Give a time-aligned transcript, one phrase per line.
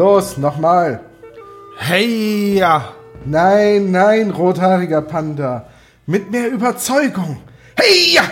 [0.00, 1.00] Los, nochmal.
[1.76, 2.94] Hey, ja.
[3.26, 5.66] Nein, nein, rothaariger Panda.
[6.06, 7.42] Mit mehr Überzeugung.
[7.76, 8.22] Hey, ja.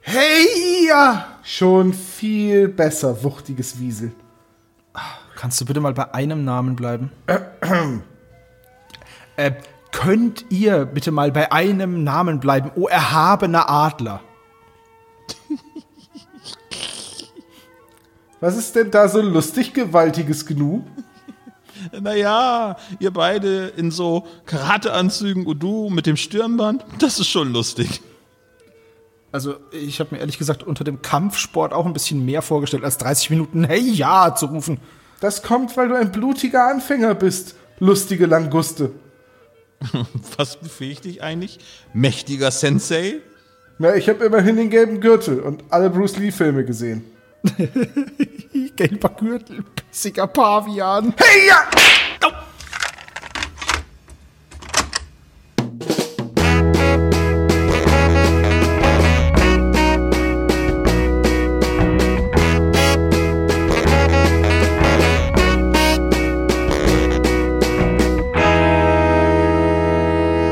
[0.00, 1.26] Hey, ja.
[1.42, 4.12] Schon viel besser, wuchtiges Wiesel.
[5.36, 7.12] Kannst du bitte mal bei einem Namen bleiben?
[9.36, 9.52] äh,
[9.90, 14.22] könnt ihr bitte mal bei einem Namen bleiben, o erhabener Adler?
[18.42, 20.82] Was ist denn da so lustig, gewaltiges Gnu?
[22.00, 28.02] Naja, ihr beide in so Karateanzügen und du mit dem Stirnband, das ist schon lustig.
[29.32, 32.98] Also, ich habe mir ehrlich gesagt unter dem Kampfsport auch ein bisschen mehr vorgestellt, als
[32.98, 34.78] 30 Minuten Hey ja zu rufen.
[35.20, 38.92] Das kommt, weil du ein blutiger Anfänger bist, lustige Languste.
[40.36, 41.58] Was befähigt dich eigentlich?
[41.94, 43.14] Mächtiger Sensei?
[43.78, 47.04] Na, ich habe immerhin den gelben Gürtel und alle Bruce Lee-Filme gesehen.
[48.76, 51.14] Gelber Gürtel, bissiger Pavian.
[51.16, 51.56] Hey, ja!
[52.24, 52.30] Oh.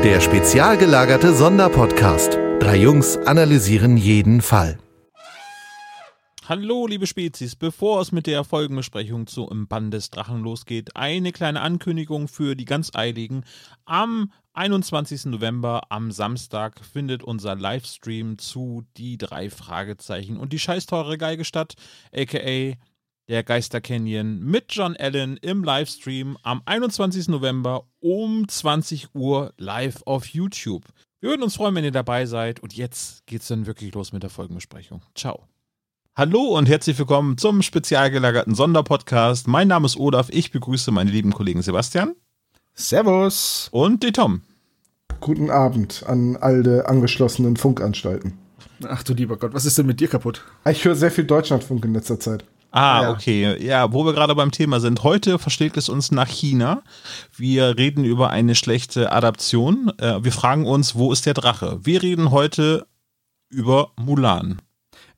[0.04, 2.38] Der spezial gelagerte Sonderpodcast.
[2.58, 4.78] Drei Jungs analysieren jeden Fall.
[6.50, 7.54] Hallo, liebe Spezies.
[7.54, 12.56] Bevor es mit der Folgenbesprechung zu Im Bann des Drachen losgeht, eine kleine Ankündigung für
[12.56, 13.44] die ganz Eiligen.
[13.84, 15.26] Am 21.
[15.26, 21.74] November, am Samstag, findet unser Livestream zu Die drei Fragezeichen und die scheißteure Geige statt,
[22.12, 22.74] aka
[23.28, 27.28] der Geister Canyon mit John Allen im Livestream am 21.
[27.28, 30.82] November um 20 Uhr live auf YouTube.
[31.20, 32.58] Wir würden uns freuen, wenn ihr dabei seid.
[32.58, 35.02] Und jetzt geht's dann wirklich los mit der Folgenbesprechung.
[35.14, 35.46] Ciao.
[36.16, 39.46] Hallo und herzlich willkommen zum spezial gelagerten Sonderpodcast.
[39.46, 40.26] Mein Name ist Olaf.
[40.30, 42.16] Ich begrüße meine lieben Kollegen Sebastian.
[42.74, 43.68] Servus.
[43.70, 44.42] Und den Tom.
[45.20, 48.38] Guten Abend an alle angeschlossenen Funkanstalten.
[48.88, 50.44] Ach du lieber Gott, was ist denn mit dir kaputt?
[50.68, 52.44] Ich höre sehr viel Deutschlandfunk in letzter Zeit.
[52.72, 53.10] Ah, ja.
[53.12, 53.64] okay.
[53.64, 55.04] Ja, wo wir gerade beim Thema sind.
[55.04, 56.82] Heute verschlägt es uns nach China.
[57.36, 59.92] Wir reden über eine schlechte Adaption.
[59.98, 61.78] Äh, wir fragen uns, wo ist der Drache?
[61.84, 62.86] Wir reden heute
[63.48, 64.60] über Mulan.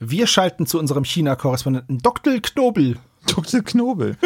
[0.05, 2.35] Wir schalten zu unserem China-Korrespondenten Dr.
[2.41, 2.99] Knobel.
[3.29, 3.63] Dr.
[3.63, 4.17] Knobel.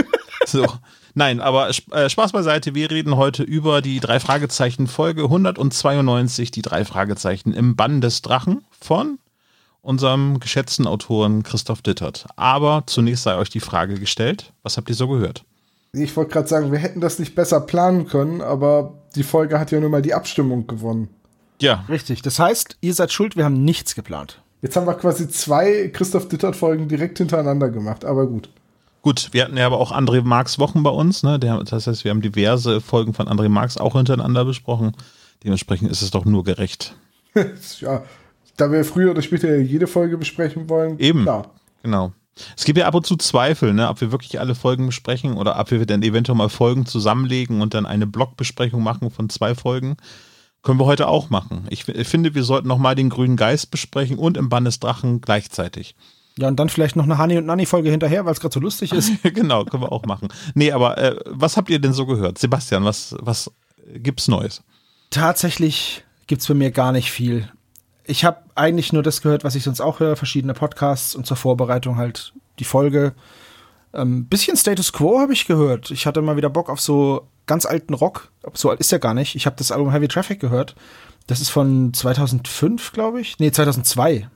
[0.46, 0.66] so.
[1.12, 2.74] Nein, aber äh, Spaß beiseite.
[2.74, 8.22] Wir reden heute über die drei Fragezeichen Folge 192, die drei Fragezeichen im Bann des
[8.22, 9.18] Drachen von
[9.82, 12.24] unserem geschätzten Autoren Christoph Dittert.
[12.36, 15.44] Aber zunächst sei euch die Frage gestellt, was habt ihr so gehört?
[15.92, 19.72] Ich wollte gerade sagen, wir hätten das nicht besser planen können, aber die Folge hat
[19.72, 21.10] ja nun mal die Abstimmung gewonnen.
[21.60, 21.84] Ja.
[21.90, 22.22] Richtig.
[22.22, 24.40] Das heißt, ihr seid schuld, wir haben nichts geplant.
[24.66, 28.48] Jetzt haben wir quasi zwei Christoph Dittert-Folgen direkt hintereinander gemacht, aber gut.
[29.00, 31.38] Gut, wir hatten ja aber auch André Marx Wochen bei uns, ne?
[31.38, 34.90] Der, das heißt, wir haben diverse Folgen von André Marx auch hintereinander besprochen.
[35.44, 36.96] Dementsprechend ist es doch nur gerecht.
[37.78, 38.02] ja,
[38.56, 40.98] da wir früher oder später jede Folge besprechen wollen.
[40.98, 41.22] Eben.
[41.22, 41.52] Klar.
[41.84, 42.10] Genau.
[42.56, 45.60] Es gibt ja ab und zu Zweifel, ne, ob wir wirklich alle Folgen besprechen oder
[45.60, 49.96] ob wir dann eventuell mal Folgen zusammenlegen und dann eine Blogbesprechung machen von zwei Folgen.
[50.66, 51.66] Können wir heute auch machen.
[51.70, 54.80] Ich, ich finde, wir sollten noch mal den grünen Geist besprechen und im Bann des
[54.80, 55.94] Drachen gleichzeitig.
[56.38, 58.60] Ja, und dann vielleicht noch eine Hani und Nanni Folge hinterher, weil es gerade so
[58.60, 59.12] lustig ist.
[59.22, 60.28] genau, können wir auch machen.
[60.54, 62.36] Nee, aber äh, was habt ihr denn so gehört?
[62.38, 63.50] Sebastian, was, was
[63.94, 64.62] gibt's Neues?
[65.10, 67.48] Tatsächlich gibt's bei mir gar nicht viel
[68.06, 71.36] ich habe eigentlich nur das gehört, was ich sonst auch höre, verschiedene Podcasts und zur
[71.36, 73.14] Vorbereitung halt die Folge.
[73.92, 75.90] Ähm, bisschen Status Quo habe ich gehört.
[75.90, 78.30] Ich hatte mal wieder Bock auf so ganz alten Rock.
[78.54, 79.34] So alt ist er gar nicht.
[79.34, 80.74] Ich habe das Album Heavy Traffic gehört.
[81.26, 83.38] Das ist von 2005, glaube ich.
[83.38, 84.28] Nee, 2002.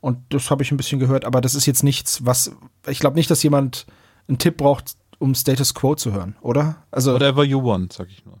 [0.00, 2.52] Und das habe ich ein bisschen gehört, aber das ist jetzt nichts, was
[2.88, 3.86] ich glaube nicht, dass jemand
[4.26, 6.82] einen Tipp braucht, um Status Quo zu hören, oder?
[6.90, 8.38] Also Whatever you want, sag ich nur.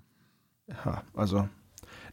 [0.84, 1.48] Ja, also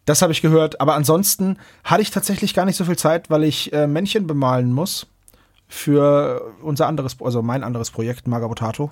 [0.06, 0.82] das habe ich gehört.
[0.82, 4.72] Aber ansonsten hatte ich tatsächlich gar nicht so viel Zeit, weil ich äh, Männchen bemalen
[4.72, 5.08] muss
[5.68, 8.92] für unser anderes, also mein anderes Projekt, Magabotato.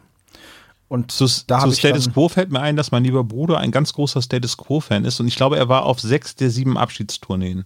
[0.89, 3.91] Und zu, da zu Status Quo fällt mir ein, dass mein lieber Bruder ein ganz
[3.93, 7.65] großer Status Quo-Fan ist und ich glaube, er war auf sechs der sieben Abschiedstourneen.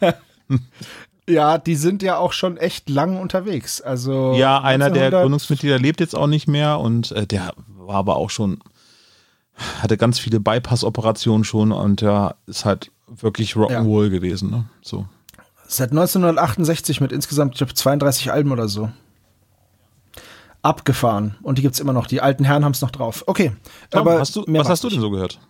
[1.28, 3.80] ja, die sind ja auch schon echt lang unterwegs.
[3.80, 8.16] Also ja, einer der Gründungsmitglieder lebt jetzt auch nicht mehr und äh, der war aber
[8.16, 8.60] auch schon
[9.80, 14.08] hatte ganz viele Bypass-Operationen schon und ja, ist halt wirklich Rock'n'Roll ja.
[14.08, 14.50] gewesen.
[14.50, 14.64] Ne?
[14.80, 15.06] So.
[15.66, 18.90] Seit 1968 mit insgesamt, ich glaube, 32 Alben oder so.
[20.62, 21.36] Abgefahren.
[21.42, 22.06] Und die gibt es immer noch.
[22.06, 23.24] Die alten Herren haben es noch drauf.
[23.26, 23.52] Okay.
[23.90, 25.40] Tom, aber hast du, was hast du denn so gehört?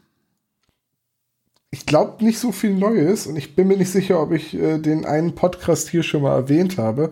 [1.71, 4.79] Ich glaube nicht so viel Neues und ich bin mir nicht sicher, ob ich äh,
[4.79, 7.11] den einen Podcast hier schon mal erwähnt habe.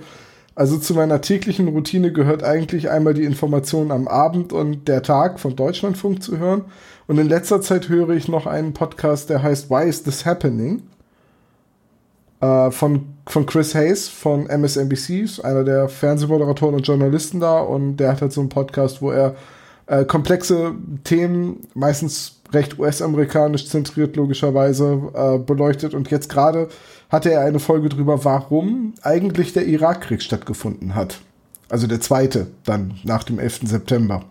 [0.55, 5.41] Also zu meiner täglichen Routine gehört eigentlich einmal die Information am Abend und der Tag
[5.41, 6.67] vom Deutschlandfunk zu hören.
[7.07, 10.83] Und in letzter Zeit höre ich noch einen Podcast, der heißt Why is this happening?
[12.41, 17.61] Äh, von, von Chris Hayes von MSNBC, einer der Fernsehmoderatoren und Journalisten da.
[17.61, 19.37] Und der hat halt so einen Podcast, wo er
[19.87, 20.75] äh, komplexe
[21.05, 25.95] Themen, meistens recht US-amerikanisch zentriert logischerweise, äh, beleuchtet.
[25.95, 26.69] Und jetzt gerade
[27.09, 31.21] hatte er eine Folge drüber, warum eigentlich der Irakkrieg stattgefunden hat.
[31.69, 33.61] Also der zweite, dann nach dem 11.
[33.65, 34.25] September.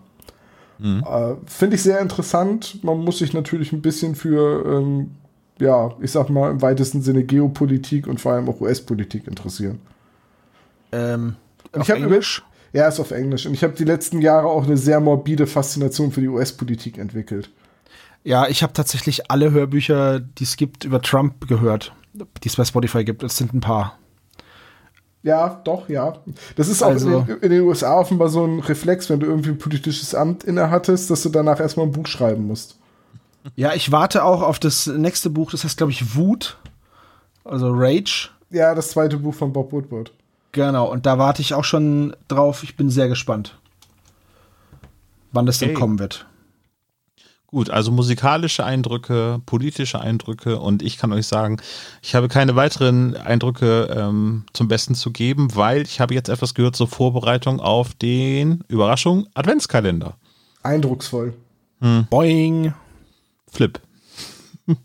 [0.78, 1.04] Mhm.
[1.06, 2.82] Äh, Finde ich sehr interessant.
[2.82, 5.10] Man muss sich natürlich ein bisschen für, ähm,
[5.60, 9.80] ja, ich sag mal, im weitesten Sinne Geopolitik und vor allem auch US-Politik interessieren.
[10.92, 11.36] Ähm,
[11.72, 12.42] auf ich Englisch?
[12.72, 13.46] Ja, ist auf Englisch.
[13.46, 17.50] Und ich habe die letzten Jahre auch eine sehr morbide Faszination für die US-Politik entwickelt.
[18.22, 22.64] Ja, ich habe tatsächlich alle Hörbücher, die es gibt, über Trump gehört, die es bei
[22.64, 23.22] Spotify gibt.
[23.22, 23.98] Es sind ein paar.
[25.22, 26.14] Ja, doch, ja.
[26.56, 29.26] Das ist auch also, in, den, in, den, USA offenbar so ein Reflex, wenn du
[29.26, 32.79] irgendwie ein politisches Amt innehattest, dass du danach erstmal ein Buch schreiben musst.
[33.56, 36.56] Ja, ich warte auch auf das nächste Buch, das heißt, glaube ich, Wut.
[37.44, 38.30] Also Rage.
[38.50, 40.12] Ja, das zweite Buch von Bob Woodward.
[40.52, 42.62] Genau, und da warte ich auch schon drauf.
[42.62, 43.56] Ich bin sehr gespannt,
[45.32, 45.66] wann das okay.
[45.66, 46.26] denn kommen wird.
[47.46, 51.60] Gut, also musikalische Eindrücke, politische Eindrücke und ich kann euch sagen,
[52.00, 56.54] ich habe keine weiteren Eindrücke ähm, zum Besten zu geben, weil ich habe jetzt etwas
[56.54, 60.14] gehört zur Vorbereitung auf den Überraschung Adventskalender.
[60.62, 61.34] Eindrucksvoll.
[61.80, 62.06] Hm.
[62.08, 62.72] Boing.
[63.50, 63.80] Flip.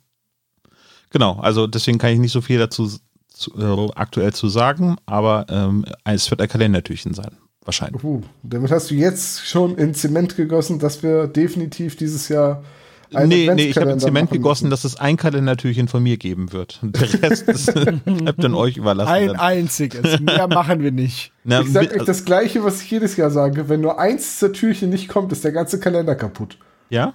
[1.10, 2.90] genau, also deswegen kann ich nicht so viel dazu
[3.36, 7.38] zu, äh, aktuell zu sagen, aber ähm, es wird ein Kalendertürchen sein.
[7.66, 8.04] Wahrscheinlich.
[8.04, 12.64] Uh, damit hast du jetzt schon in Zement gegossen, dass wir definitiv dieses Jahr.
[13.12, 16.80] Nee, nee, ich habe in Zement gegossen, dass es ein Kalendertürchen von mir geben wird.
[16.84, 17.74] Der Rest ist,
[18.06, 19.12] bleibt dann euch überlassen.
[19.12, 19.38] Ein dann.
[19.38, 20.20] einziges.
[20.20, 21.32] Mehr machen wir nicht.
[21.44, 23.68] Na, ich sage euch das Gleiche, was ich jedes Jahr sage.
[23.68, 26.58] Wenn nur eins zur Türchen nicht kommt, ist der ganze Kalender kaputt.
[26.90, 27.14] Ja?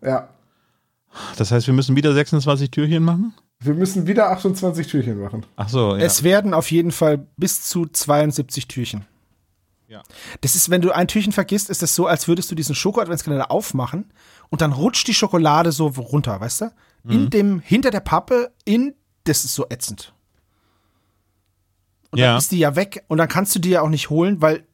[0.00, 0.28] Ja.
[1.36, 3.34] Das heißt, wir müssen wieder 26 Türchen machen?
[3.60, 5.44] Wir müssen wieder 28 Türchen machen.
[5.56, 6.04] Ach so, ja.
[6.04, 9.04] Es werden auf jeden Fall bis zu 72 Türchen.
[9.88, 10.02] Ja.
[10.42, 13.50] Das ist, wenn du ein Türchen vergisst, ist das so, als würdest du diesen Schoko-Adventskalender
[13.50, 14.12] aufmachen
[14.50, 16.64] und dann rutscht die Schokolade so runter, weißt du?
[17.04, 17.10] Mhm.
[17.10, 18.94] In dem, hinter der Pappe, in,
[19.24, 20.12] das ist so ätzend.
[22.10, 22.28] Und ja.
[22.28, 24.64] dann ist die ja weg und dann kannst du die ja auch nicht holen, weil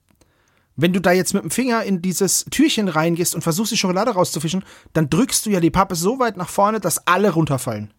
[0.77, 4.13] wenn du da jetzt mit dem Finger in dieses Türchen reingehst und versuchst, die Schokolade
[4.13, 7.93] rauszufischen, dann drückst du ja die Pappe so weit nach vorne, dass alle runterfallen.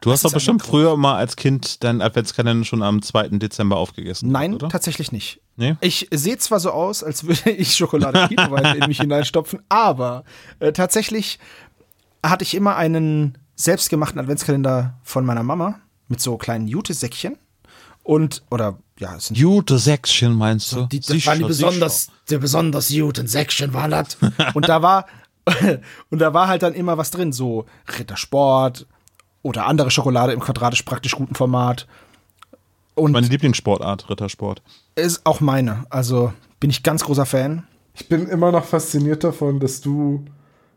[0.00, 3.28] Du hast doch bestimmt früher mal als Kind deinen Adventskalender schon am 2.
[3.38, 4.32] Dezember aufgegessen.
[4.32, 4.68] Nein, oder?
[4.68, 5.40] tatsächlich nicht.
[5.56, 5.76] Nee?
[5.80, 10.24] Ich sehe zwar so aus, als würde ich Schokolade in mich hineinstopfen, aber
[10.58, 11.38] äh, tatsächlich
[12.24, 15.78] hatte ich immer einen selbstgemachten Adventskalender von meiner Mama
[16.08, 17.38] mit so kleinen Jute-Säckchen.
[18.02, 19.36] Und, oder, ja, es sind.
[19.36, 20.86] Jute-Säckchen meinst du?
[20.86, 24.16] Die, das sicher, waren die besonders, der besonders Juten-Säckchen waren das.
[24.54, 25.06] und da war,
[26.10, 27.66] und da war halt dann immer was drin, so
[27.98, 28.86] Rittersport,
[29.42, 31.86] oder andere Schokolade im quadratisch praktisch guten Format.
[32.94, 34.62] Und meine Lieblingssportart, Rittersport.
[34.94, 35.84] Ist auch meine.
[35.90, 37.66] Also bin ich ganz großer Fan.
[37.94, 40.24] Ich bin immer noch fasziniert davon, dass du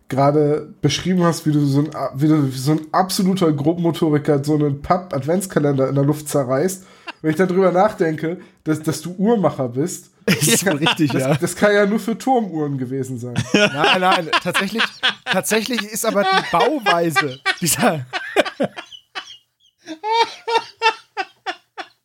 [0.07, 4.81] gerade beschrieben hast, wie du so ein, wie du so ein absoluter Grobmotoriker so einen
[4.81, 6.85] Papp-Adventskalender in der Luft zerreißt.
[7.21, 10.11] Wenn ich darüber nachdenke, dass, dass du Uhrmacher bist.
[10.25, 11.35] Ist ja richtig, das, ja.
[11.35, 13.35] Das kann ja nur für Turmuhren gewesen sein.
[13.53, 14.83] Nein, nein, tatsächlich,
[15.25, 18.05] tatsächlich ist aber die Bauweise dieser.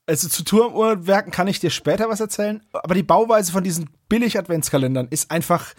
[0.07, 5.07] Also zu Turmuhrwerken kann ich dir später was erzählen, aber die Bauweise von diesen Billig-Adventskalendern
[5.09, 5.73] ist einfach.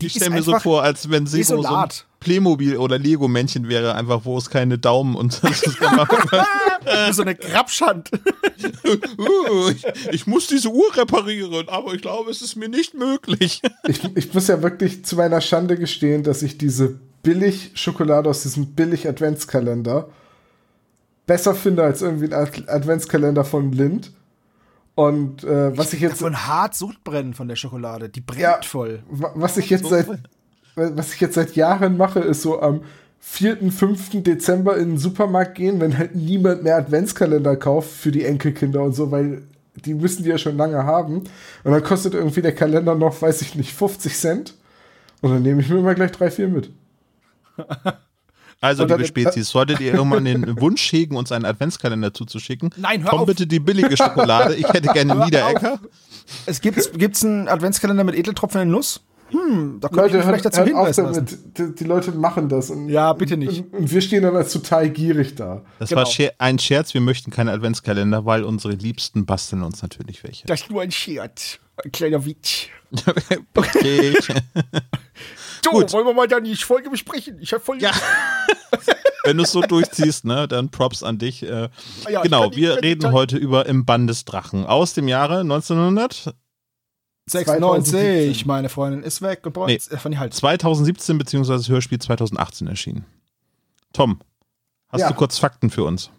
[0.00, 1.88] Die ich stelle mir so vor, als wenn sie so ein
[2.20, 5.48] Playmobil oder Lego-Männchen wäre, einfach wo es keine Daumen und so
[7.22, 8.10] eine Grabschand.
[9.18, 13.60] uh, ich, ich, muss diese Uhr reparieren, aber ich glaube, es ist mir nicht möglich.
[13.88, 18.74] ich, ich muss ja wirklich zu meiner Schande gestehen, dass ich diese Billig-Schokolade aus diesem
[18.74, 20.08] Billig-Adventskalender
[21.26, 24.12] besser finde als irgendwie ein Adventskalender von Lind.
[24.98, 26.18] Und äh, was ich, ich jetzt.
[26.18, 28.08] Von hart Suchtbrennen von der Schokolade.
[28.08, 29.04] Die brennt ja, voll.
[29.08, 30.08] Was ich jetzt seit.
[30.74, 32.80] Was ich jetzt seit Jahren mache, ist so am
[33.20, 34.24] 4., 5.
[34.24, 38.92] Dezember in den Supermarkt gehen, wenn halt niemand mehr Adventskalender kauft für die Enkelkinder und
[38.92, 39.42] so, weil
[39.76, 41.18] die müssen die ja schon lange haben.
[41.62, 44.54] Und dann kostet irgendwie der Kalender noch, weiß ich nicht, 50 Cent.
[45.20, 46.72] Und dann nehme ich mir immer gleich drei, vier mit.
[48.60, 53.10] Also, liebe Spezies, solltet ihr irgendwann den Wunsch hegen, uns einen Adventskalender zuzuschicken, Nein, hör
[53.10, 53.26] komm auf.
[53.26, 54.56] bitte die billige Schokolade.
[54.56, 55.78] Ich hätte gerne Niederecker.
[56.46, 59.00] Es gibt gibt's einen Adventskalender mit Edeltropfen in Nuss?
[59.30, 61.38] hm, da könnte ich vielleicht dazu auf hinweisen damit.
[61.58, 62.70] Die, die Leute machen das.
[62.70, 63.60] Und, Ja, bitte nicht.
[63.72, 65.62] Und, und wir stehen dann als total gierig da.
[65.78, 66.02] Das Genau.
[66.02, 70.46] war ein Scherz, wir möchten keine Adventskalender, weil unsere Liebsten basteln uns natürlich welche.
[70.46, 71.58] Das ist nur ein Scherz.
[71.84, 72.68] Ein kleiner Witz.
[73.54, 74.14] okay.
[75.64, 75.92] So, Gut.
[75.92, 77.38] wollen wir mal dann die Folge besprechen?
[77.40, 77.90] Ich habe voll Ja.
[79.24, 81.42] Wenn du es so durchziehst, ne, dann Props an dich.
[81.42, 81.68] Äh,
[82.06, 85.40] Ah ja, genau, wir reden Zeit- heute über Im Band des Drachen aus dem Jahre
[85.40, 86.34] 1900,
[87.26, 88.46] 96, 2017.
[88.46, 89.74] meine Freundin ist weg und Nee.
[89.90, 90.36] äh, von die Hals.
[90.36, 93.04] 2017 beziehungsweise das Hörspiel 2018 erschienen.
[93.92, 94.20] Tom,
[94.88, 95.08] hast Ja.
[95.08, 96.10] du kurz Fakten für uns?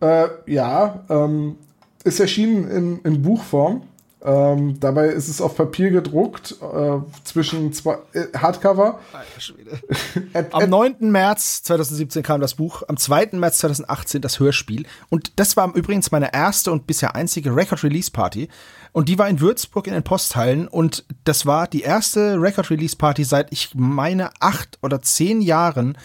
[0.00, 1.56] Äh, ja, ähm,
[2.04, 3.82] ist erschienen in, in Buchform.
[4.26, 8.98] Ähm, dabei ist es auf Papier gedruckt, äh, zwischen zwei äh, Hardcover.
[9.12, 9.78] Alter Schwede.
[10.32, 11.10] At, Am at, 9.
[11.10, 13.30] März 2017 kam das Buch, am 2.
[13.32, 14.86] März 2018 das Hörspiel.
[15.10, 18.48] Und das war übrigens meine erste und bisher einzige Record-Release-Party.
[18.92, 20.68] Und die war in Würzburg in den Posthallen.
[20.68, 25.98] Und das war die erste Record-Release-Party seit, ich meine, acht oder zehn Jahren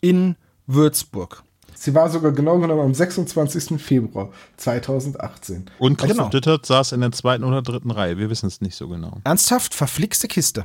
[0.00, 1.43] in Würzburg.
[1.84, 3.80] Sie war sogar genau genommen am 26.
[3.80, 5.70] Februar 2018.
[5.78, 6.28] Und Christoph genau.
[6.30, 9.18] Dittert saß in der zweiten oder dritten Reihe, wir wissen es nicht so genau.
[9.24, 10.64] Ernsthaft, verflixte Kiste.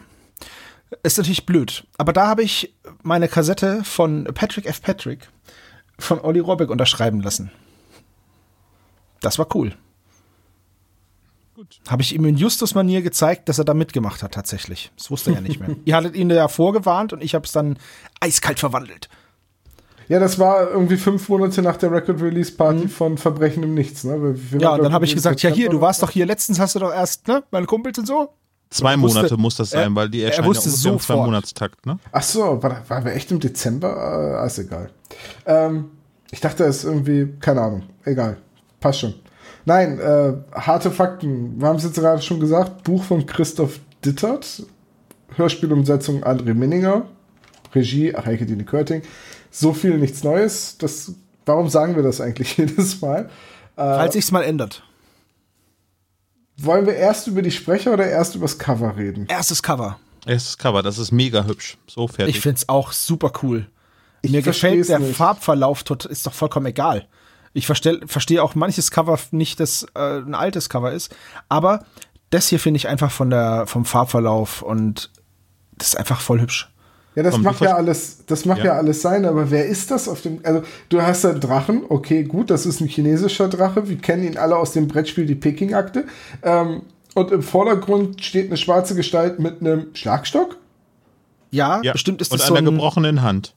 [1.03, 1.85] Ist natürlich blöd.
[1.97, 2.73] Aber da habe ich
[3.03, 4.81] meine Kassette von Patrick F.
[4.81, 5.29] Patrick
[5.99, 7.51] von Olli Robeck unterschreiben lassen.
[9.21, 9.75] Das war cool.
[11.53, 11.81] Gut.
[11.89, 14.91] Habe ich ihm in Justus-Manier gezeigt, dass er da mitgemacht hat, tatsächlich.
[14.95, 15.75] Das wusste er ja nicht mehr.
[15.85, 17.77] Ihr hattet ihn ja vorgewarnt und ich habe es dann
[18.21, 19.09] eiskalt verwandelt.
[20.09, 24.03] Ja, das war irgendwie fünf Monate nach der Record Release Party von Verbrechen im Nichts.
[24.03, 24.21] Ne?
[24.21, 26.59] Wir- wir Ja, und dann habe ich gesagt, ja hier, du warst doch hier letztens,
[26.59, 28.29] hast du doch erst, ne, meine Kumpels und so.
[28.71, 30.91] Zwei Er wusste- Monate muss das sein, er- weil die er erscheinen ja wusste ungefähr
[30.93, 30.99] im.
[30.99, 31.99] Zwei-Monatstakt, ne?
[32.11, 34.41] Ach so, war, waren wir echt im Dezember?
[34.43, 34.89] Äh, ist egal.
[35.45, 35.85] Ähm,
[36.31, 38.37] ich dachte, es ist irgendwie, keine Ahnung, egal.
[38.79, 39.13] Passt schon.
[39.65, 41.59] Nein, äh, harte Fakten.
[41.59, 42.83] Wir haben es jetzt gerade schon gesagt.
[42.83, 44.63] Buch von Christoph Dittert.
[45.35, 47.03] Hörspielumsetzung André Minninger.
[47.75, 49.01] Regie, ach, Heike Dine Körting.
[49.51, 50.77] So viel, nichts Neues.
[50.77, 51.13] Das,
[51.45, 53.29] warum sagen wir das eigentlich jedes Mal?
[53.75, 54.83] Äh, Falls sich's mal ändert.
[56.57, 59.25] wollen wir erst über die Sprecher oder erst über das Cover reden?
[59.27, 59.97] Erstes Cover.
[60.25, 61.77] Erstes Cover, das ist mega hübsch.
[61.87, 62.35] So fertig.
[62.35, 63.67] Ich find's auch super cool.
[64.21, 65.15] Ich Mir gefällt der nicht.
[65.15, 67.07] Farbverlauf, tot, ist doch vollkommen egal.
[67.53, 71.15] Ich versteh, verstehe auch manches Cover nicht, das äh, ein altes Cover ist,
[71.47, 71.85] aber
[72.29, 75.09] das hier finde ich einfach von der, vom Farbverlauf und
[75.77, 76.69] das ist einfach voll hübsch.
[77.15, 78.65] Ja, das Komm, macht ja alles, das macht ja.
[78.65, 78.71] Ja.
[78.73, 82.49] alles sein, aber wer ist das auf dem, also du hast einen Drachen, okay, gut,
[82.49, 86.05] das ist ein chinesischer Drache, wir kennen ihn alle aus dem Brettspiel Die Peking-Akte,
[86.43, 86.83] ähm,
[87.15, 90.57] und im Vordergrund steht eine schwarze Gestalt mit einem Schlagstock.
[91.51, 91.91] Ja, ja.
[91.93, 93.55] bestimmt ist Und das so einer ein, gebrochenen Hand.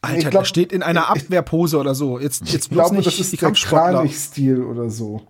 [0.00, 2.20] Alter, Ich der glaub- steht in einer Abwehrpose oder so.
[2.20, 5.22] Jetzt, jetzt Ich glaube, das ist die der Kampfsportler, Kranich-Stil oder so.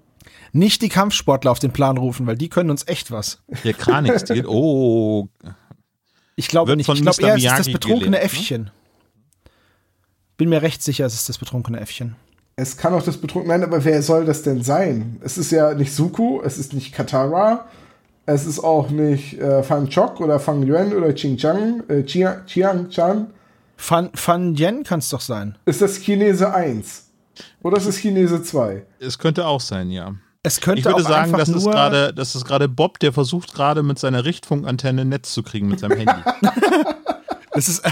[0.53, 3.41] nicht die Kampfsportler auf den Plan rufen, weil die können uns echt was.
[3.65, 4.45] Der Kranich-Stil.
[4.47, 5.29] Oh,
[6.39, 6.87] Ich glaube nicht.
[6.87, 8.39] von Ich glaube eher, es ist das betrunkene gelehrt, ne?
[8.39, 8.71] Äffchen.
[10.37, 12.15] Bin mir recht sicher, es ist das betrunkene Äffchen.
[12.55, 15.19] Es kann auch das betrunken, nein, aber wer soll das denn sein?
[15.21, 17.67] Es ist ja nicht Suku, es ist nicht Katara,
[18.25, 22.47] es ist auch nicht äh, Fan Chok oder Fang Yuan oder Ching Chang, äh, Chiang,
[22.47, 23.27] Chiang Chan.
[23.77, 25.59] Fan, Fan Yen kann es doch sein.
[25.67, 27.05] Ist das Chinese 1?
[27.65, 28.85] Oder ist es Chinese 2?
[29.01, 30.15] es könnte auch sein, ja.
[30.49, 33.13] Es könnte Ich würde auch sagen, das ist nur gerade, das ist gerade Bob, der
[33.13, 36.13] versucht gerade mit seiner Richtfunkantenne ein Netz zu kriegen mit seinem Handy.
[37.53, 37.83] Es ist,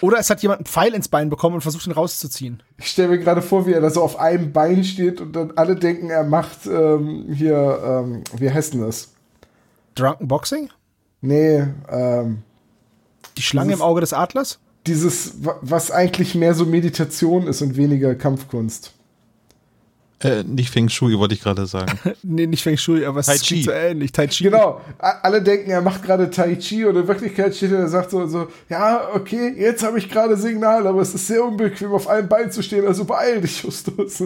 [0.00, 2.60] oder es hat jemand einen Pfeil ins Bein bekommen und versucht ihn rauszuziehen.
[2.78, 5.52] Ich stelle mir gerade vor, wie er da so auf einem Bein steht und dann
[5.54, 9.10] alle denken, er macht ähm, hier, ähm, wie heißt denn das?
[9.94, 10.70] Drunken Boxing?
[11.20, 12.42] Nee, ähm,
[13.36, 14.58] Die Schlange Das im Auge des Adlers?
[14.88, 18.94] dieses, wa- was eigentlich mehr so Meditation ist und weniger Kampfkunst.
[20.22, 21.98] Äh, nicht Feng Shui, wollte ich gerade sagen.
[22.22, 23.62] Nee, nicht Feng Shui, aber es klingt Chi.
[23.62, 24.12] so ähnlich.
[24.12, 24.44] Tai Chi.
[24.44, 28.10] Genau, alle denken, er macht gerade Tai Chi und in Wirklichkeit steht er und sagt
[28.10, 32.08] so, so ja, okay, jetzt habe ich gerade Signal, aber es ist sehr unbequem, auf
[32.08, 34.24] einem Bein zu stehen, also beeil dich, Justus.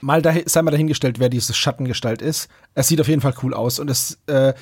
[0.00, 2.48] Mal dahin, sei mal dahingestellt, wer diese Schattengestalt ist.
[2.74, 4.52] Es sieht auf jeden Fall cool aus und es äh,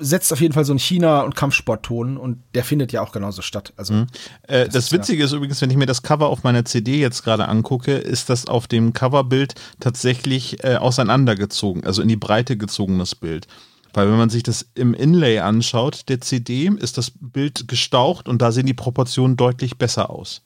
[0.00, 3.42] setzt auf jeden Fall so einen China- und Kampfsportton und der findet ja auch genauso
[3.42, 3.72] statt.
[3.76, 4.06] Also
[4.42, 7.22] Äh, das ja- Witzige ist übrigens, wenn ich mir das Cover auf meiner CD jetzt
[7.22, 13.14] gerade angucke, ist das auf dem Coverbild tatsächlich äh, auseinandergezogen, also in die Breite gezogenes
[13.14, 13.46] Bild.
[13.92, 18.40] Weil wenn man sich das im Inlay anschaut, der CD, ist das Bild gestaucht und
[18.40, 20.42] da sehen die Proportionen deutlich besser aus.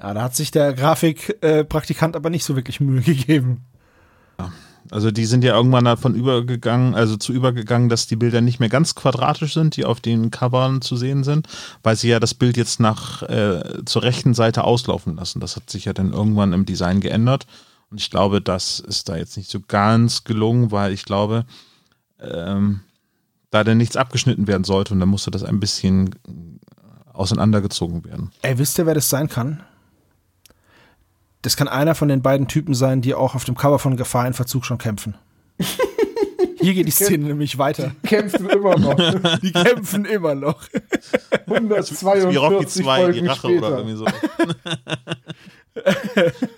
[0.00, 3.64] ja, da hat sich der Grafikpraktikant äh, aber nicht so wirklich Mühe gegeben.
[4.90, 8.68] Also die sind ja irgendwann davon übergegangen, also zu übergegangen, dass die Bilder nicht mehr
[8.68, 11.48] ganz quadratisch sind, die auf den Covern zu sehen sind,
[11.82, 15.40] weil sie ja das Bild jetzt nach äh, zur rechten Seite auslaufen lassen.
[15.40, 17.46] Das hat sich ja dann irgendwann im Design geändert.
[17.90, 21.46] Und ich glaube, das ist da jetzt nicht so ganz gelungen, weil ich glaube,
[22.20, 22.80] ähm,
[23.50, 26.10] da denn nichts abgeschnitten werden sollte und dann musste das ein bisschen
[27.12, 28.30] auseinandergezogen werden.
[28.42, 29.62] Ey, wisst ihr, wer das sein kann?
[31.46, 34.26] Das kann einer von den beiden Typen sein, die auch auf dem Cover von Gefahr
[34.26, 35.14] in Verzug schon kämpfen.
[36.58, 37.92] Hier geht die Szene nämlich weiter.
[38.02, 38.96] Kämpfen immer noch.
[39.42, 40.60] Die kämpfen immer noch.
[41.46, 43.68] 142 Wie Rocky 2, die Folgen Rache später.
[43.68, 44.06] oder irgendwie so.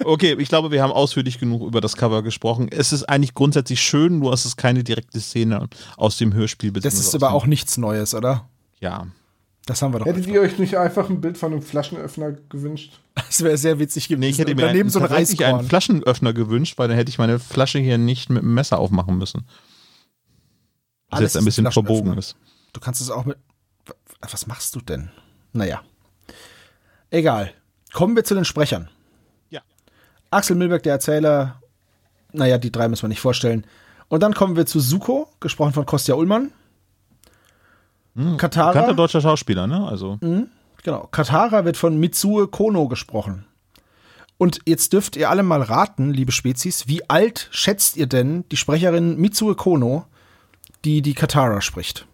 [0.06, 2.68] okay, ich glaube, wir haben ausführlich genug über das Cover gesprochen.
[2.70, 5.68] Es ist eigentlich grundsätzlich schön, nur es ist keine direkte Szene
[5.98, 6.72] aus dem Hörspiel.
[6.72, 8.48] Das ist aber auch nichts Neues, oder?
[8.80, 9.06] Ja.
[9.68, 10.06] Das haben wir doch.
[10.06, 10.32] Hättet öfter.
[10.32, 13.00] ihr euch nicht einfach ein Bild von einem Flaschenöffner gewünscht?
[13.14, 14.20] Das wäre sehr witzig gewesen.
[14.20, 15.68] Nee, ich hätte Und mir daneben einen, so ein einen.
[15.68, 19.44] Flaschenöffner gewünscht, weil dann hätte ich meine Flasche hier nicht mit dem Messer aufmachen müssen.
[21.10, 22.36] Was Alles jetzt ein bisschen verbogen ist.
[22.72, 23.36] Du kannst es auch mit.
[24.20, 25.10] Was machst du denn?
[25.52, 25.82] Naja.
[27.10, 27.52] Egal.
[27.92, 28.88] Kommen wir zu den Sprechern.
[29.50, 29.60] Ja.
[30.30, 31.60] Axel Milberg, der Erzähler.
[32.32, 33.66] Naja, die drei müssen wir nicht vorstellen.
[34.08, 36.52] Und dann kommen wir zu Suko, gesprochen von Kostja Ullmann.
[38.36, 38.72] Katara.
[38.72, 39.86] Bekannter deutscher Schauspieler, ne?
[39.86, 40.18] Also,
[40.82, 41.08] Genau.
[41.10, 43.44] Katara wird von Mitsue Kono gesprochen.
[44.38, 48.56] Und jetzt dürft ihr alle mal raten, liebe Spezies, wie alt schätzt ihr denn die
[48.56, 50.06] Sprecherin Mitsue Kono,
[50.84, 52.06] die die Katara spricht?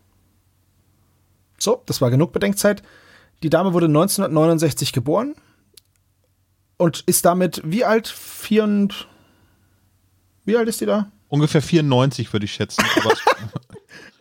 [1.59, 2.83] So, das war genug Bedenkzeit.
[3.43, 5.35] Die Dame wurde 1969 geboren
[6.79, 8.09] und ist damit wie alt?
[8.09, 9.07] Vier und
[10.47, 11.11] wie alt ist die da?
[11.29, 12.85] ungefähr 94 würde ich schätzen.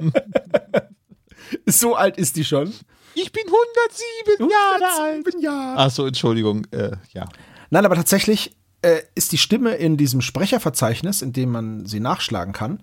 [1.66, 2.72] So alt ist die schon.
[3.14, 5.42] ich bin 107 Jahre alt.
[5.42, 5.78] Jahre.
[5.78, 6.66] Achso, Entschuldigung.
[6.72, 7.28] Äh, ja.
[7.70, 12.52] Nein, aber tatsächlich äh, ist die Stimme in diesem Sprecherverzeichnis, in dem man sie nachschlagen
[12.52, 12.82] kann,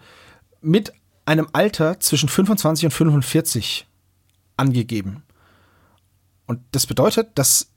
[0.62, 0.94] mit
[1.26, 3.88] einem Alter zwischen 25 und 45
[4.58, 5.24] angegeben.
[6.46, 7.70] Und das bedeutet, dass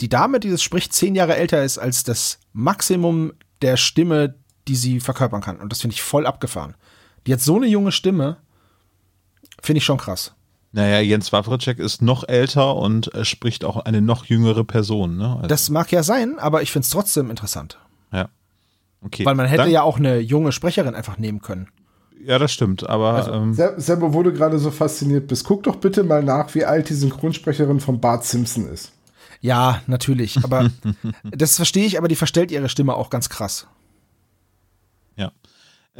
[0.00, 4.36] die Dame, die das spricht, zehn Jahre älter ist als das Maximum der Stimme,
[4.68, 5.60] die sie verkörpern kann.
[5.60, 6.74] Und das finde ich voll abgefahren.
[7.26, 8.38] Die hat so eine junge Stimme,
[9.62, 10.32] finde ich schon krass.
[10.72, 15.34] Naja, Jens Wawritschek ist noch älter und äh, spricht auch eine noch jüngere Person, ne?
[15.36, 17.78] Also, Das mag ja sein, aber ich finde es trotzdem interessant.
[18.12, 18.28] ja.
[19.02, 19.24] Okay.
[19.24, 21.68] Weil man hätte Dann- ja auch eine junge Sprecherin einfach nehmen können.
[22.22, 25.76] Ja, das stimmt, aber ähm, Se Sebo, wo du gerade so fasziniert bist, guck doch
[25.76, 28.92] bitte mal nach, wie alt die Synchronsprecherin von Bart Simpson ist.
[29.40, 30.36] Ja, natürlich.
[30.44, 30.70] Aber
[31.24, 33.66] das verstehe ich, aber die verstellt ihre Stimme auch ganz krass.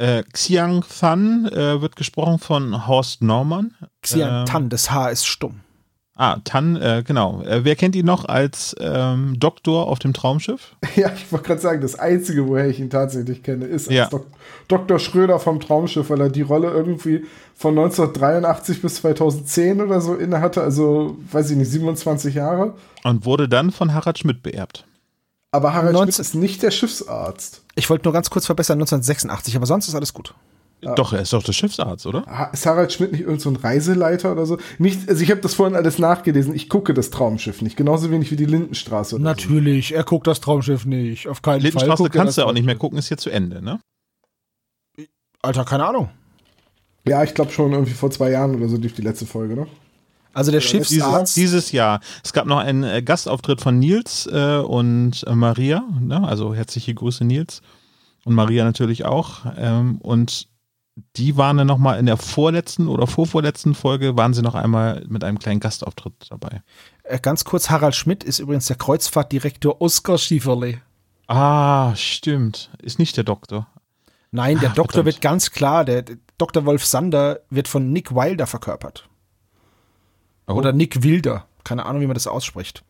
[0.01, 3.75] Äh, Xiang Fan äh, wird gesprochen von Horst Norman.
[4.01, 5.59] Xian Ähm, Tan, das Haar ist stumm.
[6.15, 7.41] Ah, Tan, äh, genau.
[7.43, 10.75] Äh, wer kennt ihn noch als ähm, Doktor auf dem Traumschiff?
[10.95, 14.03] Ja, ich wollte gerade sagen, das Einzige, woher ich ihn tatsächlich kenne, ist Ja.
[14.03, 14.25] als Dok
[14.67, 14.99] Dr.
[14.99, 20.61] Schröder vom Traumschiff, weil er die Rolle irgendwie von 1983 bis 2010 oder so innehatte,
[20.61, 22.73] also weiß ich nicht, 27 Jahre.
[23.03, 24.85] Und wurde dann von Harald Schmidt beerbt.
[25.51, 27.60] Aber Harald 19 Schmidt ist nicht der Schiffsarzt.
[27.75, 30.33] Ich wollte nur ganz kurz verbessern, 1986, aber sonst ist alles gut.
[30.81, 32.49] Doch, er ist doch der Schiffsarzt, oder?
[32.53, 34.57] Ist Harald Schmidt nicht irgendein so ein Reiseleiter oder so?
[34.79, 36.55] Nicht, also ich habe das vorhin alles nachgelesen.
[36.55, 37.77] Ich gucke das Traumschiff nicht.
[37.77, 39.15] Genauso wenig wie die Lindenstraße.
[39.15, 41.27] Oder Natürlich, er guckt das Traumschiff nicht.
[41.27, 43.61] Auf keinen Lindenstraße guckt er kannst du auch nicht mehr gucken, ist hier zu Ende,
[43.61, 43.79] ne?
[45.43, 46.09] Alter, keine Ahnung.
[47.05, 47.11] So.
[47.11, 49.67] Ja, ich glaube schon irgendwie vor zwei Jahren oder so durch die letzte Folge, ne?
[50.33, 51.35] Also der Dieses, Schiffsarzt.
[51.35, 51.99] dieses Jahr.
[52.23, 55.83] Es gab noch einen äh, Gastauftritt von Nils äh, und äh, Maria.
[55.99, 56.25] Ne?
[56.27, 57.61] Also herzliche Grüße, Nils.
[58.23, 59.41] Und Maria natürlich auch.
[59.57, 60.47] Ähm, und
[61.15, 65.23] die waren dann nochmal in der vorletzten oder vorvorletzten Folge, waren sie noch einmal mit
[65.23, 66.61] einem kleinen Gastauftritt dabei.
[67.03, 70.81] Äh, ganz kurz, Harald Schmidt ist übrigens der Kreuzfahrtdirektor Oskar Schieferle.
[71.27, 72.69] Ah, stimmt.
[72.81, 73.67] Ist nicht der Doktor.
[74.31, 75.05] Nein, der Ah, Doktor verdammt.
[75.15, 76.65] wird ganz klar, der, der Dr.
[76.65, 79.07] Wolf Sander wird von Nick Wilder verkörpert.
[80.53, 80.57] Oh.
[80.57, 81.45] Oder Nick Wilder.
[81.63, 82.83] Keine Ahnung, wie man das ausspricht.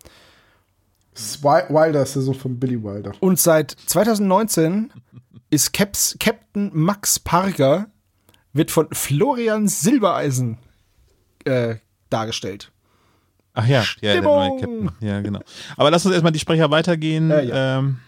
[1.14, 3.12] Wilder ist der Sohn von Billy Wilder.
[3.20, 4.92] Und seit 2019
[5.50, 7.88] ist Caps, Captain Max Parger
[8.54, 10.58] wird von Florian Silbereisen
[11.46, 11.76] äh,
[12.10, 12.72] dargestellt.
[13.54, 14.50] Ach ja, ja der neue.
[14.52, 14.92] Captain.
[15.02, 15.42] Ja, genau.
[15.76, 17.30] Aber lass uns erstmal die Sprecher weitergehen.
[17.30, 17.80] Ja, ja.
[17.80, 18.00] Ähm,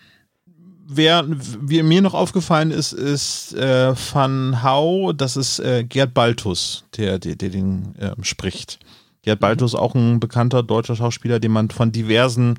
[0.86, 6.86] wer wie mir noch aufgefallen ist, ist äh, Van Hau, das ist äh, Gerd Baltus,
[6.98, 8.80] der, der, der den ähm, spricht.
[9.24, 12.56] Gerd Baltus, auch ein bekannter deutscher Schauspieler, den man von diversen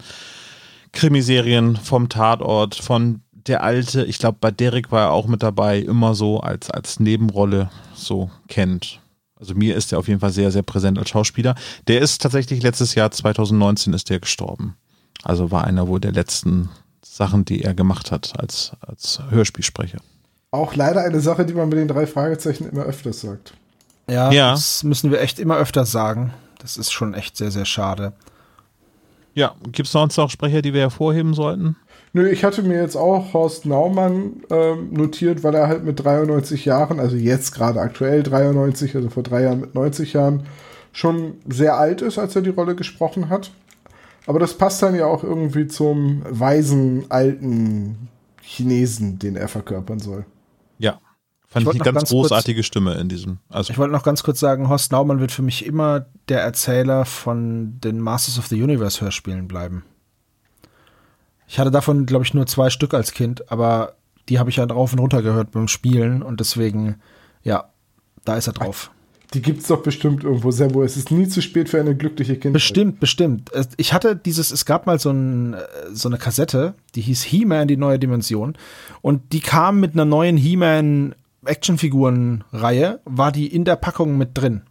[0.92, 5.78] Krimiserien, vom Tatort, von der Alte, ich glaube, bei Derek war er auch mit dabei,
[5.78, 9.00] immer so als, als Nebenrolle so kennt.
[9.38, 11.54] Also mir ist er auf jeden Fall sehr, sehr präsent als Schauspieler.
[11.88, 14.76] Der ist tatsächlich letztes Jahr, 2019, ist der gestorben.
[15.22, 16.70] Also war einer wohl der letzten
[17.04, 19.98] Sachen, die er gemacht hat als, als Hörspielsprecher.
[20.50, 23.52] Auch leider eine Sache, die man mit den drei Fragezeichen immer öfters sagt.
[24.08, 24.52] Ja, Ja.
[24.52, 26.32] das müssen wir echt immer öfter sagen.
[26.64, 28.14] Das ist schon echt sehr, sehr schade.
[29.34, 31.76] Ja, gibt es sonst noch Sprecher, die wir hervorheben sollten?
[32.14, 36.64] Nö, ich hatte mir jetzt auch Horst Naumann ähm, notiert, weil er halt mit 93
[36.64, 40.46] Jahren, also jetzt gerade aktuell 93, also vor drei Jahren mit 90 Jahren,
[40.92, 43.50] schon sehr alt ist, als er die Rolle gesprochen hat.
[44.24, 48.08] Aber das passt dann ja auch irgendwie zum weisen, alten
[48.40, 50.24] Chinesen, den er verkörpern soll.
[50.78, 50.98] Ja.
[51.54, 53.38] Fand ich, ich eine ganz, ganz großartige kurz, Stimme in diesem.
[53.48, 53.70] Also.
[53.70, 57.78] Ich wollte noch ganz kurz sagen, Horst Naumann wird für mich immer der Erzähler von
[57.78, 59.84] den Masters of the Universe Hörspielen bleiben.
[61.46, 63.94] Ich hatte davon, glaube ich, nur zwei Stück als Kind, aber
[64.28, 66.96] die habe ich ja drauf und runter gehört beim Spielen und deswegen,
[67.44, 67.70] ja,
[68.24, 68.90] da ist er drauf.
[69.32, 70.82] Die gibt es doch bestimmt irgendwo, Sebo.
[70.82, 72.54] Es ist nie zu spät für eine glückliche Kindheit.
[72.54, 73.52] Bestimmt, bestimmt.
[73.76, 75.54] Ich hatte dieses, es gab mal so, ein,
[75.92, 78.56] so eine Kassette, die hieß He-Man, die neue Dimension.
[79.02, 81.14] Und die kam mit einer neuen He-Man
[81.46, 84.62] Actionfiguren-Reihe, war die in der Packung mit drin.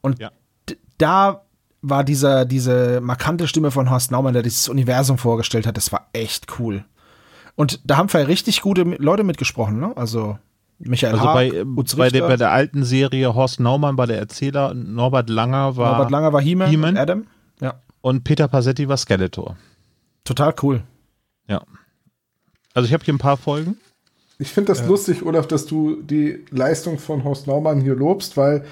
[0.00, 0.30] Und ja.
[0.98, 1.42] da
[1.82, 6.08] war dieser, diese markante Stimme von Horst Naumann, der dieses Universum vorgestellt hat, das war
[6.12, 6.84] echt cool.
[7.56, 9.92] Und da haben wir richtig gute Leute mitgesprochen, ne?
[9.96, 10.38] Also
[10.78, 11.64] Michael also Haag, bei,
[11.96, 16.10] bei, der, bei der alten Serie Horst Naumann war der Erzähler, Norbert Langer war Norbert
[16.10, 17.26] Langer war He-Man, He Adam,
[17.60, 17.74] ja.
[18.00, 19.56] Und Peter Passetti war Skeletor.
[20.24, 20.82] Total cool.
[21.48, 21.62] Ja.
[22.74, 23.76] Also ich habe hier ein paar Folgen.
[24.38, 24.86] Ich finde das ja.
[24.86, 28.64] lustig, Olaf, dass du die Leistung von Horst Naumann hier lobst, weil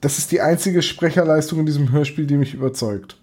[0.00, 3.16] das ist die einzige Sprecherleistung in diesem Hörspiel, die mich überzeugt.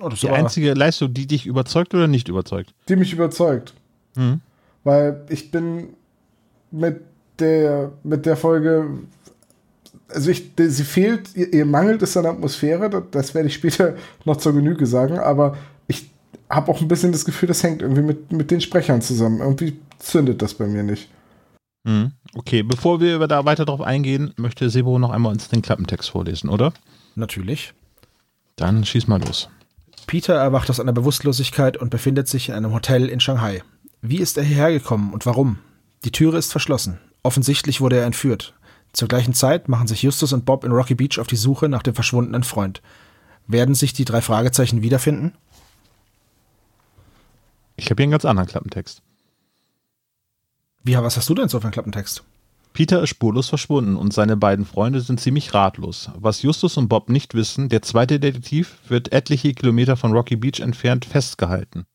[0.00, 2.72] Oh, die einzige Leistung, die dich überzeugt oder nicht überzeugt?
[2.88, 3.74] Die mich überzeugt.
[4.16, 4.40] Mhm.
[4.84, 5.90] Weil ich bin
[6.70, 7.02] mit
[7.38, 8.88] der, mit der Folge,
[10.08, 13.94] also ich, sie fehlt, ihr, ihr mangelt es an Atmosphäre, das, das werde ich später
[14.24, 15.56] noch zur Genüge sagen, aber
[16.52, 19.40] habe auch ein bisschen das Gefühl, das hängt irgendwie mit, mit den Sprechern zusammen.
[19.40, 21.08] Irgendwie zündet das bei mir nicht.
[21.84, 22.12] Mhm.
[22.34, 26.48] Okay, bevor wir da weiter drauf eingehen, möchte Sebo noch einmal uns den Klappentext vorlesen,
[26.48, 26.72] oder?
[27.14, 27.72] Natürlich.
[28.56, 29.48] Dann schieß mal los.
[30.06, 33.62] Peter erwacht aus einer Bewusstlosigkeit und befindet sich in einem Hotel in Shanghai.
[34.02, 35.58] Wie ist er hierher gekommen und warum?
[36.04, 36.98] Die Türe ist verschlossen.
[37.22, 38.54] Offensichtlich wurde er entführt.
[38.92, 41.82] Zur gleichen Zeit machen sich Justus und Bob in Rocky Beach auf die Suche nach
[41.82, 42.82] dem verschwundenen Freund.
[43.46, 45.32] Werden sich die drei Fragezeichen wiederfinden?
[47.76, 49.02] Ich habe hier einen ganz anderen Klappentext.
[50.84, 52.24] Wie, was hast du denn so für einen Klappentext?
[52.72, 56.10] Peter ist spurlos verschwunden und seine beiden Freunde sind ziemlich ratlos.
[56.16, 60.60] Was Justus und Bob nicht wissen, der zweite Detektiv wird etliche Kilometer von Rocky Beach
[60.60, 61.86] entfernt festgehalten.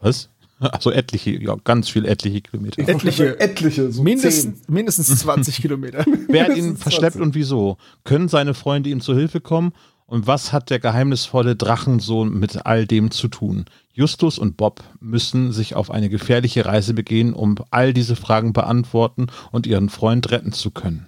[0.00, 0.30] Was?
[0.58, 2.88] Also etliche, ja, ganz viel etliche Kilometer.
[2.88, 6.02] Etliche, etliche, so mindestens, mindestens 20 Kilometer.
[6.28, 7.76] Wer hat ihn verschleppt und wieso?
[8.04, 9.74] Können seine Freunde ihm zur Hilfe kommen?
[10.06, 13.64] Und was hat der geheimnisvolle Drachensohn mit all dem zu tun?
[13.92, 19.26] Justus und Bob müssen sich auf eine gefährliche Reise begehen, um all diese Fragen beantworten
[19.50, 21.06] und ihren Freund retten zu können.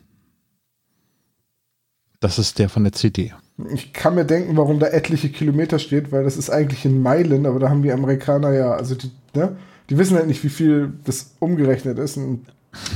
[2.18, 3.32] Das ist der von der CD.
[3.72, 7.46] Ich kann mir denken, warum da etliche Kilometer steht, weil das ist eigentlich in Meilen,
[7.46, 9.56] aber da haben die Amerikaner ja, also die, ne,
[9.90, 12.16] die wissen halt nicht, wie viel das umgerechnet ist.
[12.16, 12.46] Und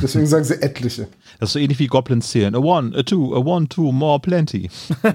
[0.03, 1.09] deswegen sagen sie etliche.
[1.39, 2.55] Das ist so ähnlich wie Goblins zählen.
[2.55, 4.71] A one, a two, a one, two, more, plenty.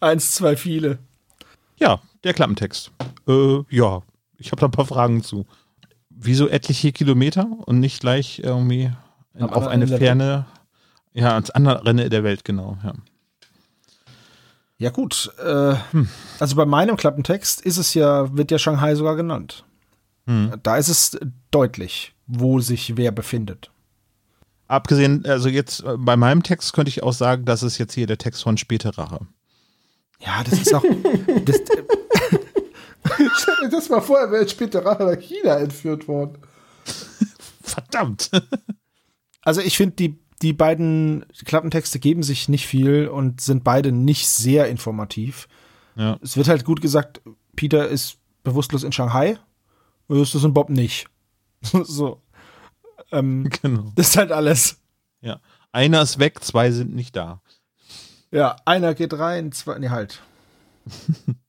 [0.00, 0.98] Eins, zwei, viele.
[1.76, 2.90] Ja, der Klappentext.
[3.26, 4.02] Äh, ja,
[4.38, 5.46] ich habe da ein paar Fragen zu.
[6.10, 8.92] Wieso etliche Kilometer und nicht gleich irgendwie
[9.38, 10.46] Am auf eine ferne,
[11.14, 12.92] ja, ans andere Ende der Welt, genau, ja.
[14.78, 15.32] Ja, gut.
[15.38, 16.08] Äh, hm.
[16.40, 19.64] Also bei meinem Klappentext ist es ja, wird ja Shanghai sogar genannt.
[20.26, 20.52] Hm.
[20.62, 21.18] Da ist es
[21.52, 23.70] deutlich, wo sich wer befindet.
[24.68, 28.06] Abgesehen, also jetzt äh, bei meinem Text könnte ich auch sagen, das ist jetzt hier
[28.06, 29.26] der Text von Späte Rache.
[30.20, 30.84] Ja, das ist auch.
[31.44, 31.60] das,
[33.36, 36.38] Stell dir das mal vor, er wäre später Rache nach China entführt worden.
[37.62, 38.30] Verdammt.
[39.42, 44.28] Also ich finde, die, die beiden Klappentexte geben sich nicht viel und sind beide nicht
[44.28, 45.48] sehr informativ.
[45.96, 46.18] Ja.
[46.22, 47.20] Es wird halt gut gesagt,
[47.56, 49.38] Peter ist bewusstlos in Shanghai,
[50.08, 51.06] Justus und Bob nicht.
[51.84, 52.20] so.
[53.10, 53.92] Ähm, genau.
[53.94, 54.78] Das ist halt alles.
[55.20, 55.40] Ja.
[55.72, 57.40] Einer ist weg, zwei sind nicht da.
[58.30, 60.20] Ja, einer geht rein, zwei, nee, halt.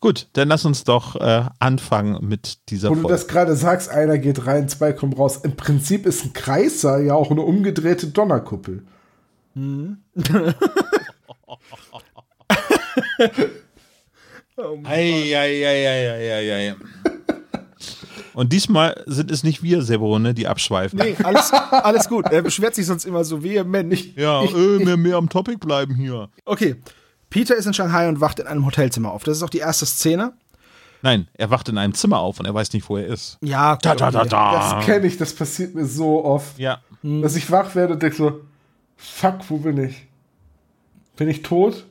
[0.00, 3.08] Gut, dann lass uns doch äh, anfangen mit dieser Wo Folge.
[3.08, 5.38] du das gerade sagst, einer geht rein, zwei kommen raus.
[5.42, 8.84] Im Prinzip ist ein Kreiser ja auch eine umgedrehte Donnerkuppel.
[9.54, 9.98] Hm.
[14.56, 16.74] oh ei, ei, ei, ei, ei, ei.
[18.34, 20.98] Und diesmal sind es nicht wir, Sebrone, die abschweifen.
[20.98, 22.26] Nee, alles, alles gut.
[22.30, 23.92] Er beschwert sich sonst immer so vehement.
[23.92, 26.28] Ich, ja, ich, äh, mehr, mehr am Topic bleiben hier.
[26.44, 26.76] Okay.
[27.30, 29.24] Peter ist in Shanghai und wacht in einem Hotelzimmer auf.
[29.24, 30.34] Das ist auch die erste Szene.
[31.02, 33.36] Nein, er wacht in einem Zimmer auf und er weiß nicht, wo er ist.
[33.42, 34.76] Ja, da, da, da, da.
[34.76, 36.58] Das kenne ich, das passiert mir so oft.
[36.58, 36.80] Ja.
[37.02, 37.22] Hm.
[37.22, 38.40] Dass ich wach werde und denke so,
[38.96, 40.06] fuck, wo bin ich?
[41.16, 41.84] Bin ich tot?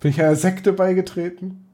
[0.00, 1.65] Bin ich einer Sekte beigetreten?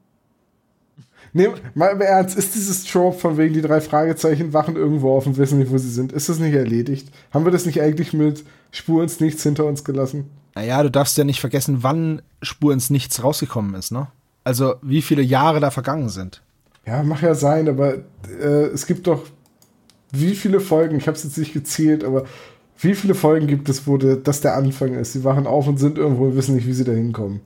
[1.31, 5.25] Nee, mal im Ernst, ist dieses Trope von wegen die drei Fragezeichen wachen irgendwo auf
[5.25, 6.11] und wissen nicht, wo sie sind?
[6.11, 7.09] Ist das nicht erledigt?
[7.31, 10.29] Haben wir das nicht eigentlich mit Spur ins Nichts hinter uns gelassen?
[10.55, 14.07] Naja, du darfst ja nicht vergessen, wann Spur ins Nichts rausgekommen ist, ne?
[14.43, 16.41] Also wie viele Jahre da vergangen sind.
[16.85, 17.95] Ja, mag ja sein, aber
[18.41, 19.25] äh, es gibt doch
[20.11, 22.25] wie viele Folgen, ich habe es jetzt nicht gezählt, aber
[22.79, 25.13] wie viele Folgen gibt es, wo de, das der Anfang ist?
[25.13, 27.41] Sie wachen auf und sind irgendwo und wissen nicht, wie sie da hinkommen.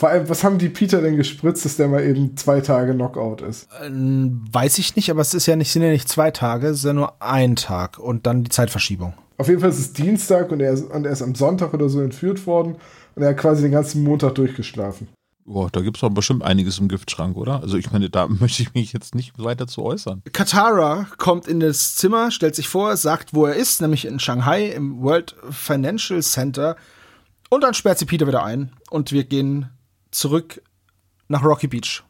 [0.00, 3.42] Vor allem, was haben die Peter denn gespritzt, dass der mal eben zwei Tage Knockout
[3.42, 3.68] ist?
[3.84, 6.78] Ähm, weiß ich nicht, aber es ist ja nicht, sind ja nicht zwei Tage, es
[6.78, 9.12] ist ja nur ein Tag und dann die Zeitverschiebung.
[9.36, 11.90] Auf jeden Fall ist es Dienstag und er ist, und er ist am Sonntag oder
[11.90, 12.76] so entführt worden
[13.14, 15.08] und er hat quasi den ganzen Montag durchgeschlafen.
[15.44, 17.60] Boah, da gibt es doch bestimmt einiges im Giftschrank, oder?
[17.60, 20.22] Also ich meine, da möchte ich mich jetzt nicht weiter zu äußern.
[20.32, 24.68] Katara kommt in das Zimmer, stellt sich vor, sagt, wo er ist, nämlich in Shanghai
[24.68, 26.76] im World Financial Center.
[27.50, 29.68] Und dann sperrt sie Peter wieder ein und wir gehen
[30.10, 30.62] zurück
[31.28, 32.02] nach Rocky Beach.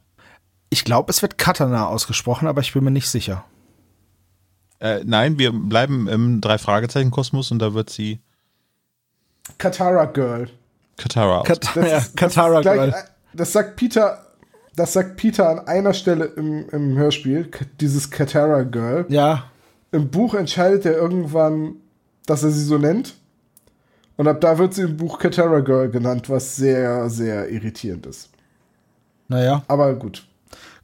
[0.71, 3.45] Ich glaube, es wird Katana ausgesprochen, aber ich bin mir nicht sicher.
[4.79, 8.21] Äh, nein, wir bleiben im Drei-Fragezeichen-Kosmos und da wird sie
[9.59, 10.49] Katara Girl.
[10.97, 11.43] Katara.
[11.43, 12.91] Kat Das ja, Katara das, ist Girl.
[12.91, 14.27] gleich, das sagt Peter,
[14.77, 19.07] das sagt Peter an einer Stelle im, im Hörspiel, dieses Katara Girl.
[19.09, 19.51] Ja,
[19.93, 21.77] Im Buch entscheidet er irgendwann,
[22.27, 23.17] dass er sie so nennt.
[24.21, 28.29] Und ab da wird sie im Buch Katara Girl genannt, was sehr, sehr irritierend ist.
[29.29, 29.63] naja.
[29.67, 30.27] Aber gut.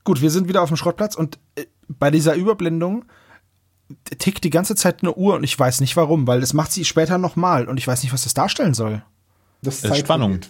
[0.05, 3.05] Gut, wir sind wieder auf dem Schrottplatz und äh, bei dieser Überblendung
[4.19, 6.87] tickt die ganze Zeit eine Uhr und ich weiß nicht warum, weil das macht sie
[6.87, 9.03] später nochmal und ich weiß nicht, was das darstellen soll.
[9.61, 10.31] Das Äh, Spannung.
[10.31, 10.49] vergeht.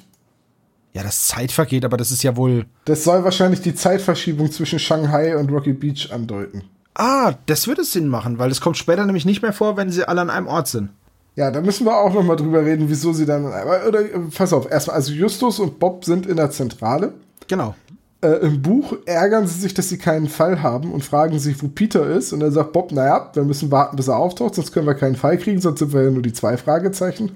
[0.93, 2.67] Ja, das Zeit vergeht, aber das ist ja wohl.
[2.85, 6.63] Das soll wahrscheinlich die Zeitverschiebung zwischen Shanghai und Rocky Beach andeuten.
[6.95, 10.07] Ah, das würde Sinn machen, weil das kommt später nämlich nicht mehr vor, wenn sie
[10.07, 10.91] alle an einem Ort sind.
[11.37, 13.45] Ja, da müssen wir auch noch mal drüber reden, wieso sie dann.
[13.45, 14.01] Oder,
[14.35, 17.13] pass auf, erstmal, also Justus und Bob sind in der Zentrale.
[17.47, 17.75] Genau.
[18.23, 21.69] Äh, Im Buch ärgern sie sich, dass sie keinen Fall haben und fragen sich, wo
[21.69, 22.33] Peter ist.
[22.33, 25.17] Und dann sagt Bob, naja, wir müssen warten, bis er auftaucht, sonst können wir keinen
[25.17, 27.31] Fall kriegen, sonst sind wir ja nur die zwei Fragezeichen.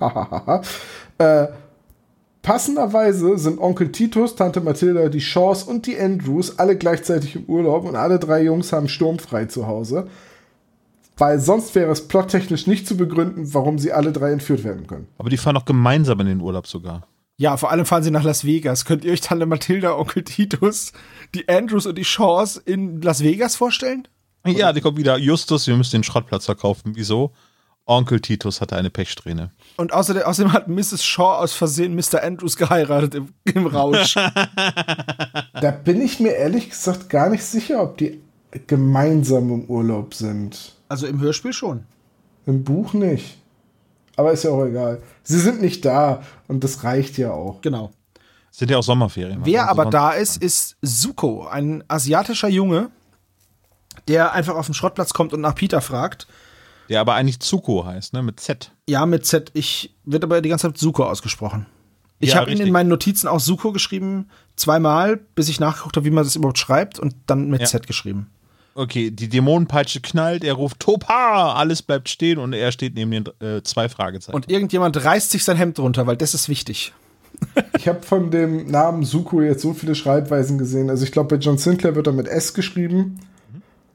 [1.18, 1.48] Äh,
[2.40, 7.84] passenderweise sind Onkel Titus, Tante Mathilda, die Shaws und die Andrews alle gleichzeitig im Urlaub
[7.84, 10.06] und alle drei Jungs haben sturmfrei zu Hause.
[11.20, 15.06] Weil sonst wäre es plottechnisch nicht zu begründen, warum sie alle drei entführt werden können.
[15.18, 17.06] Aber die fahren doch gemeinsam in den Urlaub sogar.
[17.36, 18.86] Ja, vor allem fahren sie nach Las Vegas.
[18.86, 20.92] Könnt ihr euch Tante Mathilda, Onkel Titus,
[21.34, 24.08] die Andrews und die Shaws in Las Vegas vorstellen?
[24.46, 25.18] Ja, die kommt wieder.
[25.18, 26.92] Justus, wir müssen den Schrottplatz verkaufen.
[26.96, 27.32] Wieso?
[27.84, 29.50] Onkel Titus hatte eine Pechsträhne.
[29.76, 31.04] Und außerdem, außerdem hat Mrs.
[31.04, 32.22] Shaw aus Versehen Mr.
[32.22, 34.14] Andrews geheiratet im, im Rausch.
[35.60, 38.22] Da bin ich mir ehrlich gesagt gar nicht sicher, ob die
[38.66, 40.79] gemeinsam im Urlaub sind.
[40.90, 41.84] Also im Hörspiel schon.
[42.46, 43.38] Im Buch nicht.
[44.16, 45.00] Aber ist ja auch egal.
[45.22, 47.60] Sie sind nicht da und das reicht ja auch.
[47.62, 47.90] Genau.
[48.50, 49.40] Sind ja auch Sommerferien.
[49.44, 52.90] Wer Also aber da ist, ist Suko, ein asiatischer Junge,
[54.08, 56.26] der einfach auf den Schrottplatz kommt und nach Peter fragt.
[56.88, 58.22] Der aber eigentlich Zuko heißt, ne?
[58.22, 58.72] Mit Z.
[58.88, 59.52] Ja, mit Z.
[59.54, 61.66] Ich wird aber die ganze Zeit Suko ausgesprochen.
[62.18, 66.04] Ich Ja, habe ihn in meinen Notizen auch Suko geschrieben, zweimal, bis ich nachgeguckt habe,
[66.04, 67.66] wie man das überhaupt schreibt und dann mit Ja.
[67.66, 68.30] Z geschrieben.
[68.80, 73.26] Okay, die Dämonenpeitsche knallt, er ruft Topa, alles bleibt stehen und er steht neben den
[73.38, 74.34] äh, zwei Fragezeichen.
[74.34, 76.94] Und irgendjemand reißt sich sein Hemd runter, weil das ist wichtig.
[77.76, 80.88] Ich habe von dem Namen Suko jetzt so viele Schreibweisen gesehen.
[80.88, 83.20] Also ich glaube, bei John Sinclair wird er mit S geschrieben.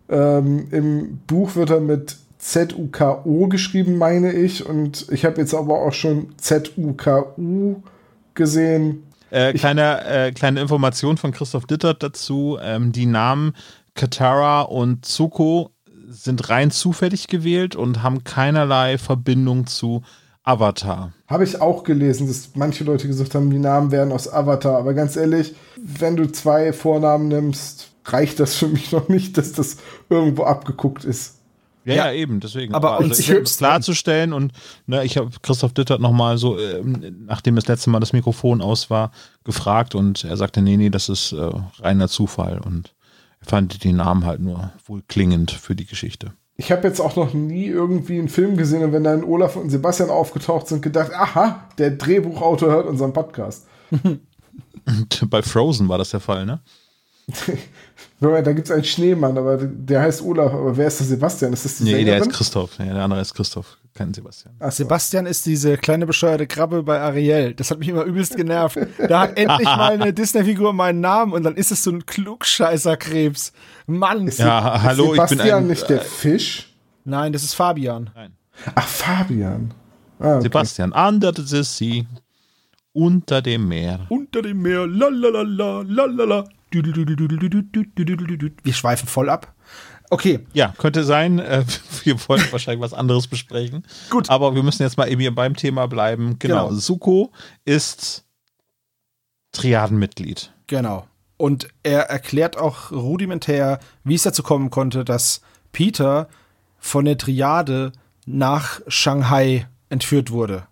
[0.08, 4.68] Ähm, Im Buch wird er mit Z-U-K-O geschrieben, meine ich.
[4.68, 7.82] Und ich habe jetzt aber auch schon Z-U-K-U
[8.36, 9.02] gesehen.
[9.32, 12.60] Äh, kleine, äh, kleine Information von Christoph Dittert dazu.
[12.62, 13.56] Ähm, die Namen
[13.96, 15.72] Katara und Zuko
[16.08, 20.04] sind rein zufällig gewählt und haben keinerlei Verbindung zu
[20.44, 21.12] Avatar.
[21.28, 24.78] Habe ich auch gelesen, dass manche Leute gesagt haben, die Namen wären aus Avatar.
[24.78, 29.54] Aber ganz ehrlich, wenn du zwei Vornamen nimmst, reicht das für mich noch nicht, dass
[29.54, 29.78] das
[30.10, 31.40] irgendwo abgeguckt ist.
[31.86, 32.06] Ja, Ja.
[32.08, 32.74] ja, eben, deswegen.
[32.76, 34.52] Aber also ich selbst- klarzustellen und
[34.88, 38.90] ne, ich habe Christoph Dittert nochmal so, ähm, nachdem das letzte Mal das Mikrofon aus
[38.90, 39.12] war,
[39.44, 42.94] gefragt und er sagte, nee, nee, das ist äh, reiner Zufall und
[43.46, 46.34] fand die Namen halt nur wohl klingend für die Geschichte.
[46.58, 49.70] Ich habe jetzt auch noch nie irgendwie einen Film gesehen und wenn dann Olaf und
[49.70, 53.68] Sebastian aufgetaucht sind, gedacht, aha, der Drehbuchautor hört unseren Podcast.
[55.30, 56.62] Bei Frozen war das der Fall, ne?
[58.22, 60.52] Da gibt es einen Schneemann, aber der heißt Olaf.
[60.54, 61.52] Aber wer ist der Sebastian?
[61.54, 62.30] Ist das die Nee, der Sängerin?
[62.30, 62.80] ist Christoph.
[62.80, 64.56] Nee, der andere ist Christoph, kein Sebastian.
[64.60, 64.72] Ach.
[64.72, 67.54] Sebastian ist diese kleine bescheuerte Krabbe bei Ariel.
[67.54, 68.78] Das hat mich immer übelst genervt.
[69.10, 73.52] Da hat endlich mal eine Disney-Figur meinen Namen und dann ist es so ein Klugscheißer-Krebs.
[73.86, 74.28] Mann.
[74.28, 76.74] Ist Ja, Se- hallo, ich ist bin Sebastian ein- nicht der Fisch?
[77.04, 78.10] Nein, das ist Fabian.
[78.76, 79.74] Ach, Fabian.
[80.20, 80.44] Ah, okay.
[80.44, 82.04] Sebastian, under the sea,
[82.94, 84.06] unter dem Meer.
[84.10, 86.46] Unter dem Meer, lalalala, lalala.
[88.64, 89.54] Wir schweifen voll ab.
[90.10, 90.46] Okay.
[90.54, 91.40] Ja, könnte sein.
[91.40, 91.64] Äh,
[92.04, 93.86] wir wollten wahrscheinlich was anderes besprechen.
[94.10, 94.30] Gut.
[94.30, 96.38] Aber wir müssen jetzt mal eben beim Thema bleiben.
[96.40, 96.68] Genau.
[96.68, 96.80] genau.
[96.80, 97.32] Suko
[97.64, 98.26] ist
[99.52, 100.52] Triadenmitglied.
[100.68, 101.08] Genau.
[101.38, 106.30] Und er erklärt auch rudimentär, wie es dazu kommen konnte, dass Peter
[106.78, 107.92] von der Triade
[108.26, 110.68] nach Shanghai entführt wurde.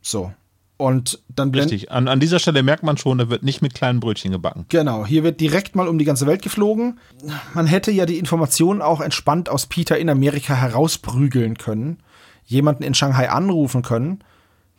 [0.00, 0.32] So.
[0.76, 4.00] Und dann Richtig, an, an dieser Stelle merkt man schon, da wird nicht mit kleinen
[4.00, 4.66] Brötchen gebacken.
[4.68, 6.98] Genau, hier wird direkt mal um die ganze Welt geflogen.
[7.54, 11.98] Man hätte ja die Informationen auch entspannt aus Peter in Amerika herausprügeln können,
[12.44, 14.24] jemanden in Shanghai anrufen können,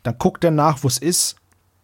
[0.03, 1.37] dann guckt er nach, wo es ist,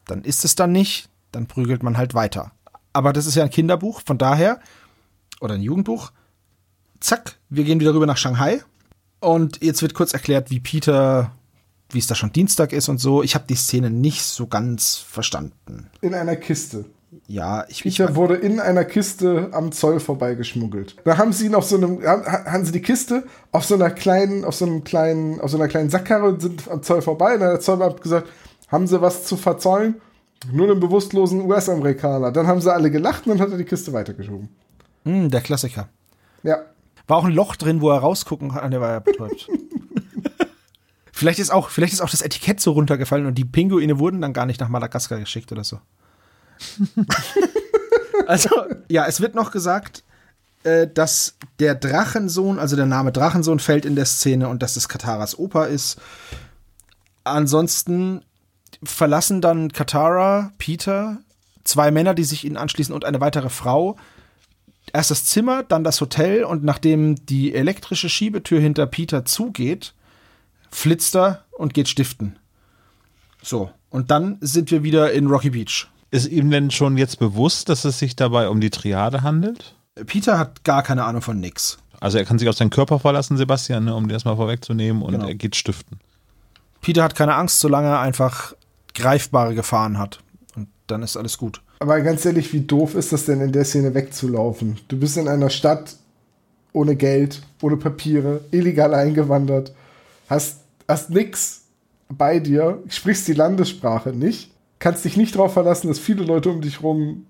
[0.05, 2.51] dann ist es dann nicht, dann prügelt man halt weiter.
[2.93, 4.59] Aber das ist ja ein Kinderbuch, von daher,
[5.39, 6.11] oder ein Jugendbuch,
[6.99, 8.61] zack, wir gehen wieder rüber nach Shanghai.
[9.21, 11.31] Und jetzt wird kurz erklärt, wie Peter
[11.93, 13.23] wie es da schon Dienstag ist und so.
[13.23, 15.89] Ich habe die Szene nicht so ganz verstanden.
[16.01, 16.85] In einer Kiste.
[17.27, 20.95] Ja, ich Peter ich, wurde in einer Kiste am Zoll vorbeigeschmuggelt.
[21.03, 24.45] Da haben sie ihn auf so einem, haben sie die Kiste auf so einer kleinen,
[24.45, 27.33] auf so einem kleinen, auf so einer kleinen Sackkarre und sind am Zoll vorbei.
[27.33, 28.29] Und dann hat der Zollbeamte gesagt,
[28.69, 29.95] haben sie was zu verzollen?
[30.51, 32.31] Nur einen bewusstlosen US-Amerikaner.
[32.31, 34.49] Dann haben sie alle gelacht und dann hat er die Kiste weitergeschoben.
[35.03, 35.89] Mm, der Klassiker.
[36.43, 36.57] Ja.
[37.07, 38.71] War auch ein Loch drin, wo er rausgucken kann.
[38.71, 39.49] Der war ja betäubt.
[41.11, 44.33] Vielleicht ist auch, vielleicht ist auch das Etikett so runtergefallen und die Pinguine wurden dann
[44.33, 45.79] gar nicht nach Madagaskar geschickt oder so.
[48.27, 48.49] also,
[48.89, 50.03] ja, es wird noch gesagt,
[50.63, 54.87] äh, dass der Drachensohn, also der Name Drachensohn fällt in der Szene und dass das
[54.87, 55.99] Kataras Opa ist.
[57.23, 58.23] Ansonsten
[58.83, 61.19] verlassen dann Katara, Peter,
[61.63, 63.97] zwei Männer, die sich ihnen anschließen und eine weitere Frau.
[64.93, 69.93] Erst das Zimmer, dann das Hotel und nachdem die elektrische Schiebetür hinter Peter zugeht,
[70.71, 72.37] flitzt er und geht stiften.
[73.41, 75.87] So, und dann sind wir wieder in Rocky Beach.
[76.11, 79.75] Ist ihm denn schon jetzt bewusst, dass es sich dabei um die Triade handelt?
[80.05, 81.77] Peter hat gar keine Ahnung von nix.
[81.99, 85.11] Also er kann sich auf seinen Körper verlassen, Sebastian, ne, um das mal vorwegzunehmen, und
[85.13, 85.27] genau.
[85.27, 85.99] er geht stiften.
[86.81, 88.55] Peter hat keine Angst, solange er einfach
[88.95, 90.19] greifbare Gefahren hat.
[90.55, 91.61] Und dann ist alles gut.
[91.79, 94.79] Aber ganz ehrlich, wie doof ist das denn in der Szene wegzulaufen?
[94.87, 95.95] Du bist in einer Stadt
[96.73, 99.73] ohne Geld, ohne Papiere, illegal eingewandert,
[100.29, 100.60] hast
[100.91, 101.63] hast nix
[102.09, 106.61] bei dir, sprichst die Landessprache nicht, kannst dich nicht darauf verlassen, dass viele Leute um
[106.61, 107.25] dich rum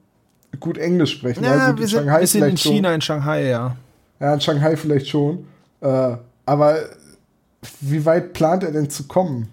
[0.59, 1.43] gut Englisch sprechen.
[1.43, 2.95] Ja, also wir, sind, wir sind in China, schon.
[2.95, 3.75] in Shanghai, ja.
[4.19, 5.45] Ja, in Shanghai vielleicht schon.
[5.79, 6.77] Äh, aber
[7.79, 9.47] wie weit plant er denn zu kommen?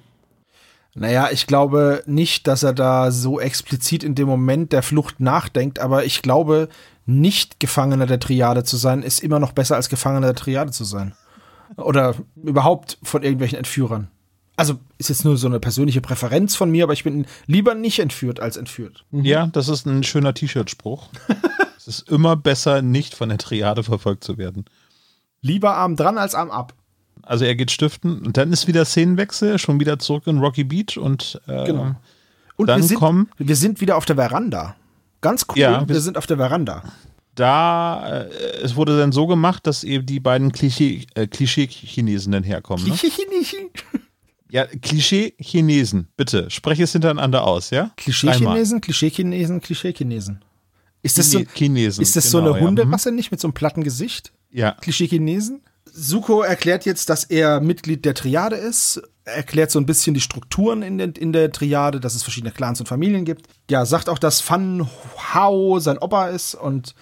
[0.94, 5.78] Naja, ich glaube nicht, dass er da so explizit in dem Moment der Flucht nachdenkt,
[5.78, 6.68] aber ich glaube,
[7.06, 10.84] nicht Gefangener der Triade zu sein, ist immer noch besser als Gefangener der Triade zu
[10.84, 11.14] sein.
[11.76, 14.08] Oder überhaupt von irgendwelchen Entführern.
[14.56, 18.00] Also ist jetzt nur so eine persönliche Präferenz von mir, aber ich bin lieber nicht
[18.00, 19.04] entführt als entführt.
[19.12, 19.24] Mhm.
[19.24, 21.08] Ja, das ist ein schöner T-Shirt-Spruch.
[21.76, 24.64] es ist immer besser, nicht von der Triade verfolgt zu werden.
[25.42, 26.74] Lieber Arm dran als Arm ab.
[27.22, 30.98] Also er geht stiften und dann ist wieder Szenenwechsel, schon wieder zurück in Rocky Beach
[30.98, 31.94] und äh, genau.
[32.56, 33.30] Und dann wir sind, kommen.
[33.38, 34.74] Wir sind wieder auf der Veranda.
[35.20, 36.82] Ganz cool, ja, wir, wir sind auf der Veranda
[37.38, 38.28] da, äh,
[38.62, 42.84] es wurde dann so gemacht, dass eben die beiden Klischee-Chinesen äh, Klischee dann herkommen.
[42.84, 42.90] Ne?
[42.90, 43.70] Klischee-Chinesen?
[44.50, 47.90] Ja, Klischee-Chinesen, bitte, spreche es hintereinander aus, ja?
[47.96, 50.42] Klischee-Chinesen, Klischee-Chinesen, Klischee-Chinesen.
[51.02, 53.14] Ist das, so, Chinesen, ist das genau, so eine Hunderasse ja.
[53.14, 54.32] nicht mit so einem platten Gesicht?
[54.50, 54.72] Ja.
[54.72, 55.60] Klischee-Chinesen?
[55.92, 60.82] Suko erklärt jetzt, dass er Mitglied der Triade ist, erklärt so ein bisschen die Strukturen
[60.82, 63.46] in der, in der Triade, dass es verschiedene Clans und Familien gibt.
[63.70, 64.88] Ja, sagt auch, dass Fan
[65.32, 66.94] Hao sein Opa ist und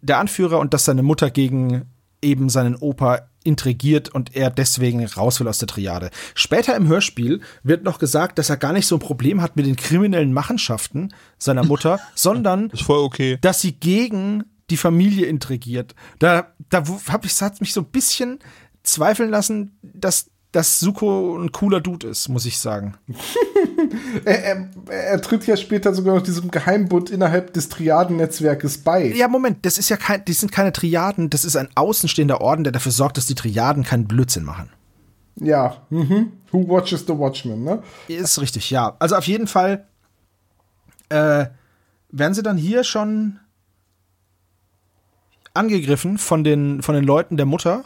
[0.00, 1.86] der Anführer und dass seine Mutter gegen
[2.20, 6.10] eben seinen Opa intrigiert und er deswegen raus will aus der Triade.
[6.34, 9.66] Später im Hörspiel wird noch gesagt, dass er gar nicht so ein Problem hat mit
[9.66, 13.38] den kriminellen Machenschaften seiner Mutter, sondern okay.
[13.40, 15.94] dass sie gegen die Familie intrigiert.
[16.20, 18.38] Da, da habe ich hat mich so ein bisschen
[18.84, 22.94] zweifeln lassen, dass dass Suko ein cooler Dude ist, muss ich sagen.
[24.24, 29.06] er, er, er, tritt ja später sogar noch diesem Geheimbund innerhalb des Triadennetzwerkes bei.
[29.06, 32.64] Ja, Moment, das ist ja kein, die sind keine Triaden, das ist ein außenstehender Orden,
[32.64, 34.68] der dafür sorgt, dass die Triaden keinen Blödsinn machen.
[35.36, 36.32] Ja, mhm.
[36.50, 37.82] Who watches the Watchmen, ne?
[38.08, 38.94] Ist richtig, ja.
[38.98, 39.86] Also auf jeden Fall
[41.08, 41.46] äh,
[42.10, 43.40] werden sie dann hier schon
[45.54, 47.84] angegriffen von den, von den Leuten der Mutter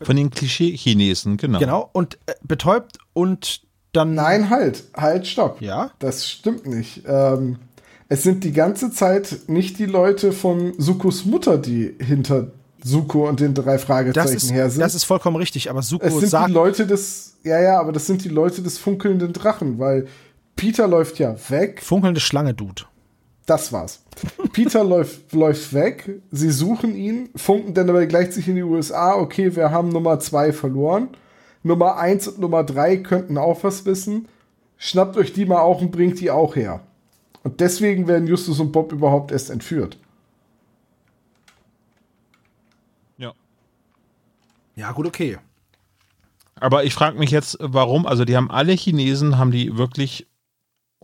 [0.00, 1.58] von den Klischee-Chinesen, genau.
[1.58, 3.62] Genau, und äh, betäubt und
[3.92, 4.14] dann.
[4.14, 5.60] Nein, halt, halt, stopp.
[5.60, 5.90] Ja.
[5.98, 7.02] Das stimmt nicht.
[7.06, 7.58] Ähm,
[8.08, 12.48] es sind die ganze Zeit nicht die Leute von Sukos Mutter, die hinter
[12.84, 14.80] Suko und den drei Fragezeichen ist, her sind.
[14.80, 16.48] Das ist vollkommen richtig, aber Suko es sind sagt.
[16.48, 20.06] Die Leute des, ja, ja, aber das sind die Leute des funkelnden Drachen, weil
[20.54, 21.82] Peter läuft ja weg.
[21.82, 22.82] Funkelnde Schlange, Dude.
[23.46, 24.02] Das war's.
[24.52, 29.14] Peter läuft, läuft weg, sie suchen ihn, funken dann aber gleich sich in die USA,
[29.14, 31.08] okay, wir haben Nummer zwei verloren.
[31.62, 34.28] Nummer eins und Nummer drei könnten auch was wissen.
[34.76, 36.80] Schnappt euch die mal auch und bringt die auch her.
[37.42, 39.98] Und deswegen werden Justus und Bob überhaupt erst entführt.
[43.18, 43.32] Ja.
[44.74, 45.38] Ja, gut, okay.
[46.58, 50.26] Aber ich frage mich jetzt, warum, also die haben alle Chinesen, haben die wirklich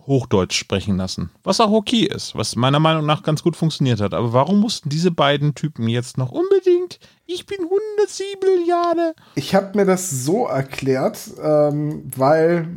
[0.06, 1.30] Hochdeutsch sprechen lassen.
[1.44, 4.14] Was auch okay ist, was meiner Meinung nach ganz gut funktioniert hat.
[4.14, 9.12] Aber warum mussten diese beiden Typen jetzt noch unbedingt, ich bin 107 Milliarden?
[9.34, 12.68] Ich habe mir das so erklärt, ähm, weil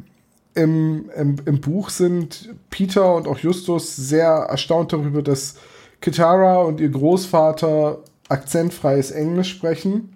[0.53, 5.55] im, im, im Buch sind Peter und auch Justus sehr erstaunt darüber, dass
[6.01, 7.99] Kitara und ihr Großvater
[8.29, 10.15] akzentfreies Englisch sprechen.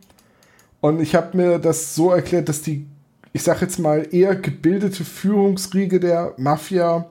[0.81, 2.87] Und ich habe mir das so erklärt, dass die,
[3.33, 7.09] ich sag jetzt mal, eher gebildete Führungsriege der Mafia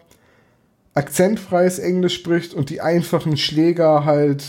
[0.94, 4.44] akzentfreies Englisch spricht und die einfachen Schläger halt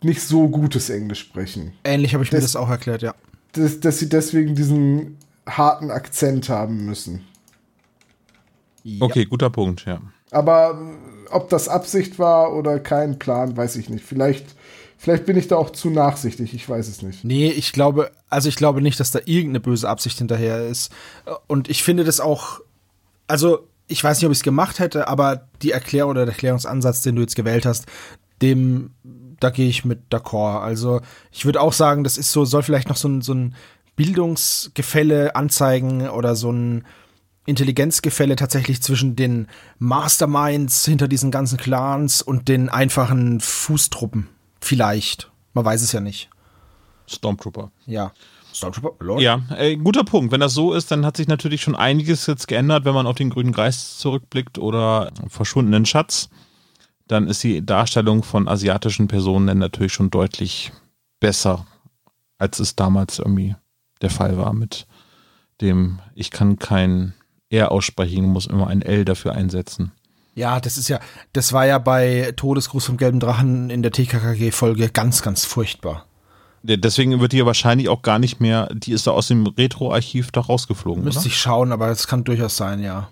[0.00, 1.72] nicht so gutes Englisch sprechen.
[1.84, 3.14] Ähnlich habe ich mir Das- das auch erklärt, ja.
[3.52, 7.24] Dass, dass sie deswegen diesen harten Akzent haben müssen.
[9.00, 10.00] Okay, guter Punkt, ja.
[10.30, 10.80] Aber
[11.30, 14.04] ob das Absicht war oder kein Plan, weiß ich nicht.
[14.04, 14.46] Vielleicht,
[15.02, 17.24] vielleicht bin ich da auch zu nachsichtig, ich weiß es nicht.
[17.24, 20.92] Nee, ich glaube, also ich glaube nicht, dass da irgendeine böse Absicht hinterher ist.
[21.48, 22.60] Und ich finde das auch,
[23.26, 27.02] also ich weiß nicht, ob ich es gemacht hätte, aber die Erklärung oder der Erklärungsansatz,
[27.02, 27.86] den du jetzt gewählt hast,
[28.42, 28.92] dem,
[29.40, 30.60] da gehe ich mit d'accord.
[30.60, 31.00] Also
[31.32, 33.56] ich würde auch sagen, das ist so, soll vielleicht noch so ein, so ein
[33.96, 36.84] Bildungsgefälle anzeigen oder so ein
[37.44, 39.48] Intelligenzgefälle tatsächlich zwischen den
[39.80, 44.28] Masterminds hinter diesen ganzen Clans und den einfachen Fußtruppen.
[44.62, 45.30] Vielleicht.
[45.54, 46.30] Man weiß es ja nicht.
[47.08, 47.70] Stormtrooper.
[47.86, 48.12] Ja.
[48.54, 49.04] Stormtrooper?
[49.04, 49.20] Lord?
[49.20, 50.32] Ja, äh, guter Punkt.
[50.32, 53.16] Wenn das so ist, dann hat sich natürlich schon einiges jetzt geändert, wenn man auf
[53.16, 56.28] den grünen Geist zurückblickt oder verschwundenen Schatz.
[57.08, 60.72] Dann ist die Darstellung von asiatischen Personen dann natürlich schon deutlich
[61.18, 61.66] besser,
[62.38, 63.56] als es damals irgendwie
[64.00, 64.86] der Fall war mit
[65.60, 67.14] dem, ich kann kein
[67.50, 69.92] R aussprechen, muss immer ein L dafür einsetzen.
[70.34, 70.98] Ja, das ist ja,
[71.32, 76.06] das war ja bei Todesgruß vom gelben Drachen in der TKKG-Folge ganz, ganz furchtbar.
[76.62, 79.46] De- Deswegen wird die ja wahrscheinlich auch gar nicht mehr, die ist da aus dem
[79.46, 81.26] Retro-Archiv da rausgeflogen, Müsste oder?
[81.28, 83.08] ich schauen, aber das kann durchaus sein, ja.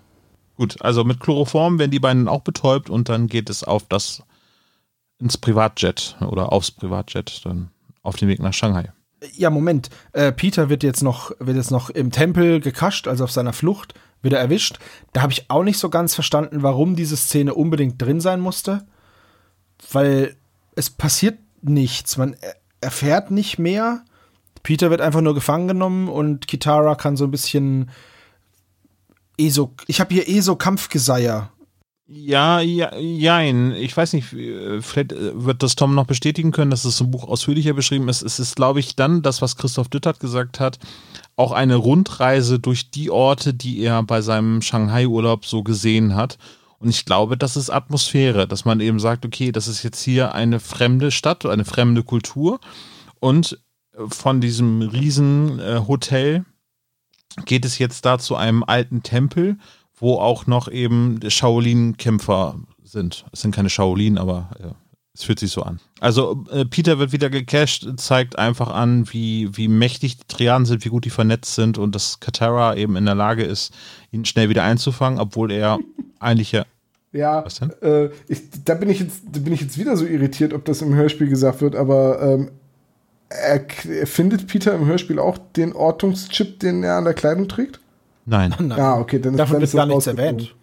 [0.57, 4.23] Gut, also mit Chloroform werden die beiden auch betäubt und dann geht es auf das
[5.19, 7.69] ins Privatjet oder aufs Privatjet dann
[8.01, 8.91] auf den Weg nach Shanghai.
[9.35, 9.89] Ja, Moment.
[10.13, 13.93] Äh, Peter wird jetzt noch, wird jetzt noch im Tempel gekascht, also auf seiner Flucht,
[14.21, 14.79] wird er erwischt.
[15.13, 18.85] Da habe ich auch nicht so ganz verstanden, warum diese Szene unbedingt drin sein musste.
[19.91, 20.35] Weil
[20.75, 22.17] es passiert nichts.
[22.17, 24.03] Man er- erfährt nicht mehr.
[24.63, 27.89] Peter wird einfach nur gefangen genommen und Kitara kann so ein bisschen
[29.37, 29.73] ESO.
[29.87, 31.51] Ich habe hier ESO-Kampfgeseier.
[32.13, 33.71] Ja, ja, jein.
[33.71, 37.09] Ich weiß nicht, äh, vielleicht äh, wird das Tom noch bestätigen können, dass es im
[37.09, 38.21] Buch ausführlicher beschrieben ist.
[38.21, 40.77] Es ist, glaube ich, dann das, was Christoph Düttert gesagt hat,
[41.37, 46.37] auch eine Rundreise durch die Orte, die er bei seinem Shanghai-Urlaub so gesehen hat.
[46.79, 50.35] Und ich glaube, das ist Atmosphäre, dass man eben sagt, okay, das ist jetzt hier
[50.35, 52.59] eine fremde Stadt, eine fremde Kultur.
[53.21, 53.57] Und
[53.93, 56.43] äh, von diesem riesen äh, Hotel
[57.45, 59.55] geht es jetzt da zu einem alten Tempel,
[60.01, 63.25] wo auch noch eben Shaolin-Kämpfer sind.
[63.31, 64.75] Es sind keine Shaolin, aber ja,
[65.13, 65.79] es fühlt sich so an.
[65.99, 70.83] Also äh, Peter wird wieder gecasht, zeigt einfach an, wie, wie mächtig die Triaden sind,
[70.85, 73.73] wie gut die vernetzt sind und dass Katara eben in der Lage ist,
[74.11, 75.77] ihn schnell wieder einzufangen, obwohl er
[76.19, 76.65] eigentlich ja
[77.11, 77.71] Ja, Was denn?
[77.81, 80.81] Äh, ich, da, bin ich jetzt, da bin ich jetzt wieder so irritiert, ob das
[80.81, 82.51] im Hörspiel gesagt wird, aber ähm,
[83.29, 87.80] er, er findet Peter im Hörspiel auch den Ortungschip, den er an der Kleidung trägt?
[88.25, 88.53] Nein.
[88.59, 88.79] Nein.
[88.79, 90.55] Ah, okay, dann ist, Davon dann wird ist gar nichts erwähnt.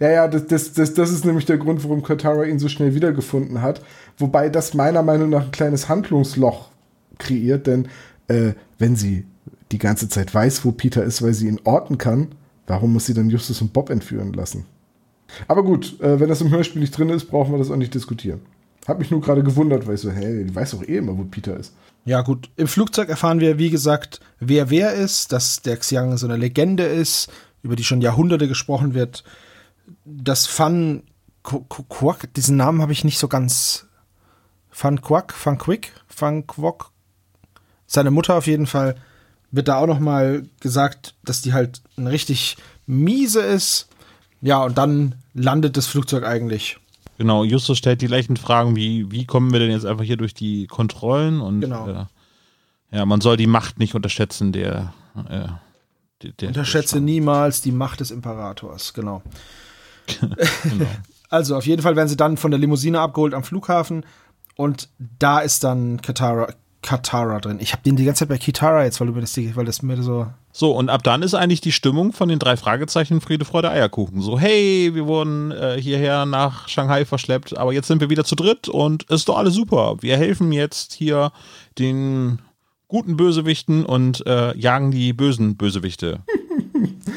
[0.00, 2.94] Ja, ja, das, das, das, das ist nämlich der Grund, warum Katara ihn so schnell
[2.94, 3.80] wiedergefunden hat.
[4.18, 6.70] Wobei das meiner Meinung nach ein kleines Handlungsloch
[7.18, 7.88] kreiert, denn
[8.28, 9.26] äh, wenn sie
[9.72, 12.28] die ganze Zeit weiß, wo Peter ist, weil sie ihn orten kann,
[12.66, 14.66] warum muss sie dann Justus und Bob entführen lassen?
[15.48, 17.94] Aber gut, äh, wenn das im Hörspiel nicht drin ist, brauchen wir das auch nicht
[17.94, 18.40] diskutieren.
[18.86, 21.24] Hab mich nur gerade gewundert, weil ich so, hey, die weiß doch eh immer, wo
[21.24, 21.74] Peter ist.
[22.04, 22.50] Ja, gut.
[22.56, 26.84] Im Flugzeug erfahren wir, wie gesagt, wer wer ist, dass der Xiang so eine Legende
[26.84, 27.28] ist,
[27.62, 29.24] über die schon Jahrhunderte gesprochen wird.
[30.04, 31.02] Das Fan
[31.42, 33.86] Qu- Qu- Quack, diesen Namen habe ich nicht so ganz.
[34.70, 36.92] Fan Quack, Fan Quick, Fan Quock.
[37.86, 38.96] Seine Mutter auf jeden Fall
[39.50, 42.56] wird da auch noch mal gesagt, dass die halt eine richtig
[42.86, 43.88] miese ist.
[44.42, 46.78] Ja, und dann landet das Flugzeug eigentlich.
[47.18, 50.34] Genau, Justus stellt die gleichen Fragen wie, wie kommen wir denn jetzt einfach hier durch
[50.34, 51.88] die Kontrollen und Genau.
[51.88, 52.04] äh,
[52.90, 54.92] ja, man soll die Macht nicht unterschätzen, der,
[55.28, 55.48] äh,
[56.22, 59.22] der, der Unterschätze niemals die Macht des Imperators, genau.
[60.62, 60.86] Genau.
[61.28, 64.04] Also auf jeden Fall werden sie dann von der Limousine abgeholt am Flughafen
[64.54, 64.88] und
[65.18, 66.52] da ist dann Katara,
[66.82, 67.58] Katara drin.
[67.60, 69.82] Ich habe den die ganze Zeit bei Kitara jetzt, weil, du mir das, weil das
[69.82, 70.28] mir so
[70.58, 74.22] So, und ab dann ist eigentlich die Stimmung von den drei Fragezeichen Friede, Freude, Eierkuchen.
[74.22, 78.36] So, hey, wir wurden äh, hierher nach Shanghai verschleppt, aber jetzt sind wir wieder zu
[78.36, 79.96] dritt und es ist doch alles super.
[80.00, 81.30] Wir helfen jetzt hier
[81.78, 82.40] den
[82.88, 86.20] guten Bösewichten und äh, jagen die bösen Bösewichte.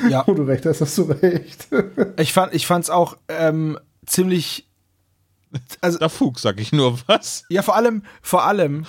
[0.10, 0.24] Ja.
[0.26, 1.68] Wo du recht hast, hast du recht.
[2.18, 4.68] Ich fand ich fand's auch ähm, ziemlich
[5.82, 7.44] also Da Fug, sag ich nur was.
[7.50, 8.86] ja vor allem vor allem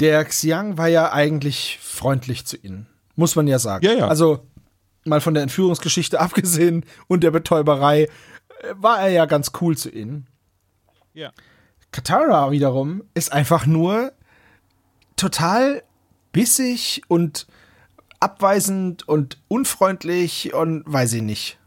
[0.00, 2.86] der Xiang war ja eigentlich freundlich zu ihnen.
[3.16, 3.84] Muss man ja sagen.
[3.84, 4.08] Ja, ja.
[4.08, 4.40] Also
[5.04, 8.08] mal von der Entführungsgeschichte abgesehen und der Betäuberei äh,
[8.76, 10.26] war er ja ganz cool zu ihnen.
[11.12, 11.32] Ja.
[11.92, 14.12] Katara wiederum ist einfach nur
[15.16, 15.82] total
[16.32, 17.46] bissig und
[18.18, 21.58] abweisend und unfreundlich und weiß ich nicht.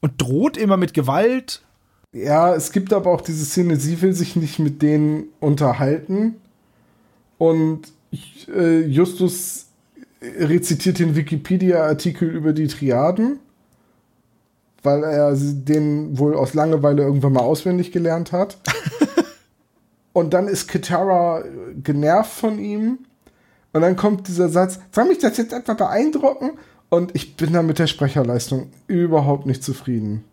[0.00, 1.62] Und droht immer mit Gewalt.
[2.12, 6.36] Ja, es gibt aber auch diese Szene, sie will sich nicht mit denen unterhalten.
[7.38, 7.92] Und
[8.54, 9.66] äh, Justus
[10.38, 13.38] rezitiert den Wikipedia-Artikel über die Triaden,
[14.82, 18.58] weil er den wohl aus Langeweile irgendwann mal auswendig gelernt hat.
[20.12, 21.42] Und dann ist Katara
[21.82, 22.98] genervt von ihm.
[23.72, 26.52] Und dann kommt dieser Satz, soll mich das jetzt etwa beeindrucken?
[26.90, 30.24] Und ich bin da mit der Sprecherleistung überhaupt nicht zufrieden.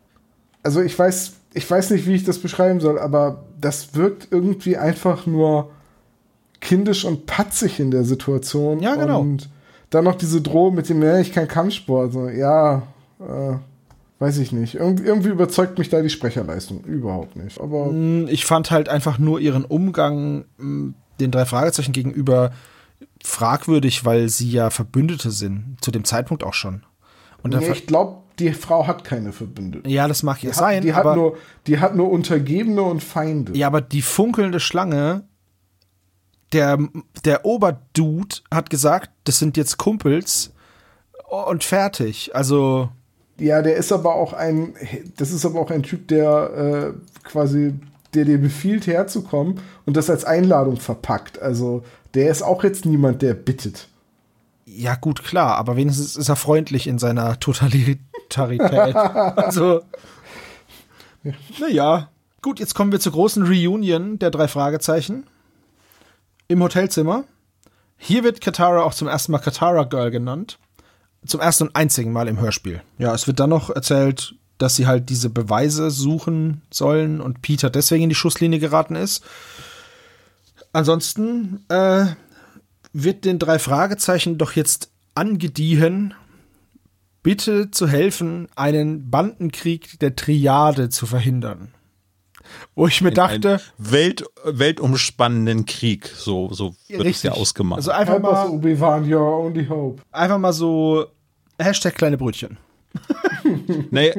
[0.62, 4.76] Also ich weiß, ich weiß nicht, wie ich das beschreiben soll, aber das wirkt irgendwie
[4.76, 5.72] einfach nur
[6.60, 8.82] kindisch und patzig in der Situation.
[8.82, 9.22] Ja, genau.
[9.22, 9.50] Und
[9.90, 12.14] dann noch diese Drohung mit dem, ja, ich kann Kampfsport.
[12.14, 12.84] So, ja,
[13.20, 13.56] äh,
[14.20, 14.76] weiß ich nicht.
[14.76, 17.60] Irg irgendwie überzeugt mich da die Sprecherleistung überhaupt nicht.
[17.60, 22.52] Aber Hm, Ich fand halt einfach nur ihren Umgang mh, den drei Fragezeichen gegenüber
[23.24, 25.78] fragwürdig, weil sie ja Verbündete sind.
[25.82, 26.84] Zu dem Zeitpunkt auch schon.
[27.44, 29.90] Und nee, ich glaube, die Frau hat keine Verbündeten.
[29.90, 31.38] ja, das mag ja sein, die, hat nur,
[31.68, 33.58] die hat nur Untergebene und Feinde.
[33.58, 35.24] Ja, aber die funkelnde Schlange,
[36.54, 36.78] der,
[37.26, 40.52] der Oberdude hat gesagt, das sind jetzt Kumpels
[41.30, 42.36] und fertig.
[42.36, 42.90] Also,
[43.38, 44.74] Ja, der ist aber auch ein,
[45.18, 47.76] das ist aber auch ein Typ, der äh, quasi,
[48.14, 51.40] der dir befiehlt, herzukommen und das als Einladung verpackt.
[51.40, 51.84] Also,
[52.14, 53.88] der ist auch jetzt niemand, der bittet.
[54.66, 58.96] ja, gut, klar, aber wenigstens ist er freundlich in seiner Totalitarität.
[58.96, 59.82] also,
[61.60, 62.10] naja.
[62.42, 65.26] Gut, jetzt kommen wir zur großen Reunion der drei Fragezeichen
[66.50, 67.24] im Hotelzimmer.
[67.98, 70.60] Hier wird Katara auch zum ersten Mal Katara Girl genannt.
[71.26, 72.82] Zum ersten und einzigen Mal im Hörspiel.
[72.98, 77.70] Ja, es wird dann noch erzählt, dass sie halt diese Beweise suchen sollen und Peter
[77.70, 79.24] deswegen in die Schusslinie geraten ist.
[80.74, 82.06] Ansonsten äh,
[82.94, 86.14] wird den drei Fragezeichen doch jetzt angediehen,
[87.22, 91.74] bitte zu helfen, einen Bandenkrieg der Triade zu verhindern.
[92.76, 97.78] Wo ich mir dachte, Einen Welt, weltumspannenden Krieg, so, so wird es ja ausgemacht.
[97.80, 100.02] Also einfach mal, Obi-Wan, your only hope.
[100.12, 101.06] einfach mal so
[101.60, 102.58] Hashtag kleine Brötchen.
[103.92, 104.14] Nee,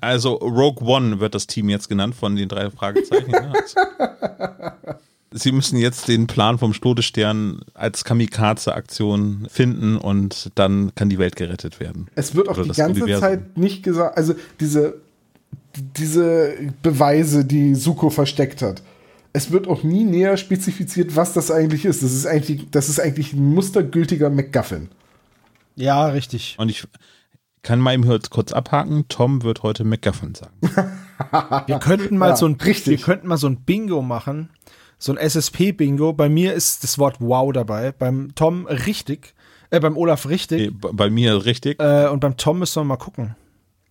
[0.00, 3.30] also Rogue One wird das Team jetzt genannt von den drei Fragezeichen.
[3.30, 3.52] ne?
[3.54, 3.80] Also,
[5.30, 11.36] Sie müssen jetzt den Plan vom Todesstern als Kamikaze-Aktion finden und dann kann die Welt
[11.36, 12.08] gerettet werden.
[12.14, 13.20] Es wird auch Oder die ganze Universum.
[13.28, 15.00] Zeit nicht gesagt, also diese,
[15.96, 18.82] diese Beweise, die Suko versteckt hat.
[19.32, 22.02] Es wird auch nie näher spezifiziert, was das eigentlich ist.
[22.02, 24.88] Das ist eigentlich, das ist eigentlich ein mustergültiger MacGuffin.
[25.76, 26.56] Ja, richtig.
[26.58, 26.86] Und ich
[27.62, 29.04] kann mal eben kurz- kurz abhaken.
[29.08, 30.54] Tom wird heute McGuffin sagen.
[31.66, 33.00] Wir könnten mal Ja, so ein richtig.
[33.00, 34.50] wir könnten mal so ein Bingo machen,
[34.98, 36.12] so ein SSP Bingo.
[36.12, 39.34] Bei mir ist das Wort wow dabei, beim Tom richtig,
[39.70, 41.80] äh, beim Olaf richtig bei mir richtig.
[41.80, 43.34] äh, und beim Tom müssen wir mal gucken.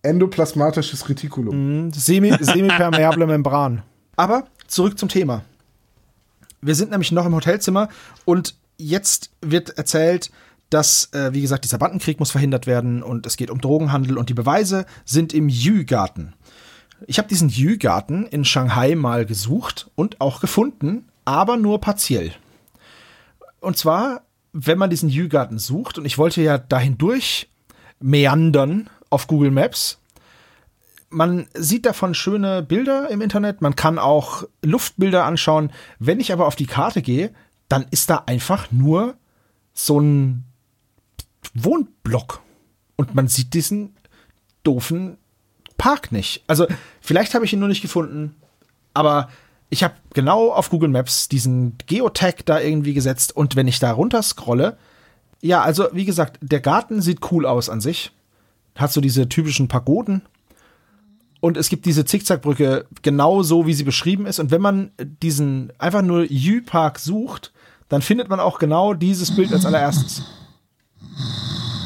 [0.02, 1.86] Endoplasmatisches Retikulum.
[1.86, 3.82] Mhm, Semi semipermeable Membran.
[4.16, 5.42] Aber zurück zum Thema.
[6.60, 7.88] Wir sind nämlich noch im Hotelzimmer
[8.24, 10.30] und jetzt wird erzählt,
[10.70, 14.28] dass, äh, wie gesagt, dieser Bandenkrieg muss verhindert werden und es geht um Drogenhandel und
[14.28, 16.34] die Beweise sind im Yu-Garten.
[17.06, 22.32] Ich habe diesen Yu-Garten in Shanghai mal gesucht und auch gefunden, aber nur partiell.
[23.60, 24.22] Und zwar,
[24.52, 27.48] wenn man diesen Yu-Garten sucht, und ich wollte ja dahin durch
[28.00, 29.98] meandern auf Google Maps,
[31.10, 35.72] man sieht davon schöne Bilder im Internet, man kann auch Luftbilder anschauen.
[35.98, 37.32] Wenn ich aber auf die Karte gehe,
[37.68, 39.16] dann ist da einfach nur
[39.72, 40.44] so ein
[41.54, 42.40] Wohnblock.
[42.96, 43.94] Und man sieht diesen
[44.64, 45.18] doofen
[45.76, 46.42] Park nicht.
[46.46, 46.66] Also,
[47.00, 48.34] vielleicht habe ich ihn nur nicht gefunden,
[48.92, 49.28] aber
[49.70, 53.92] ich habe genau auf Google Maps diesen Geotag da irgendwie gesetzt und wenn ich da
[53.92, 54.76] runter scrolle,
[55.40, 58.10] ja, also wie gesagt, der Garten sieht cool aus an sich.
[58.78, 60.22] Hat so diese typischen Pagoden.
[61.40, 64.38] Und es gibt diese Zickzackbrücke genau so, wie sie beschrieben ist.
[64.38, 67.52] Und wenn man diesen einfach nur Yu-Park sucht,
[67.88, 70.22] dann findet man auch genau dieses Bild als allererstes.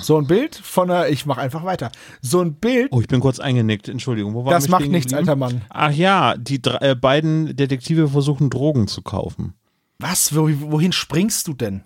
[0.03, 1.93] So ein Bild von einer, ich mach einfach weiter.
[2.20, 2.88] So ein Bild.
[2.90, 4.34] Oh, ich bin kurz eingenickt, Entschuldigung.
[4.34, 5.62] Wo war das macht nichts, alter Mann.
[5.70, 9.55] Ach ja, die drei, äh, beiden Detektive versuchen Drogen zu kaufen.
[9.99, 10.34] Was?
[10.34, 11.82] Wo, wohin springst du denn?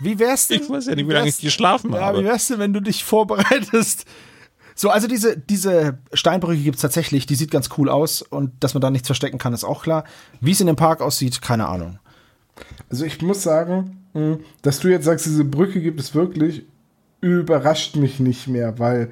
[0.00, 0.62] Wie wär's denn?
[0.62, 2.20] ich weiß ja nicht, wie lange ich geschlafen ja, habe.
[2.20, 4.04] Wie wär's denn, wenn du dich vorbereitest?
[4.74, 8.80] So, also diese, diese Steinbrücke gibt's tatsächlich, die sieht ganz cool aus und dass man
[8.80, 10.04] da nichts verstecken kann, ist auch klar.
[10.40, 11.98] Wie es in dem Park aussieht, keine Ahnung.
[12.88, 16.64] Also ich muss sagen, hm, dass du jetzt sagst, diese Brücke gibt es wirklich,
[17.20, 19.10] überrascht mich nicht mehr, weil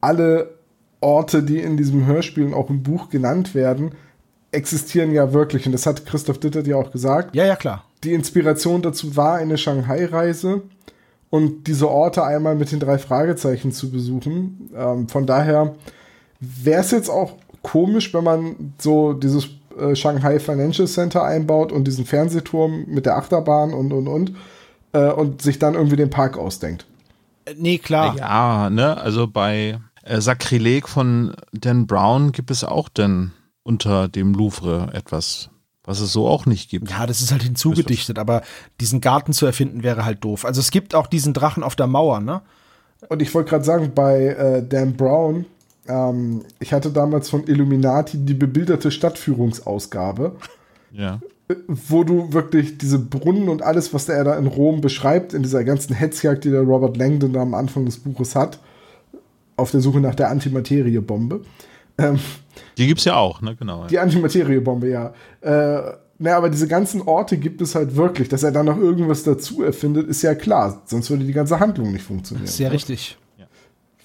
[0.00, 0.54] alle
[1.00, 3.94] Orte, die in diesem Hörspiel und auch im Buch genannt werden,
[4.50, 5.66] existieren ja wirklich.
[5.66, 7.34] Und das hat Christoph Dittert ja auch gesagt.
[7.34, 7.84] Ja, ja, klar.
[8.04, 10.62] Die Inspiration dazu war eine Shanghai-Reise
[11.30, 14.70] und diese Orte einmal mit den drei Fragezeichen zu besuchen.
[14.76, 15.74] Ähm, von daher
[16.40, 19.48] wäre es jetzt auch komisch, wenn man so dieses
[19.78, 24.34] äh, Shanghai Financial Center einbaut und diesen Fernsehturm mit der Achterbahn und und und
[24.92, 26.86] äh, und sich dann irgendwie den Park ausdenkt.
[27.44, 28.16] Äh, nee, klar.
[28.18, 33.32] Ja, ne, also bei äh, Sakrileg von Dan Brown gibt es auch denn
[33.62, 35.48] unter dem Louvre etwas
[35.84, 36.90] was es so auch nicht gibt.
[36.90, 38.42] Ja, das ist halt hinzugedichtet, aber
[38.80, 40.44] diesen Garten zu erfinden wäre halt doof.
[40.44, 42.42] Also es gibt auch diesen Drachen auf der Mauer, ne?
[43.08, 45.44] Und ich wollte gerade sagen, bei äh, Dan Brown,
[45.88, 50.36] ähm, ich hatte damals von Illuminati die bebilderte Stadtführungsausgabe.
[50.92, 51.20] Ja.
[51.68, 55.64] Wo du wirklich diese Brunnen und alles, was der da in Rom beschreibt, in dieser
[55.64, 58.60] ganzen Hetzjagd, die der Robert Langdon da am Anfang des Buches hat,
[59.56, 61.42] auf der Suche nach der Antimateriebombe.
[61.98, 62.18] Ähm,
[62.78, 63.56] die gibt es ja auch, ne?
[63.56, 63.86] Genau.
[63.86, 65.12] Die Antimateriebombe, ja.
[65.40, 68.28] Äh, na, aber diese ganzen Orte gibt es halt wirklich.
[68.28, 70.82] Dass er dann noch irgendwas dazu erfindet, ist ja klar.
[70.86, 72.46] Sonst würde die ganze Handlung nicht funktionieren.
[72.46, 72.74] Sehr ne?
[72.74, 73.18] richtig.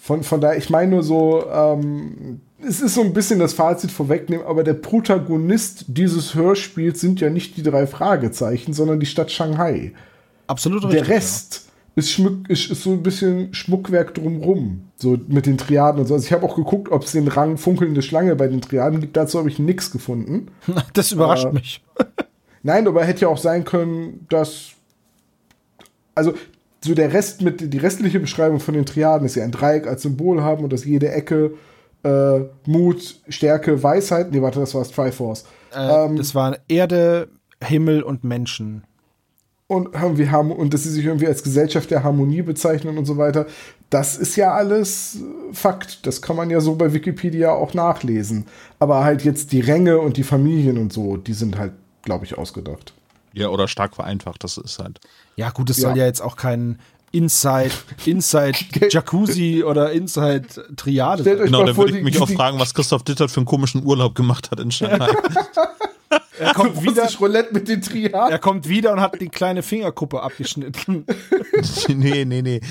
[0.07, 3.91] Von, von daher, ich meine nur so, ähm, es ist so ein bisschen das Fazit
[3.91, 9.31] vorwegnehmen, aber der Protagonist dieses Hörspiels sind ja nicht die drei Fragezeichen, sondern die Stadt
[9.31, 9.91] Shanghai.
[10.47, 11.01] Absolut richtig.
[11.01, 11.66] Der Rest
[11.97, 14.91] ist, Schmuck, ist, ist so ein bisschen Schmuckwerk drumrum.
[14.97, 16.13] So mit den Triaden und so.
[16.13, 19.17] Also ich habe auch geguckt, ob es den Rang funkelnde Schlange bei den Triaden gibt.
[19.17, 20.51] Dazu habe ich nichts gefunden.
[20.93, 21.83] Das überrascht äh, mich.
[22.63, 24.73] Nein, aber hätte ja auch sein können, dass.
[26.13, 26.33] Also,
[26.85, 30.03] so der Rest mit, die restliche Beschreibung von den Triaden ist ja ein Dreieck als
[30.03, 31.53] Symbol haben und dass jede Ecke
[32.03, 34.31] äh, Mut, Stärke, Weisheit.
[34.31, 35.45] Nee, warte, das war das Triforce.
[35.75, 37.29] Äh, ähm, das waren Erde,
[37.59, 38.83] Himmel und Menschen
[39.67, 43.17] und irgendwie haben und dass sie sich irgendwie als Gesellschaft der Harmonie bezeichnen und so
[43.17, 43.47] weiter.
[43.89, 45.19] Das ist ja alles
[45.51, 46.05] Fakt.
[46.05, 48.45] Das kann man ja so bei Wikipedia auch nachlesen.
[48.79, 52.37] Aber halt jetzt die Ränge und die Familien und so, die sind halt, glaube ich,
[52.37, 52.93] ausgedacht.
[53.33, 54.99] Ja, oder stark vereinfacht, das ist halt.
[55.35, 55.89] Ja, gut, es ja.
[55.89, 56.79] soll ja jetzt auch kein
[57.11, 57.71] Inside,
[58.05, 58.57] Inside
[58.89, 61.23] Jacuzzi oder Inside Triade.
[61.23, 61.37] sein.
[61.37, 64.49] Genau, dann würde ich mich auch fragen, was Christoph Dittert für einen komischen Urlaub gemacht
[64.49, 65.09] hat in Shanghai.
[66.39, 67.07] Er kommt wieder.
[67.19, 68.31] Roulette mit den Triaden.
[68.31, 71.05] Er kommt wieder und hat die kleine Fingerkuppe abgeschnitten.
[71.87, 72.61] nee, nee, nee.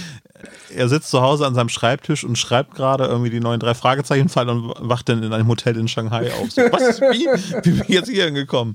[0.75, 4.29] Er sitzt zu Hause an seinem Schreibtisch und schreibt gerade irgendwie die neuen drei Fragezeichen
[4.29, 6.51] Fall und wacht dann in einem Hotel in Shanghai auf.
[6.51, 7.01] So, was?
[7.01, 7.27] Wie?
[7.27, 8.75] Wie bin ich jetzt hier hingekommen?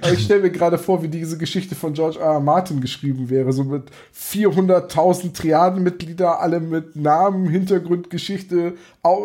[0.00, 2.34] Aber ich stelle mir gerade vor, wie diese Geschichte von George R.
[2.34, 2.40] R.
[2.40, 3.84] Martin geschrieben wäre, so mit
[4.14, 8.74] 400.000 Triadenmitglieder, alle mit Namen, Hintergrundgeschichte,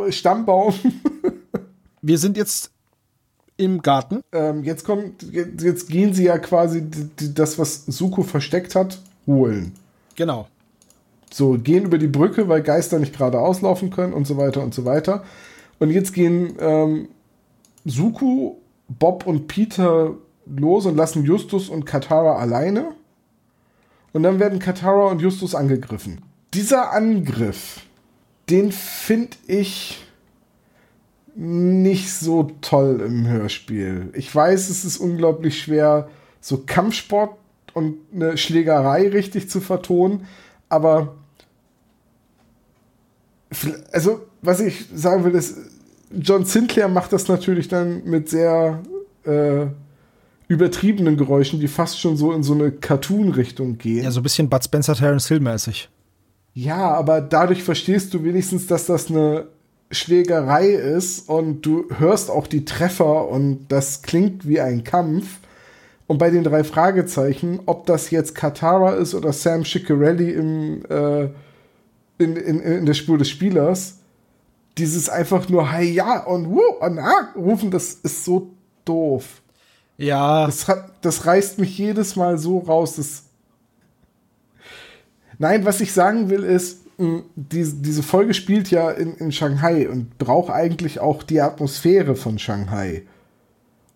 [0.09, 0.73] Stammbaum.
[2.01, 2.72] Wir sind jetzt
[3.57, 4.21] im Garten.
[4.31, 8.75] Ähm, jetzt kommt, jetzt, jetzt, gehen sie ja quasi die, die, das, was Suko versteckt
[8.75, 9.73] hat, holen.
[10.15, 10.47] Genau.
[11.31, 14.73] So, gehen über die Brücke, weil Geister nicht gerade auslaufen können und so weiter und
[14.73, 15.23] so weiter.
[15.79, 17.07] Und jetzt gehen ähm,
[17.85, 18.55] Suku,
[18.87, 20.13] Bob und Peter
[20.45, 22.91] los und lassen Justus und Katara alleine.
[24.11, 26.21] Und dann werden Katara und Justus angegriffen.
[26.53, 27.81] Dieser Angriff,
[28.49, 30.05] den finde ich
[31.35, 34.09] nicht so toll im Hörspiel.
[34.13, 36.09] Ich weiß, es ist unglaublich schwer,
[36.39, 37.37] so Kampfsport
[37.73, 40.27] und eine Schlägerei richtig zu vertonen,
[40.69, 41.15] aber
[43.91, 45.57] also was ich sagen will, ist,
[46.11, 48.81] John Sinclair macht das natürlich dann mit sehr
[49.23, 49.67] äh,
[50.47, 54.03] übertriebenen Geräuschen, die fast schon so in so eine Cartoon-Richtung gehen.
[54.03, 55.89] Ja, so ein bisschen Bud Spencer Terence Hill mäßig.
[56.53, 59.47] Ja, aber dadurch verstehst du wenigstens, dass das eine
[59.93, 65.39] Schlägerei ist und du hörst auch die Treffer und das klingt wie ein Kampf.
[66.07, 71.29] Und bei den drei Fragezeichen, ob das jetzt Katara ist oder Sam Schickerelli im, äh,
[72.17, 73.99] in, in, in der Spur des Spielers,
[74.77, 78.51] dieses einfach nur Hi ja und Wuh und ah rufen, das ist so
[78.85, 79.41] doof.
[79.97, 80.45] Ja.
[80.45, 82.95] Das, hat, das reißt mich jedes Mal so raus.
[82.97, 83.23] Das
[85.37, 90.17] Nein, was ich sagen will ist, die, diese Folge spielt ja in, in Shanghai und
[90.17, 93.03] braucht eigentlich auch die Atmosphäre von Shanghai.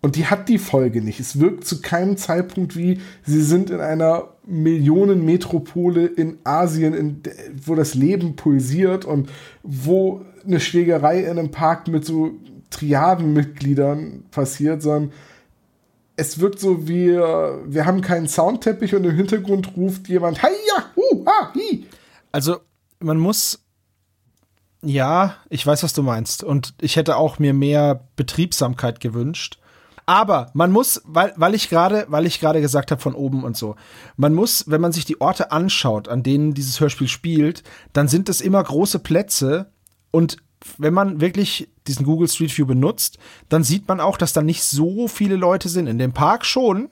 [0.02, 1.20] Und die hat die Folge nicht.
[1.20, 7.22] Es wirkt zu keinem Zeitpunkt wie, sie sind in einer Millionenmetropole in Asien, in,
[7.66, 9.30] wo das Leben pulsiert und
[9.64, 12.32] wo eine Schlägerei in einem Park mit so
[12.70, 15.12] Triadenmitgliedern passiert, sondern
[16.16, 20.86] es wirkt so wie, wir haben keinen Soundteppich und im Hintergrund ruft jemand, hi, ja,
[20.96, 21.86] hu, ha, hi.
[22.32, 22.58] Also,
[23.00, 23.64] man muss.
[24.84, 26.44] Ja, ich weiß, was du meinst.
[26.44, 29.60] Und ich hätte auch mir mehr Betriebsamkeit gewünscht.
[30.06, 33.58] Aber man muss, weil, weil ich gerade, weil ich gerade gesagt habe von oben und
[33.58, 33.76] so,
[34.16, 38.30] man muss, wenn man sich die Orte anschaut, an denen dieses Hörspiel spielt, dann sind
[38.30, 39.70] es immer große Plätze
[40.12, 40.38] und
[40.78, 43.18] wenn man wirklich diesen Google Street View benutzt,
[43.50, 45.88] dann sieht man auch, dass da nicht so viele Leute sind.
[45.88, 46.90] In dem Park schon,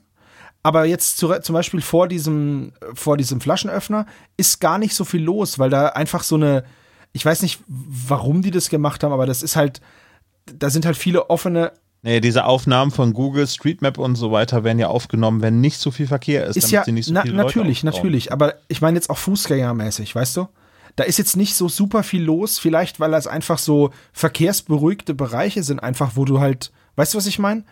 [0.66, 5.22] aber jetzt zu, zum Beispiel vor diesem, vor diesem Flaschenöffner ist gar nicht so viel
[5.22, 6.64] los, weil da einfach so eine,
[7.14, 9.80] ich weiß nicht, warum die das gemacht haben, aber das ist halt,
[10.52, 14.64] da sind halt viele offene Nee, diese Aufnahmen von Google, Street Map und so weiter
[14.64, 16.56] werden ja aufgenommen, wenn nicht so viel Verkehr ist.
[16.56, 18.32] Ist ja, so na, natürlich, natürlich.
[18.32, 20.48] Aber ich meine jetzt auch fußgängermäßig, weißt du?
[20.96, 25.64] Da ist jetzt nicht so super viel los, vielleicht weil das einfach so verkehrsberuhigte Bereiche
[25.64, 27.64] sind, einfach wo du halt, weißt du, was ich meine?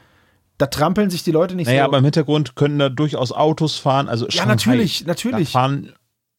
[0.58, 1.80] Da trampeln sich die Leute nicht naja, so.
[1.80, 4.08] Naja, aber im Hintergrund können da durchaus Autos fahren.
[4.08, 5.51] Also ja, natürlich, natürlich.
[5.51, 5.93] Da fahren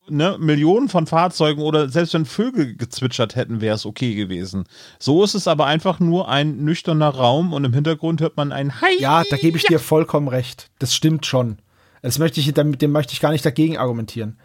[0.09, 4.65] ne, Millionen von Fahrzeugen oder selbst wenn Vögel gezwitschert hätten, wäre es okay gewesen.
[4.99, 8.81] So ist es aber einfach nur ein nüchterner Raum und im Hintergrund hört man ein
[8.81, 9.01] Hi.
[9.01, 10.71] Ja, da gebe ich dir vollkommen recht.
[10.79, 11.59] Das stimmt schon.
[12.03, 14.39] Das möchte ich, damit dem möchte ich gar nicht dagegen argumentieren.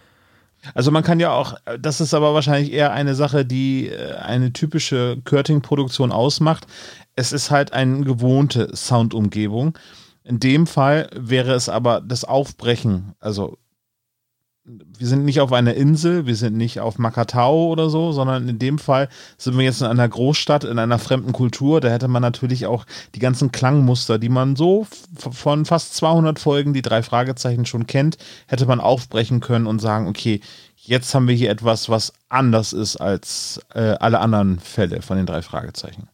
[0.74, 4.52] Also man kann ja auch, das ist aber wahrscheinlich eher eine Sache, die äh, eine
[4.52, 6.68] typische Körting-Produktion ausmacht.
[7.20, 9.78] Es ist halt eine gewohnte Soundumgebung.
[10.24, 13.58] In dem Fall wäre es aber das Aufbrechen, also
[14.64, 18.58] wir sind nicht auf einer Insel, wir sind nicht auf Makatao oder so, sondern in
[18.58, 21.82] dem Fall sind wir jetzt in einer Großstadt, in einer fremden Kultur.
[21.82, 26.72] Da hätte man natürlich auch die ganzen Klangmuster, die man so von fast 200 Folgen,
[26.72, 28.18] die drei Fragezeichen schon kennt,
[28.48, 30.40] hätte man aufbrechen können und sagen, okay,
[30.78, 35.26] jetzt haben wir hier etwas, was anders ist als äh, alle anderen Fälle von den
[35.26, 36.08] drei Fragezeichen.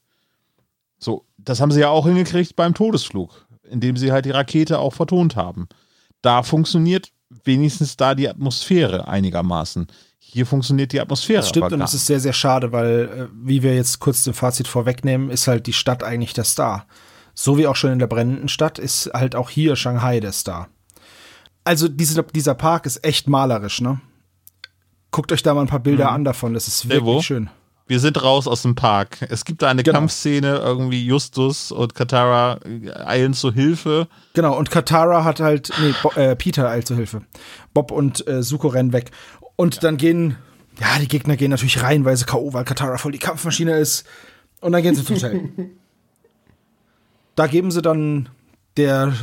[0.97, 4.93] So, das haben sie ja auch hingekriegt beim Todesflug, indem sie halt die Rakete auch
[4.93, 5.67] vertont haben.
[6.21, 7.11] Da funktioniert
[7.43, 9.87] wenigstens da die Atmosphäre einigermaßen.
[10.17, 11.39] Hier funktioniert die Atmosphäre.
[11.39, 14.33] Das stimmt und es ist sehr, sehr schade, weil, äh, wie wir jetzt kurz den
[14.33, 16.87] Fazit vorwegnehmen, ist halt die Stadt eigentlich der Star.
[17.33, 20.69] So wie auch schon in der brennenden Stadt ist halt auch hier Shanghai der Star.
[21.63, 23.99] Also diese, dieser Park ist echt malerisch, ne?
[25.11, 26.15] Guckt euch da mal ein paar Bilder mhm.
[26.15, 27.49] an davon, das ist wirklich schön
[27.87, 29.25] wir sind raus aus dem Park.
[29.29, 29.99] Es gibt da eine genau.
[29.99, 32.59] Kampfszene, irgendwie Justus und Katara
[33.05, 34.07] eilen zu Hilfe.
[34.33, 37.21] Genau, und Katara hat halt, nee, Bo äh, Peter eilt zu Hilfe.
[37.73, 39.11] Bob und äh, Suko rennen weg.
[39.55, 39.81] Und ja.
[39.81, 40.37] dann gehen,
[40.79, 44.05] ja, die Gegner gehen natürlich reihenweise K.O., weil Katara voll die Kampfmaschine ist.
[44.61, 45.49] Und dann gehen sie zum Hotel.
[47.35, 48.29] da geben sie dann
[48.77, 49.13] der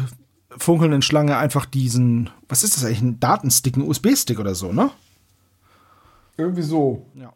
[0.57, 4.91] funkelnden Schlange einfach diesen, was ist das eigentlich, ein Datenstick, ein USB-Stick oder so, ne?
[6.37, 7.07] Irgendwie so.
[7.15, 7.33] Ja.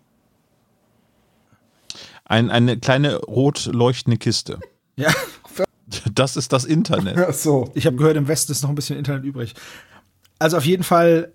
[2.26, 4.58] Ein, eine kleine rot leuchtende Kiste.
[4.96, 5.12] Ja.
[6.12, 7.16] Das ist das Internet.
[7.16, 7.70] Ach so.
[7.74, 9.54] Ich habe gehört, im Westen ist noch ein bisschen Internet übrig.
[10.38, 11.32] Also auf jeden Fall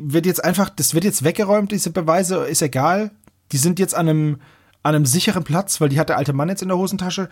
[0.00, 3.10] wird jetzt einfach, das wird jetzt weggeräumt, diese Beweise, ist egal.
[3.50, 4.36] Die sind jetzt an einem,
[4.82, 7.28] an einem sicheren Platz, weil die hat der alte Mann jetzt in der Hosentasche.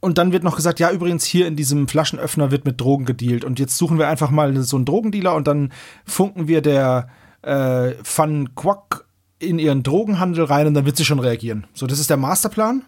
[0.00, 3.44] Und dann wird noch gesagt, ja, übrigens hier in diesem Flaschenöffner wird mit Drogen gedealt.
[3.44, 5.72] Und jetzt suchen wir einfach mal so einen Drogendealer und dann
[6.04, 7.08] funken wir der
[7.42, 9.01] äh, Van Quack
[9.42, 11.66] in ihren Drogenhandel rein und dann wird sie schon reagieren.
[11.74, 12.82] So, das ist der Masterplan.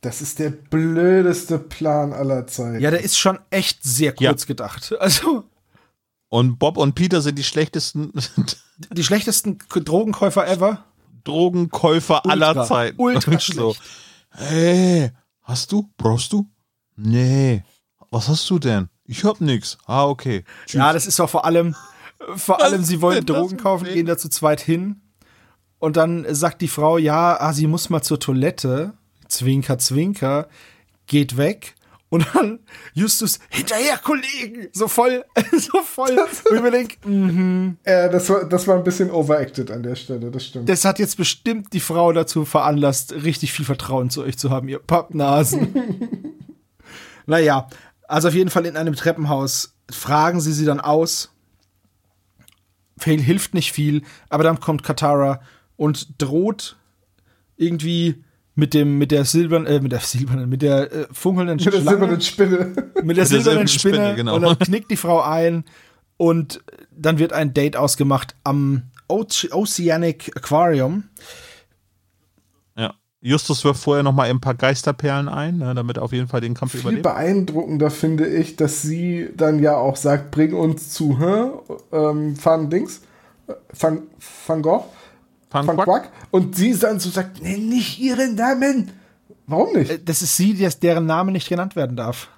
[0.00, 2.80] Das ist der blödeste Plan aller Zeiten.
[2.80, 4.46] Ja, der ist schon echt sehr kurz ja.
[4.46, 4.94] gedacht.
[5.00, 5.44] Also.
[6.28, 8.12] Und Bob und Peter sind die schlechtesten.
[8.92, 10.84] die schlechtesten Drogenkäufer ever.
[11.24, 13.00] Drogenkäufer Ultra, aller Zeiten.
[13.00, 13.58] Ultra schlecht.
[13.58, 13.76] So.
[14.30, 15.10] Hey,
[15.42, 15.90] hast du?
[15.96, 16.48] Brauchst du?
[16.96, 17.64] Nee.
[18.10, 18.88] Was hast du denn?
[19.04, 19.76] Ich hab nix.
[19.86, 20.44] Ah, okay.
[20.66, 20.78] Tschüss.
[20.78, 21.74] Ja, das ist doch vor allem,
[22.36, 25.02] vor allem, sie wollen Drogen kaufen, gehen da zu zweit hin
[25.80, 28.92] und dann sagt die Frau, ja, ah, sie muss mal zur Toilette.
[29.28, 30.48] Zwinker, zwinker.
[31.06, 31.74] Geht weg.
[32.10, 32.58] Und dann
[32.92, 34.68] Justus, hinterher, Kollegen!
[34.72, 36.18] So voll, so voll.
[36.70, 37.78] Denk, mhm.
[37.84, 40.68] Äh, das, war, das war ein bisschen overacted an der Stelle, das stimmt.
[40.68, 44.68] Das hat jetzt bestimmt die Frau dazu veranlasst, richtig viel Vertrauen zu euch zu haben,
[44.68, 45.72] ihr Pappnasen.
[47.26, 47.68] naja,
[48.08, 51.32] also auf jeden Fall in einem Treppenhaus fragen sie sie dann aus.
[53.02, 55.40] Hilft nicht viel, aber dann kommt Katara
[55.80, 56.76] und droht
[57.56, 58.22] irgendwie
[58.54, 61.80] mit dem mit der silbernen äh, mit der silbernen mit der äh, funkelnden mit der
[61.80, 62.72] silbernen Spinne
[63.02, 64.36] mit der silbernen Spinne, Spinne genau.
[64.36, 65.64] und dann knickt die Frau ein
[66.18, 66.60] und
[66.90, 71.04] dann wird ein Date ausgemacht am Oce- Oceanic Aquarium.
[72.76, 72.92] Ja.
[73.22, 76.42] Justus wirft vorher noch mal ein paar Geisterperlen ein, ne, damit er auf jeden Fall
[76.42, 77.04] den Kampf Viel überlebt.
[77.04, 81.50] beeindruckender finde ich, dass sie dann ja auch sagt, bring uns zu hä?
[81.92, 83.00] ähm, Van Dings,
[83.46, 84.02] äh, Van,
[84.46, 84.84] Van Gogh,
[85.50, 85.86] Van Van Quack.
[85.86, 86.12] Quack.
[86.30, 88.92] Und sie dann so sagt, nenn nicht ihren Namen.
[89.46, 89.90] Warum nicht?
[89.90, 92.28] Äh, Das ist sie, die- deren Name nicht genannt werden darf.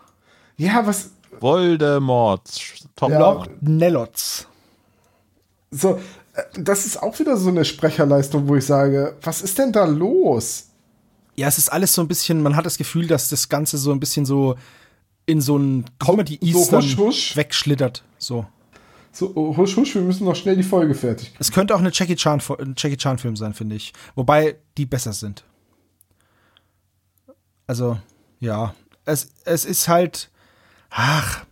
[0.57, 1.11] Ja, was,
[1.41, 2.49] Voldemort.
[2.97, 3.19] Top Ja.
[3.19, 4.47] Lord Nellots.
[5.71, 5.99] so,
[6.35, 9.85] äh, das ist auch wieder so eine Sprecherleistung, wo ich sage, was ist denn da
[9.85, 10.67] los?
[11.37, 13.91] Ja, es ist alles so ein bisschen, man hat das Gefühl, dass das Ganze so
[13.93, 14.57] ein bisschen so
[15.25, 17.37] in so ein Comedy-Eastern husch.
[17.37, 18.03] wegschlittert.
[18.19, 18.45] So.
[19.15, 21.37] So, oh, husch, husch, wir müssen noch schnell die Folge fertig kriegen.
[21.39, 23.93] Es könnte auch eine Jackie Chan, ein Jackie Chan Film sein, finde ich.
[24.15, 25.45] Wobei die besser sind.
[27.67, 27.99] Also,
[28.41, 28.75] ja.
[29.05, 30.31] Es, es ist halt,
[30.91, 31.45] ach,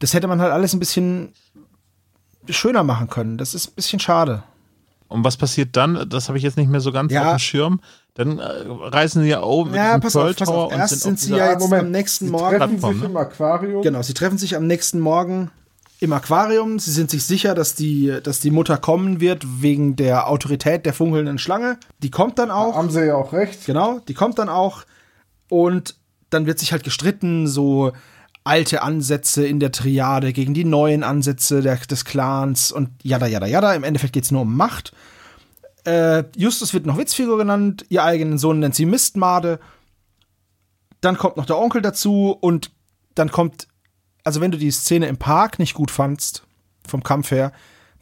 [0.00, 1.32] das hätte man halt alles ein bisschen
[2.48, 3.38] schöner machen können.
[3.38, 4.42] Das ist ein bisschen schade.
[5.08, 6.08] Und was passiert dann?
[6.10, 7.22] Das habe ich jetzt nicht mehr so ganz Ja.
[7.30, 7.80] auf dem Schirm.
[8.14, 10.72] Dann äh, reisen sie ja mit Ja, diesem pass auf, Pearl pass auf.
[10.72, 12.58] und Erst sind, sind sie ja jetzt am nächsten sie Morgen.
[12.58, 13.06] treffen sich ne?
[13.06, 13.82] im Aquarium.
[13.82, 15.50] Genau, sie treffen sich am nächsten Morgen
[16.00, 16.78] im Aquarium.
[16.78, 20.94] Sie sind sich sicher, dass die, dass die Mutter kommen wird wegen der Autorität der
[20.94, 21.78] funkelnden Schlange.
[21.98, 22.76] Die kommt dann auch.
[22.76, 23.66] Haben sie ja auch recht.
[23.66, 24.84] Genau, die kommt dann auch.
[25.48, 25.96] Und
[26.30, 27.92] dann wird sich halt gestritten, so
[28.44, 33.46] alte Ansätze in der Triade gegen die neuen Ansätze der, des Clans und jada, jada,
[33.46, 33.74] jada.
[33.74, 34.92] Im Endeffekt geht es nur um Macht.
[35.84, 39.58] Äh, Justus wird noch Witzfigur genannt, ihr eigenen Sohn nennt sie Mistmade.
[41.00, 42.70] Dann kommt noch der Onkel dazu und
[43.14, 43.68] dann kommt,
[44.24, 46.42] also wenn du die Szene im Park nicht gut fandst,
[46.86, 47.52] vom Kampf her,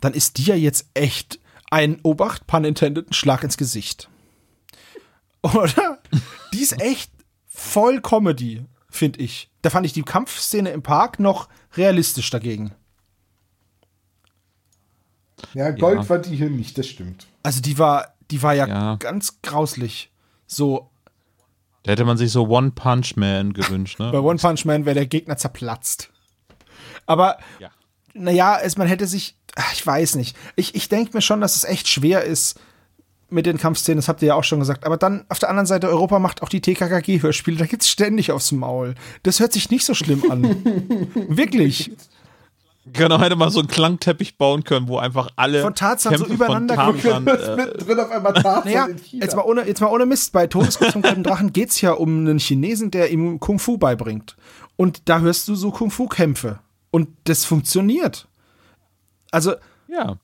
[0.01, 1.39] dann ist die ja jetzt echt
[1.71, 4.09] ein Obacht, pun intended, ein Schlag ins Gesicht.
[5.43, 5.99] Oder?
[6.53, 7.11] Die ist echt
[7.47, 9.51] voll Comedy, finde ich.
[9.63, 12.73] Da fand ich die Kampfszene im Park noch realistisch dagegen.
[15.55, 16.09] Ja, Gold Ja.
[16.09, 17.27] war die hier nicht, das stimmt.
[17.43, 18.97] Also die war, die war ja, Ja.
[18.97, 20.11] ganz grauslich.
[20.47, 20.91] So,
[21.87, 24.11] Da hätte man sich so One Punch Man gewünscht, ne?
[24.11, 26.11] bei One Punch Man wäre der Gegner zerplatzt.
[27.07, 27.71] Aber, Ja.
[28.13, 30.37] naja, es, man hätte sich, ach, ich weiß nicht.
[30.57, 32.59] Ich, ich denke mir schon, dass es echt schwer ist
[33.29, 34.85] mit den Kampfszenen, das habt ihr ja auch schon gesagt.
[34.85, 38.51] Aber dann auf der anderen Seite, Europa macht auch die TKKG-Hörspiele, da gibt's ständig aufs
[38.53, 38.95] Maul.
[39.23, 40.43] Das hört sich nicht so schlimm an.
[41.29, 41.93] Wirklich.
[42.93, 46.35] Genau, hätte man so einen Klangteppich bauen können, wo einfach alle Von Tarzan so Kämpfe
[46.35, 47.01] übereinander von.
[47.01, 49.25] Tarzan, äh, Mittendrin auf einmal Tarzan Naja, in China.
[49.25, 50.33] jetzt mal, ohne, jetzt mal ohne Mist.
[50.33, 54.37] Bei Todeskuss vom gelben Drachen geht's ja um einen Chinesen, der ihm Kung Fu beibringt.
[54.77, 56.61] Und da hörst du so Kung Fu-Kämpfe.
[56.91, 58.29] Und das funktioniert.
[59.31, 59.55] Also,
[59.89, 60.17] Ja.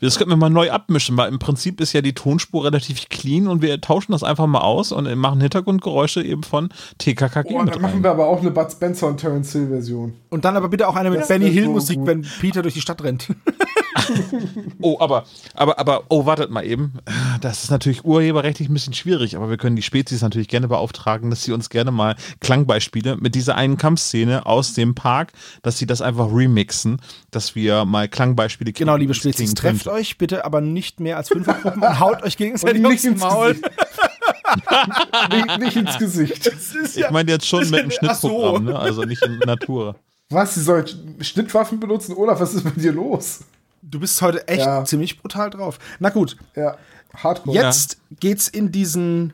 [0.00, 3.46] Das könnten wir mal neu abmischen, weil im Prinzip ist ja die Tonspur relativ clean
[3.46, 7.80] und wir tauschen das einfach mal aus und machen Hintergrundgeräusche eben von TKKG oh, dann
[7.80, 10.14] machen wir aber auch eine Bud Spencer und Terence Hill Version.
[10.30, 12.06] und dann aber bitte auch eine mit Das Benny wär so Hill-Musik, gut.
[12.06, 13.28] wenn Peter durch die Stadt rennt.
[14.82, 16.94] Oh, aber, aber, aber, oh, wartet mal eben.
[17.40, 21.30] Das ist natürlich urheberrechtlich ein bisschen schwierig, aber wir können die Spezies natürlich gerne beauftragen,
[21.30, 25.86] dass sie uns gerne mal Klangbeispiele mit dieser einen Kampfszene aus dem Park, dass sie
[25.86, 27.00] das einfach remixen,
[27.30, 28.86] dass wir mal Klangbeispiele kriegen.
[28.86, 32.82] Genau, liebe Spezies, trefft euch bitte aber nicht mehr als Fünfergruppen und haut euch gegenseitig
[32.84, 33.54] Und nicht ins Maul.
[33.54, 33.70] Gesicht.
[35.30, 36.50] nicht, nicht ins Gesicht.
[36.96, 38.28] Ich meine jetzt schon mit dem Ach so.
[38.28, 38.78] Schnittprogramm, ne?
[38.78, 39.96] also nicht in Natur.
[40.30, 40.84] Was, sie soll
[41.20, 42.14] Schnittwaffen benutzen?
[42.16, 43.40] Olaf, was ist mit dir los?
[43.82, 44.84] Du bist heute echt Ja.
[44.84, 45.78] ziemlich brutal drauf.
[45.98, 46.76] Na gut, Ja,
[47.14, 47.56] Hardcore.
[47.56, 49.32] Jetzt geht's in diesen,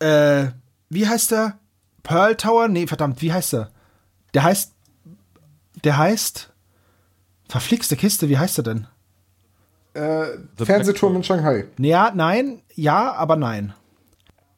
[0.00, 0.46] äh,
[0.88, 1.58] wie heißt der?
[2.02, 2.68] Pearl Tower?
[2.68, 3.70] Nee, verdammt, wie heißt der?
[4.34, 4.72] Der heißt,
[5.84, 6.50] der heißt,
[7.48, 8.86] verflixte Kiste, wie heißt er denn?
[9.94, 11.66] Äh, Fernsehturm in Shanghai.
[11.78, 13.74] Ja, nein, ja, aber nein.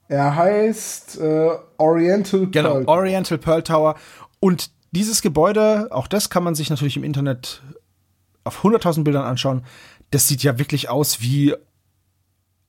[0.09, 2.85] Er heißt äh, Oriental Genau, Pearl.
[2.87, 3.97] Oriental Pearl Tower.
[4.41, 7.63] Und dieses Gebäude, auch das kann man sich natürlich im Internet
[8.45, 9.65] auf 100.000 Bildern anschauen.
[10.11, 11.55] Das sieht ja wirklich aus wie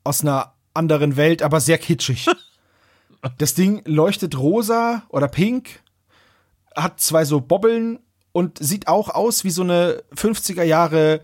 [0.04, 2.26] aus einer anderen Welt, aber sehr kitschig.
[3.38, 5.82] das Ding leuchtet rosa oder pink,
[6.76, 8.00] hat zwei so Bobbeln
[8.32, 11.22] und sieht auch aus wie so eine 50er Jahre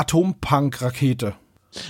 [0.00, 1.34] Atompunk-Rakete.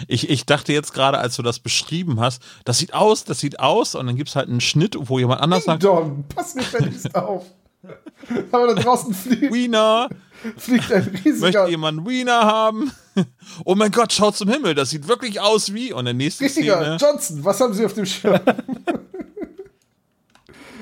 [0.09, 3.61] Ich, ich dachte jetzt gerade, als du das beschrieben hast, das sieht aus, das sieht
[3.61, 7.15] aus und dann gibt es halt einen Schnitt, wo jemand anders sagt, Don, pass gefälligst
[7.15, 7.47] auf.
[8.53, 10.11] Aber da draußen fliegt, Wiener,
[10.59, 12.93] fliegt ein möchte riesiger, jemand Wiener haben?
[13.65, 15.93] Oh mein Gott, schaut zum Himmel, das sieht wirklich aus wie.
[15.93, 16.97] Und der nächste richtiger Szene.
[17.01, 17.45] Johnson.
[17.45, 18.41] Was haben Sie auf dem Schirm?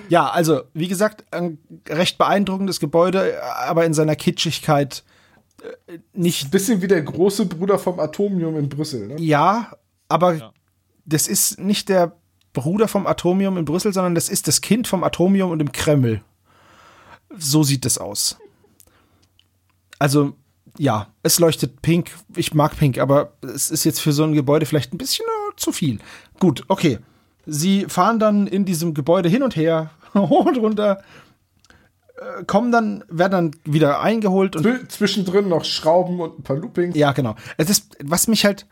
[0.09, 1.59] Ja, also, wie gesagt, ein
[1.89, 5.03] recht beeindruckendes Gebäude, aber in seiner Kitschigkeit
[5.63, 9.09] äh, nicht Bisschen wie der große Bruder vom Atomium in Brüssel.
[9.09, 9.21] Ne?
[9.21, 9.73] Ja,
[10.09, 10.53] aber
[11.05, 12.17] das ist nicht der
[12.53, 16.23] Bruder vom Atomium in Brüssel, sondern das ist das Kind vom Atomium und im Kreml.
[17.37, 18.39] So sieht es aus.
[19.99, 20.35] Also
[20.79, 22.11] ja, es leuchtet pink.
[22.37, 25.57] Ich mag pink, aber es ist jetzt für so ein Gebäude vielleicht ein bisschen äh,
[25.57, 25.99] zu viel.
[26.39, 26.99] Gut, okay.
[27.47, 31.03] Sie fahren dann in diesem Gebäude hin und her, hoch und runter,
[32.47, 34.67] kommen dann, werden dann wieder eingeholt und.
[34.67, 36.97] Zw- Zwischendrin noch Schrauben und ein paar Loopings.
[36.97, 37.35] Ja, genau.
[37.57, 38.67] Es ist, was mich halt,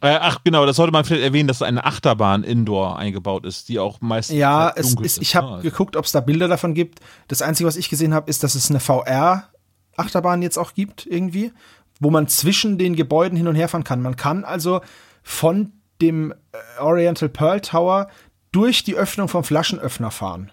[0.00, 3.78] Äh, ach, genau, das sollte man vielleicht erwähnen, dass eine Achterbahn indoor eingebaut ist, die
[3.78, 5.62] auch meistens ja, halt es ist, ich habe ne?
[5.62, 7.00] geguckt, ob es da Bilder davon gibt.
[7.28, 11.52] Das Einzige, was ich gesehen habe, ist, dass es eine VR-Achterbahn jetzt auch gibt, irgendwie,
[12.00, 14.00] wo man zwischen den Gebäuden hin und her fahren kann.
[14.00, 14.80] Man kann also
[15.22, 18.08] von dem äh, Oriental Pearl Tower
[18.52, 20.50] durch die Öffnung vom Flaschenöffner fahren.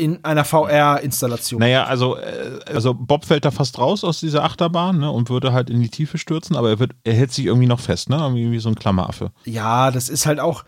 [0.00, 1.60] In einer VR-Installation.
[1.60, 5.52] Naja, also, äh, also Bob fällt da fast raus aus dieser Achterbahn ne, und würde
[5.52, 8.16] halt in die Tiefe stürzen, aber er, wird, er hält sich irgendwie noch fest, ne?
[8.16, 9.30] Irgendwie wie so ein Klammeraffe.
[9.44, 10.64] Ja, das ist halt auch.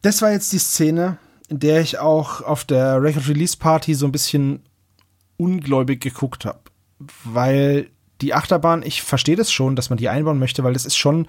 [0.00, 1.18] Das war jetzt die Szene,
[1.48, 4.62] in der ich auch auf der Record Release Party so ein bisschen
[5.36, 6.60] ungläubig geguckt habe.
[7.24, 7.90] Weil
[8.22, 11.28] die Achterbahn, ich verstehe das schon, dass man die einbauen möchte, weil das ist schon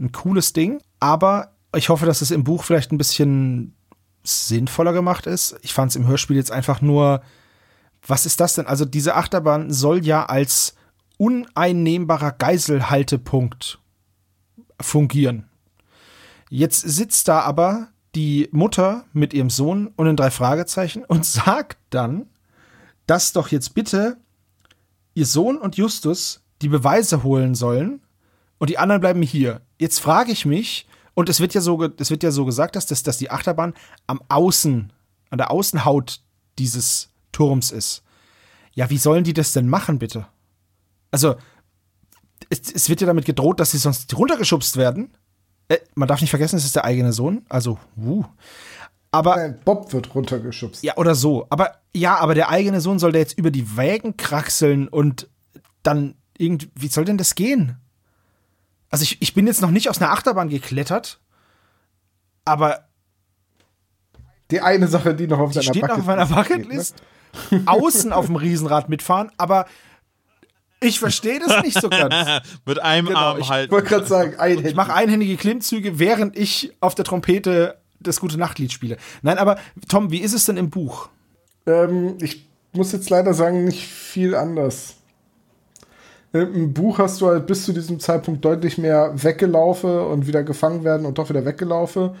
[0.00, 0.80] ein cooles Ding.
[0.98, 3.76] Aber ich hoffe, dass es im Buch vielleicht ein bisschen
[4.24, 5.56] sinnvoller gemacht ist.
[5.62, 7.22] Ich fand es im Hörspiel jetzt einfach nur.
[8.06, 8.66] Was ist das denn?
[8.66, 10.74] Also, diese Achterbahn soll ja als
[11.16, 13.78] uneinnehmbarer Geiselhaltepunkt
[14.80, 15.48] fungieren.
[16.50, 21.78] Jetzt sitzt da aber die Mutter mit ihrem Sohn und den drei Fragezeichen und sagt
[21.90, 22.26] dann,
[23.06, 24.16] dass doch jetzt bitte
[25.14, 28.00] ihr Sohn und Justus die Beweise holen sollen
[28.58, 29.60] und die anderen bleiben hier.
[29.78, 32.86] Jetzt frage ich mich, und es wird ja so, es wird ja so gesagt, dass,
[32.86, 33.74] das, dass die Achterbahn
[34.06, 34.92] am Außen,
[35.30, 36.20] an der Außenhaut
[36.58, 38.02] dieses Turms ist.
[38.74, 40.26] Ja, wie sollen die das denn machen, bitte?
[41.10, 41.36] Also,
[42.50, 45.16] es, es wird ja damit gedroht, dass sie sonst runtergeschubst werden.
[45.68, 47.46] Äh, man darf nicht vergessen, es ist der eigene Sohn.
[47.48, 48.24] Also, wuh.
[49.12, 50.82] Aber, Nein, Bob wird runtergeschubst.
[50.82, 51.46] ja, oder so.
[51.50, 55.28] Aber, ja, aber der eigene Sohn soll da jetzt über die Wägen kraxeln und
[55.84, 57.76] dann irgendwie, wie soll denn das gehen?
[58.94, 61.20] Also, ich, ich bin jetzt noch nicht aus einer Achterbahn geklettert,
[62.44, 62.84] aber
[64.50, 66.96] Die eine Sache, die noch auf die seiner steht noch auf meiner Bucketlist
[67.50, 67.68] Bucketlist.
[67.68, 69.66] Außen auf dem Riesenrad mitfahren, aber
[70.80, 72.14] ich verstehe das nicht so ganz.
[72.66, 73.66] Mit einem Genau, Arm ich halt.
[73.66, 74.66] Ich wollte gerade sagen, einhändig.
[74.66, 78.98] Ich mache einhändige Klimmzüge, während ich auf der Trompete das gute Nachtlied spiele.
[79.22, 79.56] Nein, aber
[79.88, 81.08] Tom, wie ist es denn im Buch?
[81.66, 84.96] Ähm, ich muss jetzt leider sagen, nicht viel anders.
[86.34, 90.82] Im Buch hast du halt bis zu diesem Zeitpunkt deutlich mehr Weggelaufe und wieder gefangen
[90.82, 92.16] werden und doch wieder Weggelaufe.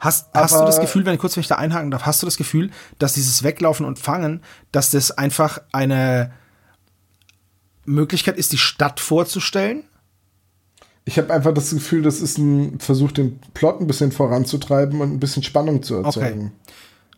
[0.00, 2.26] Hast, hast du das Gefühl, wenn ich kurz wenn ich da einhaken darf, hast du
[2.26, 6.30] das Gefühl, dass dieses Weglaufen und Fangen, dass das einfach eine
[7.86, 9.84] Möglichkeit ist, die Stadt vorzustellen?
[11.06, 15.10] Ich habe einfach das Gefühl, das ist ein Versuch, den Plot ein bisschen voranzutreiben und
[15.10, 16.52] ein bisschen Spannung zu erzeugen.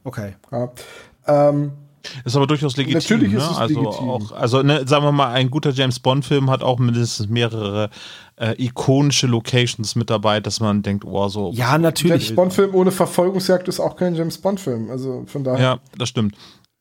[0.05, 0.35] Okay.
[0.53, 0.71] Ja.
[1.27, 1.73] Ähm,
[2.25, 2.99] Ist aber durchaus legitim.
[2.99, 3.49] Natürlich ist ne?
[3.51, 4.09] es also legitim.
[4.09, 7.91] Auch, also ne, sagen wir mal, ein guter James Bond-Film hat auch mindestens mehrere
[8.37, 11.51] äh, ikonische Locations mit dabei, dass man denkt, oh, so.
[11.55, 12.25] Ja, natürlich.
[12.25, 14.91] James Bond-Film ohne Verfolgungsjagd ist auch kein James Bond-Film.
[14.91, 15.61] Also von daher.
[15.61, 16.35] Ja, das stimmt.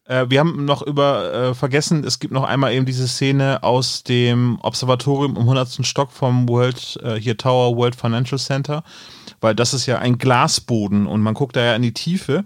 [0.09, 4.03] Äh, wir haben noch über äh, vergessen, es gibt noch einmal eben diese Szene aus
[4.03, 5.85] dem Observatorium im 100.
[5.85, 8.83] Stock vom World, äh, hier Tower World Financial Center,
[9.39, 12.43] weil das ist ja ein Glasboden und man guckt da ja in die Tiefe.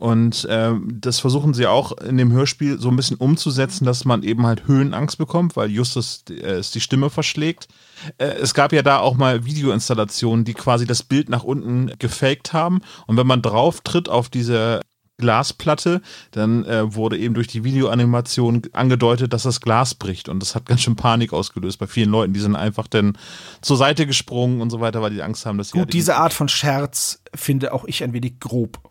[0.00, 4.22] Und ähm, das versuchen sie auch in dem Hörspiel so ein bisschen umzusetzen, dass man
[4.22, 7.68] eben halt Höhenangst bekommt, weil Justus äh, es die Stimme verschlägt.
[8.16, 12.54] Äh, es gab ja da auch mal Videoinstallationen, die quasi das Bild nach unten gefaked
[12.54, 12.80] haben.
[13.06, 14.80] Und wenn man drauf tritt auf diese
[15.18, 20.30] Glasplatte, dann äh, wurde eben durch die Videoanimation angedeutet, dass das Glas bricht.
[20.30, 22.32] Und das hat ganz schön Panik ausgelöst bei vielen Leuten.
[22.32, 23.18] Die sind einfach dann
[23.60, 26.32] zur Seite gesprungen und so weiter, weil die Angst haben, dass sie Gut, diese Art
[26.32, 28.89] von Scherz finde auch ich ein wenig grob.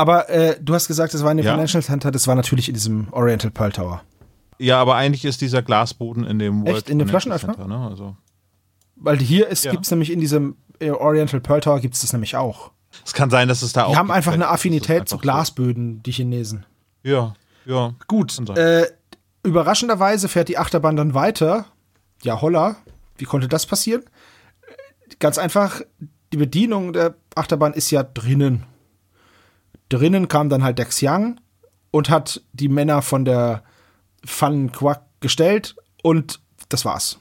[0.00, 1.52] Aber äh, du hast gesagt, das war in dem Ja.
[1.52, 4.02] Financial Center, das war natürlich in diesem Oriental Pearl Tower.
[4.58, 6.88] Ja, aber eigentlich ist dieser Glasboden in dem Echt?
[6.88, 7.54] In dem Flaschenöffner?
[7.54, 7.86] Center, ne?
[7.86, 8.16] also,
[8.96, 9.72] Weil hier ist, Ja.
[9.72, 12.70] gibt's nämlich in diesem äh, Oriental Pearl Tower gibt's das nämlich auch.
[13.04, 13.90] es kann sein, dass es da auch.
[13.92, 16.64] Die haben einfach eine Affinität zu Glasböden, die Chinesen.
[17.04, 17.10] So.
[17.10, 17.34] Ja,
[17.66, 17.94] ja.
[18.08, 18.86] Gut, äh,
[19.42, 21.66] überraschenderweise fährt die Achterbahn dann weiter.
[22.22, 22.76] Ja, holla,
[23.18, 24.02] wie konnte das passieren?
[24.62, 25.82] Äh, Ganz einfach,
[26.32, 28.64] die Bedienung der Achterbahn ist ja drinnen.
[29.90, 31.40] Drinnen kam dann halt der Xiang
[31.90, 33.62] und hat die Männer von der
[34.24, 37.18] Fun Quack gestellt und das war's.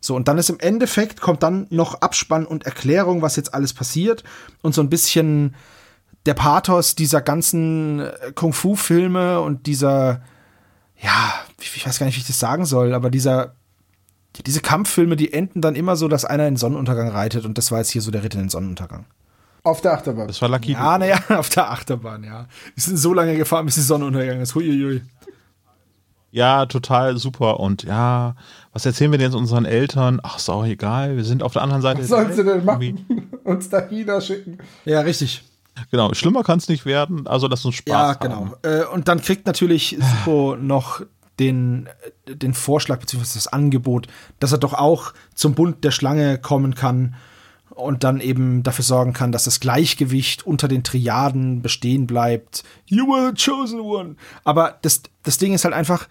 [0.00, 3.74] So, und dann ist im Endeffekt, kommt dann noch Abspann und Erklärung, was jetzt alles
[3.74, 4.24] passiert
[4.62, 5.54] und so ein bisschen
[6.26, 10.22] der Pathos dieser ganzen äh, Kung-Fu-Filme und dieser,
[11.00, 13.54] ja, ich, weiß gar nicht, wie ich das sagen soll, aber dieser,
[14.46, 17.70] diese Kampffilme, die enden dann immer so, dass einer in den Sonnenuntergang reitet und das
[17.70, 19.06] war jetzt hier so der Ritter in den Sonnenuntergang.
[19.62, 20.26] Auf der Achterbahn.
[20.26, 20.72] Das war Lucky.
[20.72, 22.46] Ja, naja, auf der Achterbahn, ja.
[22.74, 24.54] Wir sind so lange gefahren, bis die Sonne untergegangen ist.
[24.54, 25.02] Huiuiui.
[26.32, 27.58] Ja, total super.
[27.60, 28.36] Und ja,
[28.72, 30.20] was erzählen wir denn jetzt unseren Eltern?
[30.22, 31.16] Ach, ist auch egal.
[31.16, 32.00] Wir sind auf der anderen Seite.
[32.00, 33.28] Was sollen sie denn machen?
[33.44, 34.58] Uns da China schicken.
[34.84, 35.42] Ja, richtig.
[35.90, 37.26] Genau, schlimmer kann es nicht werden.
[37.26, 38.20] Also lass uns Spaß Ja, haben.
[38.20, 38.54] genau.
[38.62, 41.00] Äh, und dann kriegt natürlich Suko noch
[41.38, 41.88] den,
[42.28, 43.20] den Vorschlag bzw.
[43.34, 44.06] das Angebot,
[44.40, 47.14] dass er doch auch zum Bund der Schlange kommen kann
[47.80, 52.64] und dann eben dafür sorgen kann, dass das Gleichgewicht unter den Triaden bestehen bleibt.
[52.86, 54.16] You were the chosen one.
[54.44, 56.08] Aber das, das Ding ist halt einfach,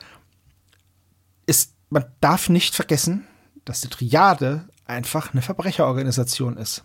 [1.45, 3.25] ist, man darf nicht vergessen,
[3.65, 6.83] dass die Triade einfach eine Verbrecherorganisation ist.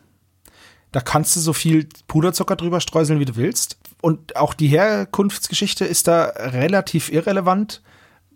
[0.93, 3.79] Da kannst du so viel Puderzucker drüber streuseln, wie du willst.
[4.01, 7.83] Und auch die Herkunftsgeschichte ist da relativ irrelevant,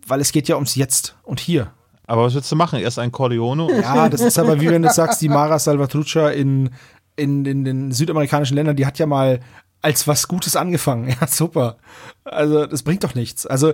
[0.05, 1.73] weil es geht ja ums Jetzt und Hier.
[2.09, 2.79] Aber was willst du machen?
[2.79, 3.81] Erst ein Corleone?
[3.81, 6.71] Ja, das ist aber wie wenn du sagst, die Mara Salvatrucha in,
[7.15, 9.41] in, in den südamerikanischen Ländern, die hat ja mal
[9.83, 11.15] als was Gutes angefangen.
[11.21, 11.77] Ja, super.
[12.23, 13.45] Also, das bringt doch nichts.
[13.45, 13.73] Also,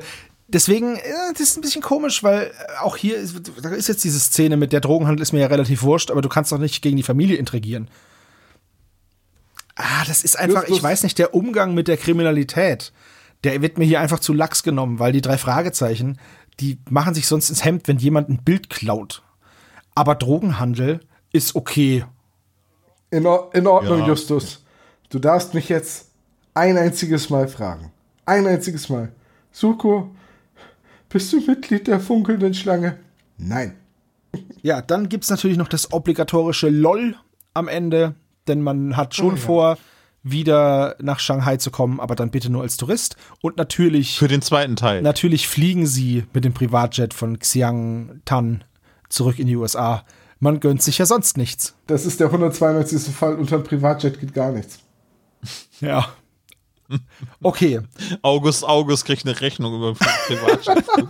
[0.50, 4.04] deswegen, äh, das ist ein bisschen komisch, weil äh, auch hier ist, da ist jetzt
[4.04, 6.82] diese Szene mit der Drogenhandel ist mir ja relativ wurscht, aber du kannst doch nicht
[6.82, 7.88] gegen die Familie intrigieren.
[9.78, 12.92] Ah, das ist einfach, ich weiß nicht, der Umgang mit der Kriminalität,
[13.46, 16.20] der wird mir hier einfach zu lax genommen, weil die drei Fragezeichen,
[16.60, 19.24] die machen sich sonst ins Hemd, wenn jemand ein Bild klaut.
[19.94, 21.00] Aber Drogenhandel
[21.32, 22.06] ist okay.
[23.12, 24.08] In, Or in Ordnung, Ja.
[24.08, 24.64] Justus.
[25.10, 26.10] Du darfst mich jetzt
[26.54, 27.92] ein einziges Mal fragen.
[28.26, 29.12] Ein einziges Mal.
[29.52, 30.14] Suko,
[31.10, 32.98] bist du Mitglied der funkelnden Schlange?
[33.38, 33.76] Nein.
[34.62, 37.16] Ja, dann gibt's natürlich noch das obligatorische LOL
[37.54, 38.16] am Ende,
[38.48, 39.38] denn man hat schon Oh ja.
[39.38, 39.78] vor,
[40.26, 43.16] wieder nach Shanghai zu kommen, aber dann bitte nur als Tourist.
[43.42, 45.04] Und natürlich, Für den zweiten Teil.
[45.04, 48.64] natürlich fliegen sie mit dem Privatjet von Xiang Tan
[49.08, 50.04] zurück in die USA.
[50.40, 51.76] Man gönnt sich ja sonst nichts.
[51.86, 53.14] Das ist der 192.
[53.16, 53.36] Fall.
[53.36, 54.80] Unter einem Privatjet geht gar nichts.
[55.80, 56.08] Ja.
[57.42, 57.82] Okay,
[58.22, 61.10] August August kriegt eine Rechnung über Privatschaften.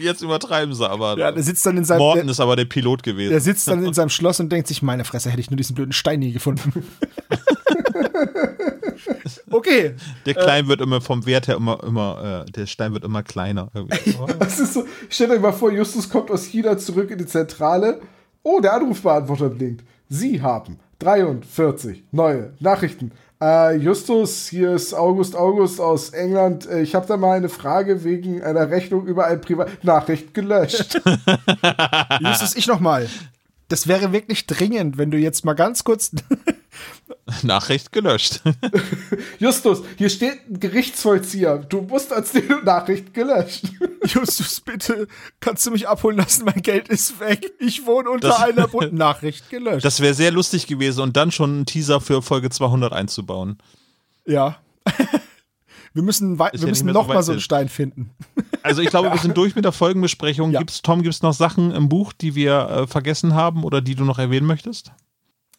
[0.00, 1.16] Jetzt übertreiben sie aber.
[1.18, 3.30] ja, der sitzt dann in seinem, Morton der, ist aber der Pilot gewesen.
[3.30, 5.76] der sitzt dann in seinem Schloss und denkt sich, meine Fresse, hätte ich nur diesen
[5.76, 6.84] blöden Stein nie gefunden.
[9.50, 9.94] okay,
[10.26, 13.70] Der Klein wird immer vom Wert her immer, immer, äh, der Stein wird immer kleiner.
[14.38, 18.00] Das ist so, stellt euch mal vor, Justus kommt aus China zurück in die Zentrale.
[18.42, 19.84] Oh, der Anrufbeantworter blinkt.
[20.08, 23.12] Sie haben 43 neue Nachrichten.
[23.40, 26.68] Äh, Justus, hier ist August August aus England.
[26.68, 29.82] Äh, Ich habe da mal eine Frage wegen einer Rechnung über ein Privat...
[29.82, 31.00] Nachricht gelöscht.
[32.20, 33.08] Justus, ich noch mal.
[33.72, 36.10] Das wäre wirklich dringend, wenn du jetzt mal ganz kurz
[37.42, 38.42] Nachricht gelöscht.
[39.38, 41.56] Justus, hier steht ein Gerichtsvollzieher.
[41.56, 43.64] Du musst als die Nachricht gelöscht.
[44.04, 45.08] Justus, bitte,
[45.40, 46.44] kannst du mich abholen lassen?
[46.44, 47.50] Mein Geld ist weg.
[47.60, 49.86] Ich wohne unter Das- einer bunten Nachricht gelöscht.
[49.86, 53.56] Das wäre sehr lustig gewesen und dann schon einen Teaser für Folge 200 einzubauen.
[54.26, 54.58] ja.
[55.94, 57.40] wir müssen, wir müssen mehr so noch mal so einen.
[57.40, 58.10] Stein finden.
[58.62, 60.52] Also ich glaube, wir sind durch mit der Folgenbesprechung.
[60.52, 60.58] Ja.
[60.60, 63.94] Gibt's, Tom, gibt es noch Sachen im Buch, die wir äh, vergessen haben oder die
[63.94, 64.92] du noch erwähnen möchtest?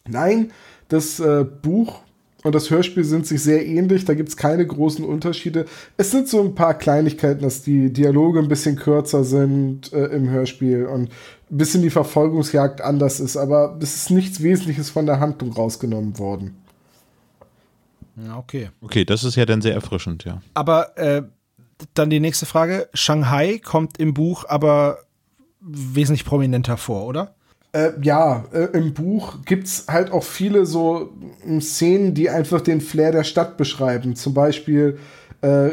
[0.06, 0.52] Nein,
[0.88, 2.00] das äh, Buch
[2.44, 4.04] und das Hörspiel sind sich sehr ähnlich.
[4.04, 5.64] Da gibt es keine großen Unterschiede.
[5.96, 10.28] Es sind so ein paar Kleinigkeiten, dass die Dialoge ein bisschen kürzer sind äh, im
[10.28, 11.08] Hörspiel und
[11.50, 13.38] ein bisschen die Verfolgungsjagd anders ist.
[13.38, 16.54] Aber es ist nichts Wesentliches von der Handlung rausgenommen worden.
[18.16, 18.68] Ja, okay.
[18.82, 20.40] Okay, das ist ja dann sehr erfrischend, ja.
[20.52, 21.22] Aber äh,
[21.94, 22.88] dann die nächste Frage.
[22.94, 24.98] Shanghai kommt im Buch aber
[25.60, 27.34] wesentlich prominenter vor, oder?
[27.72, 31.12] Äh, ja, äh, im Buch gibt's halt auch viele so
[31.44, 34.14] m, Szenen, die einfach den Flair der Stadt beschreiben.
[34.14, 34.98] Zum Beispiel
[35.40, 35.70] äh,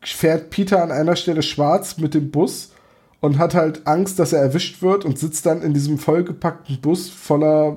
[0.00, 2.72] fährt Peter an einer Stelle schwarz mit dem Bus
[3.20, 7.10] und hat halt Angst, dass er erwischt wird und sitzt dann in diesem vollgepackten Bus
[7.10, 7.76] voller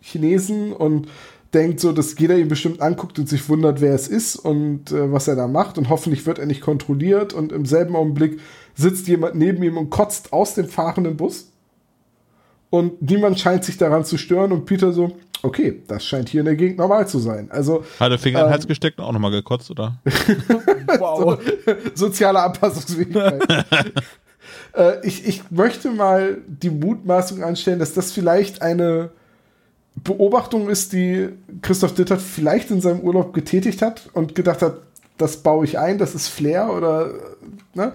[0.00, 1.08] Chinesen und
[1.54, 5.12] denkt so, dass jeder ihn bestimmt anguckt und sich wundert, wer es ist und äh,
[5.12, 8.40] was er da macht und hoffentlich wird er nicht kontrolliert und im selben Augenblick
[8.74, 11.50] sitzt jemand neben ihm und kotzt aus dem fahrenden Bus
[12.70, 16.46] und niemand scheint sich daran zu stören und Peter so, okay, das scheint hier in
[16.46, 17.50] der Gegend normal zu sein.
[17.50, 18.52] Also Hat der Finger in den Ähm.
[18.54, 19.98] Hals gesteckt und auch nochmal gekotzt, oder?
[20.98, 21.38] Wow.
[21.94, 23.40] soziale Anpassungsfähigkeit.
[24.74, 29.10] äh, ich, ich möchte mal die Mutmaßung anstellen, dass das vielleicht eine
[30.04, 31.28] Beobachtung ist, die
[31.62, 34.78] Christoph Dittert vielleicht in seinem Urlaub getätigt hat und gedacht hat,
[35.18, 37.10] das baue ich ein, das ist Flair oder
[37.74, 37.92] ne?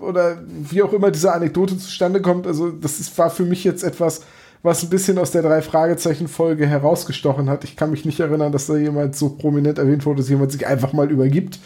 [0.00, 2.46] oder wie auch immer diese Anekdote zustande kommt.
[2.46, 4.22] Also das ist, war für mich jetzt etwas,
[4.62, 7.64] was ein bisschen aus der drei Fragezeichen Folge herausgestochen hat.
[7.64, 10.66] Ich kann mich nicht erinnern, dass da jemand so prominent erwähnt wurde, dass jemand sich
[10.66, 11.58] einfach mal übergibt.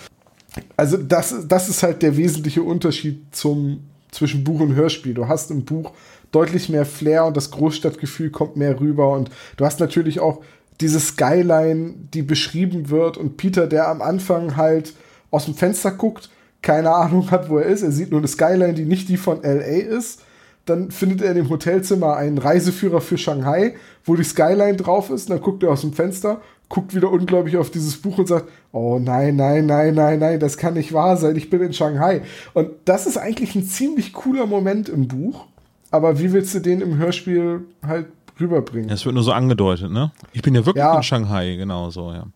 [0.77, 5.13] Also das, das ist halt der wesentliche Unterschied zum, zwischen Buch und Hörspiel.
[5.13, 5.93] Du hast im Buch
[6.33, 10.43] deutlich mehr Flair und das Großstadtgefühl kommt mehr rüber und du hast natürlich auch
[10.81, 14.95] diese Skyline, die beschrieben wird und Peter, der am Anfang halt
[15.31, 16.31] aus dem Fenster guckt,
[16.63, 17.83] keine Ahnung hat, wo er ist.
[17.83, 20.23] Er sieht nur eine Skyline, die nicht die von LA ist.
[20.65, 25.31] Dann findet er in dem Hotelzimmer einen Reiseführer für Shanghai, wo die Skyline drauf ist.
[25.31, 28.49] Und dann guckt er aus dem Fenster, guckt wieder ungläubig auf dieses Buch und sagt,
[28.73, 31.37] oh nein, nein, nein, nein, nein, das kann nicht wahr sein.
[31.37, 32.23] Ich bin in Shanghai.
[32.53, 35.47] Und das ist eigentlich ein ziemlich cooler Moment im Buch.
[35.91, 38.07] Aber wie willst du den im Hörspiel halt
[38.41, 38.91] rüberbringen?
[38.91, 40.11] Es wird nur so angedeutet, ne?
[40.33, 40.97] Ich bin ja wirklich Ja.
[40.97, 42.27] in Shanghai, genau so, ja.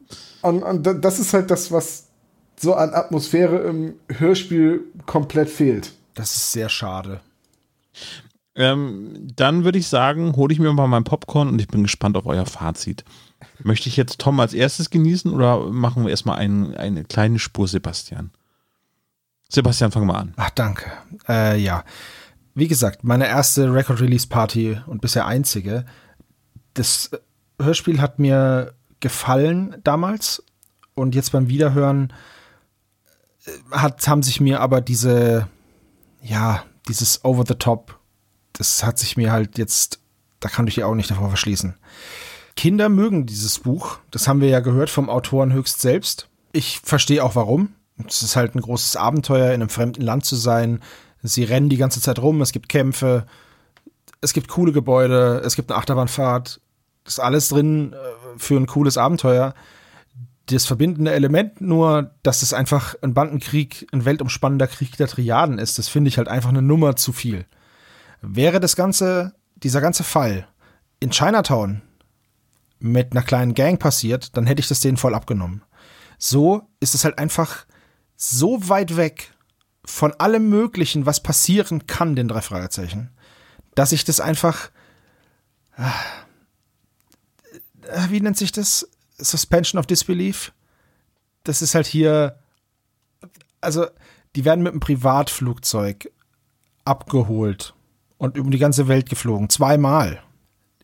[0.42, 2.06] Und, und da- das ist halt das, was
[2.58, 5.92] so an Atmosphäre im Hörspiel komplett fehlt.
[6.14, 7.20] Das ist sehr schade.
[8.56, 12.16] Ähm, dann würde ich sagen, hole ich mir mal mein Popcorn und ich bin gespannt
[12.16, 13.04] auf euer Fazit.
[13.62, 17.68] Möchte ich jetzt Tom als erstes genießen oder machen wir erstmal ein, eine kleine Spur
[17.68, 18.30] Sebastian?
[19.48, 20.34] Sebastian, fang mal an.
[20.36, 20.90] Ach, danke.
[21.28, 21.84] Äh, ja.
[22.60, 25.86] Wie gesagt, meine erste Record-Release-Party und bisher einzige.
[26.74, 27.10] Das
[27.58, 30.44] Hörspiel hat mir gefallen damals
[30.94, 32.12] und jetzt beim Wiederhören
[33.46, 35.48] äh, hat, haben sich mir aber diese,
[36.20, 37.98] ja, dieses Over the Top,
[38.52, 39.98] das hat sich mir halt jetzt,
[40.40, 41.76] da kann ich ja auch nicht davor verschließen.
[42.56, 46.28] Kinder mögen dieses Buch, das haben wir ja gehört vom Autoren höchst selbst.
[46.52, 47.72] Ich verstehe auch warum.
[48.06, 50.80] Es ist halt ein großes Abenteuer, in einem fremden Land zu sein.
[51.22, 53.26] Sie rennen die ganze Zeit rum, es gibt Kämpfe,
[54.20, 56.60] es gibt coole Gebäude, es gibt eine Achterbahnfahrt.
[57.04, 57.96] Das ist alles drin äh,
[58.38, 59.54] für ein cooles Abenteuer.
[60.46, 65.78] Das verbindende Element nur, dass es einfach ein Bandenkrieg, ein weltumspannender Krieg der Triaden ist,
[65.78, 67.46] das finde ich halt einfach eine Nummer zu viel.
[68.20, 70.46] Wäre das Ganze, dieser ganze Fall
[70.98, 71.82] in Chinatown
[72.80, 75.62] mit einer kleinen Gang passiert, dann hätte ich das denen voll abgenommen.
[76.18, 77.64] So ist es halt einfach
[78.16, 79.32] so weit weg
[79.90, 83.10] von allem Möglichen, was passieren kann, den drei Fragezeichen,
[83.74, 84.70] dass ich das einfach,
[85.76, 85.90] äh,
[88.08, 88.88] wie nennt sich das?
[89.18, 90.52] Suspension of Disbelief?
[91.44, 92.38] Das ist halt hier,
[93.60, 93.86] also
[94.34, 96.10] die werden mit einem Privatflugzeug
[96.84, 97.74] abgeholt
[98.16, 100.22] und über die ganze Welt geflogen, zweimal.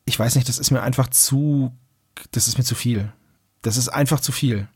[0.04, 1.72] Ich weiß nicht, das ist mir einfach zu,
[2.32, 3.12] das ist mir zu viel.
[3.62, 4.68] Das ist einfach zu viel.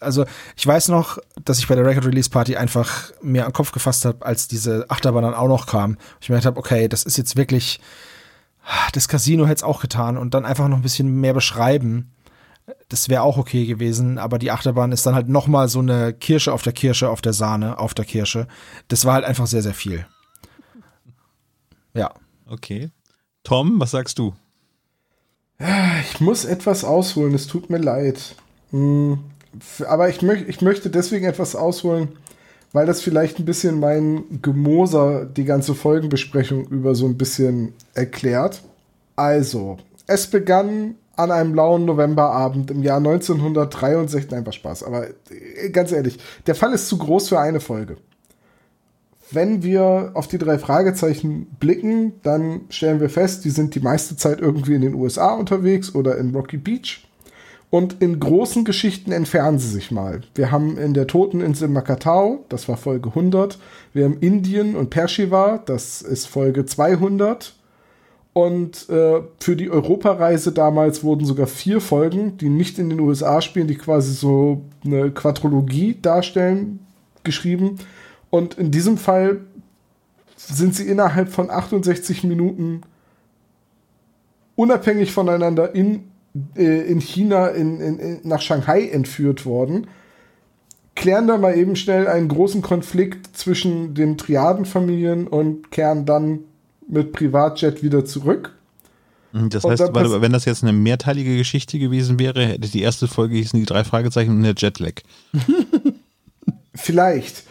[0.00, 0.24] Also
[0.56, 3.72] ich weiß noch, dass ich bei der Record Release Party einfach mir an den Kopf
[3.72, 5.98] gefasst habe, als diese Achterbahn dann auch noch kam.
[6.20, 7.80] Ich mir gedacht habe, okay, das ist jetzt wirklich,
[8.92, 12.12] das Casino hätte es auch getan und dann einfach noch ein bisschen mehr beschreiben.
[12.88, 16.12] Das wäre auch okay gewesen, aber die Achterbahn ist dann halt noch mal so eine
[16.12, 18.46] Kirsche auf der Kirsche, auf der Sahne, auf der Kirsche.
[18.88, 20.06] Das war halt einfach sehr, sehr viel.
[21.94, 22.12] Ja.
[22.46, 22.90] Okay.
[23.42, 24.34] Tom, was sagst du?
[26.02, 28.36] Ich muss etwas ausholen, es tut mir leid.
[28.70, 29.18] Hm,
[29.86, 32.08] Aber ich, möch, ich möchte deswegen etwas ausholen,
[32.72, 38.62] weil das vielleicht ein bisschen mein Gemoser die ganze Folgenbesprechung über so ein bisschen erklärt.
[39.16, 44.30] Also, es begann an einem lauen Novemberabend im Jahr 1963.
[44.30, 47.96] Nein, war Spaß, aber äh, ganz ehrlich, der Fall ist zu groß für eine Folge.
[49.30, 54.16] Wenn wir auf die drei Fragezeichen blicken, dann stellen wir fest, die sind die meiste
[54.16, 57.07] Zeit irgendwie in den USA unterwegs oder in Rocky Beach.
[57.70, 60.22] Und in großen Geschichten entfernen sie sich mal.
[60.34, 63.58] Wir haben in der Toteninsel Makatao, das war Folge 100.
[63.92, 67.54] Wir haben Indien und Pershiva, das ist Folge 200.
[68.32, 73.42] Und äh, für die Europareise damals wurden sogar vier Folgen, die nicht in den USA
[73.42, 76.78] spielen, die quasi so eine Quadrologie darstellen,
[77.22, 77.78] geschrieben.
[78.30, 79.40] Und in diesem Fall
[80.36, 82.82] sind sie innerhalb von 68 Minuten
[84.54, 86.04] unabhängig voneinander in,
[86.54, 89.86] in China in, in, nach Shanghai entführt worden.
[90.94, 96.40] Klären da mal eben schnell einen großen Konflikt zwischen den Triadenfamilien und kehren dann
[96.88, 98.54] mit Privatjet wieder zurück.
[99.32, 103.06] Das Und heißt, pass- wenn das jetzt eine mehrteilige Geschichte gewesen wäre, hätte die erste
[103.06, 104.94] Folge hießen die drei Fragezeichen und der Jetlag.
[106.74, 107.44] Vielleicht.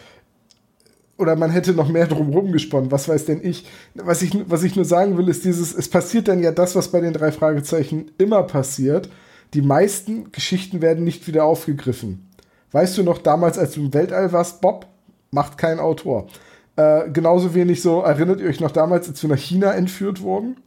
[1.17, 3.65] Oder man hätte noch mehr drumherum gesponnen, was weiß denn ich.
[3.95, 4.31] Was, ich.
[4.49, 7.13] was ich nur sagen will, ist dieses, es passiert dann ja das, was bei den
[7.13, 9.09] drei Fragezeichen immer passiert.
[9.53, 12.27] Die meisten Geschichten werden nicht wieder aufgegriffen.
[12.71, 14.85] Weißt du noch damals, als du im Weltall warst, Bob?
[15.31, 16.27] Macht kein Autor.
[16.75, 20.57] Äh, genauso wenig so, erinnert ihr euch noch damals, als wir nach China entführt wurden?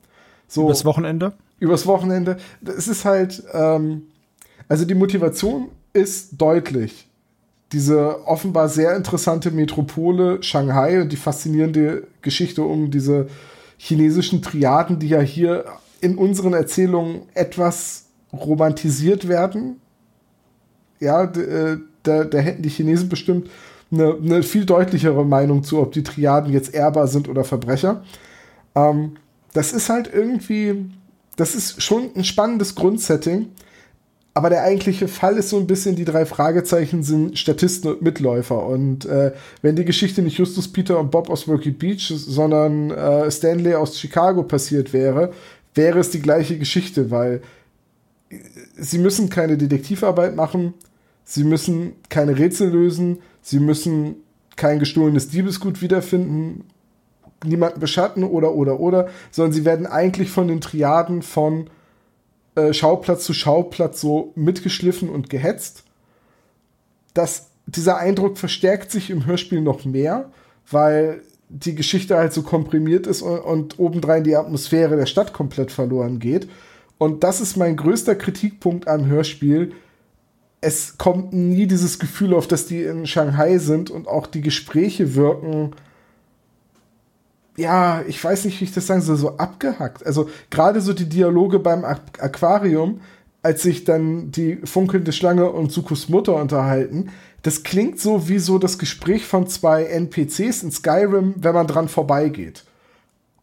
[0.49, 1.33] So, Das Wochenende?
[1.61, 2.39] übers Wochenende.
[2.65, 4.05] Es ist halt, ähm,
[4.69, 7.07] also die Motivation ist deutlich.
[7.73, 13.29] Diese offenbar sehr interessante Metropole Shanghai und die faszinierende Geschichte um diese
[13.77, 15.65] chinesischen Triaden, die ja hier
[16.01, 19.81] in unseren Erzählungen etwas romantisiert werden.
[20.99, 23.49] Ja, äh, da, da hätten die Chinesen bestimmt
[23.93, 28.03] eine, eine viel deutlichere Meinung zu, ob die Triaden jetzt ehrbar sind oder Verbrecher.
[28.75, 29.17] Ähm,
[29.53, 30.91] das ist halt irgendwie,
[31.37, 33.49] das ist schon ein spannendes Grundsetting,
[34.33, 38.65] aber der eigentliche Fall ist so ein bisschen, die drei Fragezeichen sind Statisten und Mitläufer.
[38.65, 43.31] Und äh, wenn die Geschichte nicht Justus Peter und Bob aus Rocky Beach, sondern äh,
[43.31, 45.33] Stanley aus Chicago passiert wäre,
[45.75, 47.43] wäre es die gleiche Geschichte, weil
[48.31, 48.37] äh,
[48.77, 50.75] sie müssen keine Detektivarbeit machen,
[51.25, 54.17] sie müssen keine Rätsel lösen, sie müssen
[54.55, 56.65] kein gestohlenes Diebesgut wiederfinden,
[57.45, 61.69] niemanden beschatten oder oder oder, sondern sie werden eigentlich von den Triaden von
[62.55, 65.85] äh, Schauplatz zu Schauplatz so mitgeschliffen und gehetzt.
[67.15, 70.31] Das, dieser Eindruck verstärkt sich im Hörspiel noch mehr,
[70.71, 75.73] weil die Geschichte halt so komprimiert ist und, und obendrein die Atmosphäre der Stadt komplett
[75.73, 76.49] verloren geht.
[76.99, 79.73] Und das ist mein größter Kritikpunkt am Hörspiel.
[80.61, 85.15] Es kommt nie dieses Gefühl auf, dass die in Shanghai sind und auch die Gespräche
[85.15, 85.73] wirken
[87.61, 90.05] ja, ich weiß nicht, wie ich das sagen soll, so abgehackt.
[90.05, 93.01] Also gerade so die Dialoge beim Aquarium,
[93.43, 97.11] als sich dann die funkelnde Schlange und Sukus Mutter unterhalten,
[97.43, 101.89] das klingt so wie so das Gespräch von zwei NPCs in Skyrim, wenn man dran
[101.89, 102.65] vorbeigeht.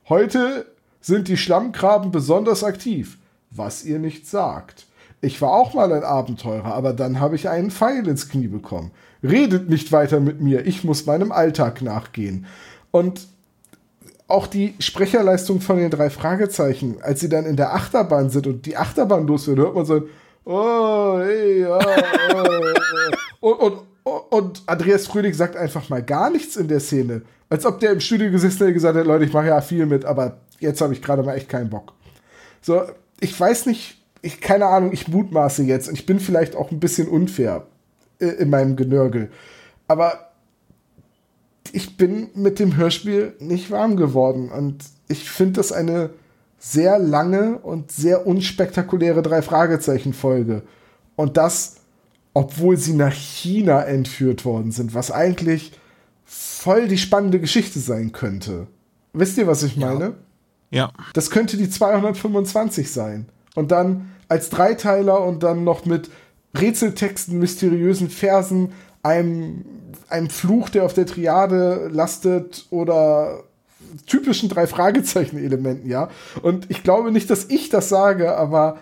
[0.09, 0.65] Heute
[1.01, 3.17] sind die Schlammkraben besonders aktiv,
[3.49, 4.85] was ihr nicht sagt.
[5.19, 8.91] Ich war auch mal ein Abenteurer, aber dann habe ich einen Pfeil ins Knie bekommen.
[9.23, 12.45] Redet nicht weiter mit mir, ich muss meinem Alltag nachgehen.
[12.91, 13.27] Und
[14.27, 18.65] auch die Sprecherleistung von den drei Fragezeichen, als sie dann in der Achterbahn sind und
[18.65, 20.03] die Achterbahn los wird, hört man so,
[20.45, 21.79] oh, hey, ja,
[23.41, 23.59] oh, und,
[24.03, 27.21] und, und Andreas Fröhlich sagt einfach mal gar nichts in der Szene.
[27.49, 29.85] Als ob der im Studio gesessen hätte und gesagt hätte, Leute, ich mache ja viel
[29.85, 31.93] mit, aber jetzt habe ich gerade mal echt keinen Bock.
[32.61, 32.81] So,
[33.21, 36.81] ich weiß nicht, ich, keine Ahnung, ich mutmaße jetzt und ich bin vielleicht auch ein
[36.81, 37.65] bisschen unfair
[38.19, 39.29] äh, in meinem Genörgel.
[39.87, 40.26] Aber
[41.73, 44.49] ich bin mit dem Hörspiel nicht warm geworden.
[44.49, 46.11] Und ich finde das eine
[46.59, 50.63] sehr lange und sehr unspektakuläre Drei-Fragezeichen-Folge.
[51.15, 51.77] Und das,
[52.33, 55.73] obwohl sie nach China entführt worden sind, was eigentlich
[56.25, 58.67] voll die spannende Geschichte sein könnte.
[59.13, 60.15] Wisst ihr, was ich meine?
[60.69, 60.87] Ja.
[60.87, 60.93] ja.
[61.13, 63.27] Das könnte die 225 sein.
[63.55, 66.09] Und dann als Dreiteiler und dann noch mit
[66.57, 68.73] Rätseltexten, mysteriösen Versen,
[69.03, 69.65] einem
[70.09, 73.43] einem Fluch, der auf der Triade lastet oder
[74.05, 76.09] typischen drei Fragezeichen-Elementen, ja.
[76.41, 78.79] Und ich glaube nicht, dass ich das sage, aber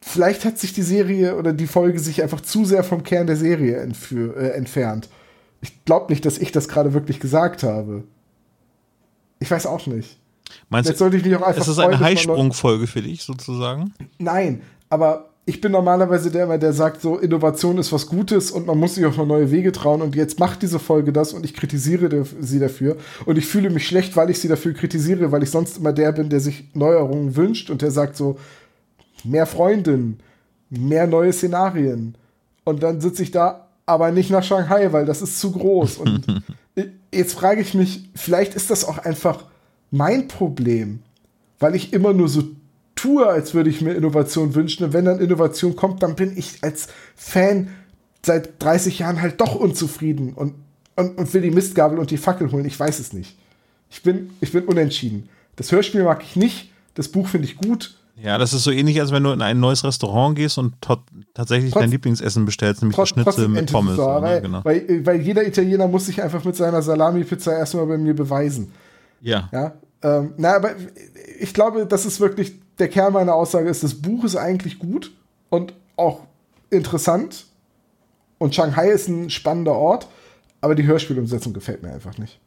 [0.00, 3.36] vielleicht hat sich die Serie oder die Folge sich einfach zu sehr vom Kern der
[3.36, 5.08] Serie äh, entfernt.
[5.60, 8.04] Ich glaube nicht, dass ich das gerade wirklich gesagt habe.
[9.38, 10.18] Ich weiß auch nicht.
[10.68, 13.94] Meinst Jetzt sollte ich mich auch einfach ist das eine Highsprung-Folge für dich sozusagen?
[14.18, 18.66] Nein, aber ich bin normalerweise der immer, der sagt, so Innovation ist was Gutes und
[18.66, 21.54] man muss sich auf neue Wege trauen und jetzt macht diese Folge das und ich
[21.54, 22.96] kritisiere sie dafür
[23.26, 26.12] und ich fühle mich schlecht, weil ich sie dafür kritisiere, weil ich sonst immer der
[26.12, 28.38] bin, der sich Neuerungen wünscht und der sagt so,
[29.24, 30.20] mehr Freundinnen,
[30.70, 32.16] mehr neue Szenarien.
[32.64, 35.98] Und dann sitze ich da, aber nicht nach Shanghai, weil das ist zu groß.
[35.98, 36.24] Und
[37.12, 39.44] jetzt frage ich mich, vielleicht ist das auch einfach
[39.90, 41.00] mein Problem,
[41.58, 42.44] weil ich immer nur so
[43.02, 44.84] tue, als würde ich mir Innovation wünschen.
[44.84, 47.68] Und wenn dann Innovation kommt, dann bin ich als Fan
[48.24, 50.54] seit 30 Jahren halt doch unzufrieden und,
[50.94, 52.64] und, und will die Mistgabel und die Fackel holen.
[52.64, 53.36] Ich weiß es nicht.
[53.90, 55.28] Ich bin, ich bin unentschieden.
[55.56, 57.96] Das Hörspiel mag ich nicht, das Buch finde ich gut.
[58.22, 60.74] Ja, das ist so ähnlich, als wenn du in ein neues Restaurant gehst und
[61.34, 63.96] tatsächlich Trotz, dein Lieblingsessen bestellst, nämlich das Schnitzel mit Pommes.
[63.96, 64.60] So, weil, genau.
[64.64, 68.72] weil, weil, jeder Italiener muss sich einfach mit seiner Salami-Pizza erstmal bei mir beweisen.
[69.20, 69.48] Ja.
[69.50, 69.72] Ja.
[70.02, 70.72] Ähm, na, aber
[71.40, 75.12] ich glaube, das ist wirklich der Kern meiner Aussage ist, das Buch ist eigentlich gut
[75.50, 76.20] und auch
[76.70, 77.46] interessant.
[78.38, 80.08] Und Shanghai ist ein spannender Ort,
[80.60, 82.40] aber die Hörspielumsetzung gefällt mir einfach nicht.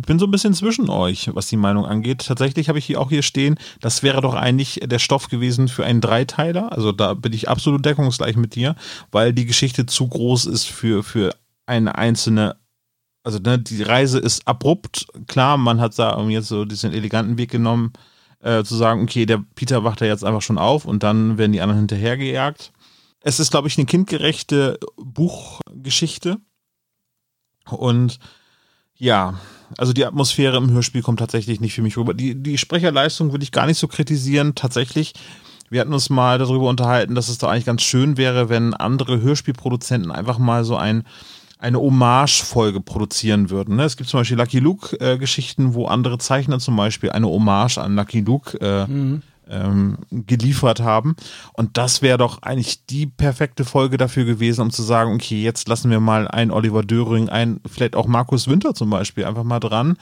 [0.00, 2.26] Ich bin so ein bisschen zwischen euch, was die Meinung angeht.
[2.26, 5.84] Tatsächlich habe ich hier auch hier stehen, das wäre doch eigentlich der Stoff gewesen für
[5.84, 6.72] einen Dreiteiler.
[6.72, 8.74] Also da bin ich absolut deckungsgleich mit dir,
[9.12, 11.32] weil die Geschichte zu groß ist für, für
[11.66, 12.56] eine einzelne
[13.24, 15.06] also ne, die Reise ist abrupt.
[15.26, 17.92] Klar, man hat da jetzt so diesen eleganten Weg genommen,
[18.40, 21.52] äh, zu sagen, okay, der Peter wacht da jetzt einfach schon auf und dann werden
[21.52, 22.72] die anderen hinterhergejagt.
[23.20, 26.38] Es ist, glaube ich, eine kindgerechte Buchgeschichte.
[27.68, 28.18] Und
[28.94, 29.38] ja,
[29.76, 32.14] also die Atmosphäre im Hörspiel kommt tatsächlich nicht für mich rüber.
[32.14, 34.54] Die, die Sprecherleistung würde ich gar nicht so kritisieren.
[34.54, 35.14] Tatsächlich,
[35.68, 39.20] wir hatten uns mal darüber unterhalten, dass es doch eigentlich ganz schön wäre, wenn andere
[39.20, 41.04] Hörspielproduzenten einfach mal so ein
[41.58, 43.76] eine Hommage-Folge produzieren würden.
[43.76, 43.84] Ne?
[43.84, 47.96] Es gibt zum Beispiel Lucky Luke-Geschichten, äh, wo andere Zeichner zum Beispiel eine Hommage an
[47.96, 49.22] Lucky Luke äh, mhm.
[49.48, 51.16] ähm, geliefert haben.
[51.54, 55.68] Und das wäre doch eigentlich die perfekte Folge dafür gewesen, um zu sagen, okay, jetzt
[55.68, 59.60] lassen wir mal einen Oliver Döring, ein, vielleicht auch Markus Winter zum Beispiel einfach mal
[59.60, 59.96] dran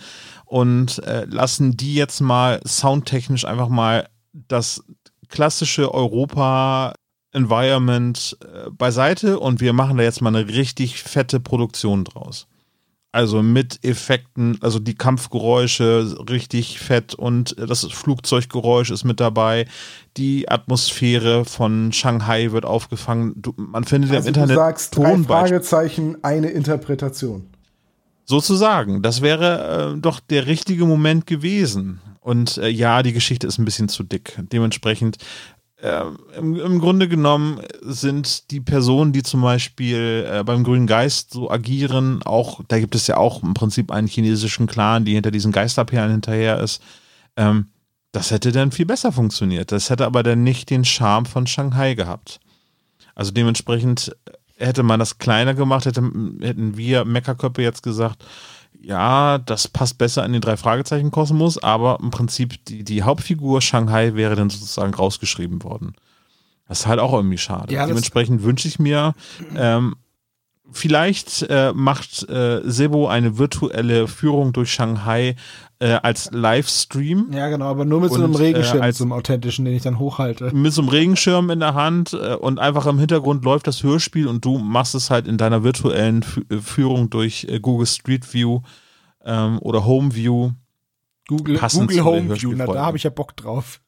[0.45, 4.85] und äh, lassen die jetzt mal soundtechnisch einfach mal das
[5.29, 6.93] klassische Europa
[7.37, 12.47] Environment äh, beiseite und wir machen da jetzt mal eine richtig fette Produktion draus.
[13.13, 19.67] Also mit Effekten, also die Kampfgeräusche richtig fett und das Flugzeuggeräusch ist mit dabei.
[20.17, 23.33] Die Atmosphäre von Shanghai wird aufgefangen.
[23.37, 27.47] Du, man findet also im Internet du sagst drei Fragezeichen, eine Interpretation.
[28.27, 29.03] Sozusagen.
[29.03, 32.01] Das wäre äh, doch der richtige Moment gewesen.
[32.21, 34.37] Und äh, ja, die Geschichte ist ein bisschen zu dick.
[34.53, 35.19] Dementsprechend
[35.83, 36.05] äh,
[36.39, 41.51] im, im, Grunde genommen sind die Personen, die zum Beispiel äh, beim Grünen Geist so
[41.51, 45.53] agieren, auch, da gibt es ja auch im Prinzip einen chinesischen Clan, die hinter diesen
[45.53, 46.83] Geisterperlen hinterher ist.
[47.37, 47.69] Ähm,
[48.13, 49.73] das hätte dann viel besser funktioniert.
[49.73, 52.41] Das hätte aber dann nicht den Charme von Shanghai gehabt.
[53.15, 54.17] Also dementsprechend
[54.57, 56.01] hätte man das kleiner gemacht, hätte,
[56.41, 58.25] hätten wir Meckerköppe jetzt gesagt,
[58.81, 63.61] ja, das passt besser in den drei Fragezeichen Kosmos, aber im Prinzip die, die Hauptfigur
[63.61, 65.95] Shanghai wäre dann sozusagen rausgeschrieben worden.
[66.69, 67.73] Das ist halt auch irgendwie schade.
[67.73, 69.15] Ja, Dementsprechend wünsche ich mir,
[69.55, 69.97] ähm,
[70.73, 75.37] vielleicht äh, macht äh, Sebo eine virtuelle Führung durch Shanghai
[75.79, 77.31] äh, als Livestream.
[77.33, 79.75] Ja, genau, aber nur mit und, so einem äh, Regenschirm, als so einem authentischen, den
[79.75, 80.55] ich dann hochhalte.
[80.55, 84.27] Mit so einem Regenschirm in der Hand äh, und einfach im Hintergrund läuft das Hörspiel
[84.27, 88.61] und du machst es halt in deiner virtuellen äh, Führung durch Google Street View
[89.25, 90.53] ähm, oder Home View.
[91.29, 93.81] Google, Google Home View, na da habe ich ja Bock drauf.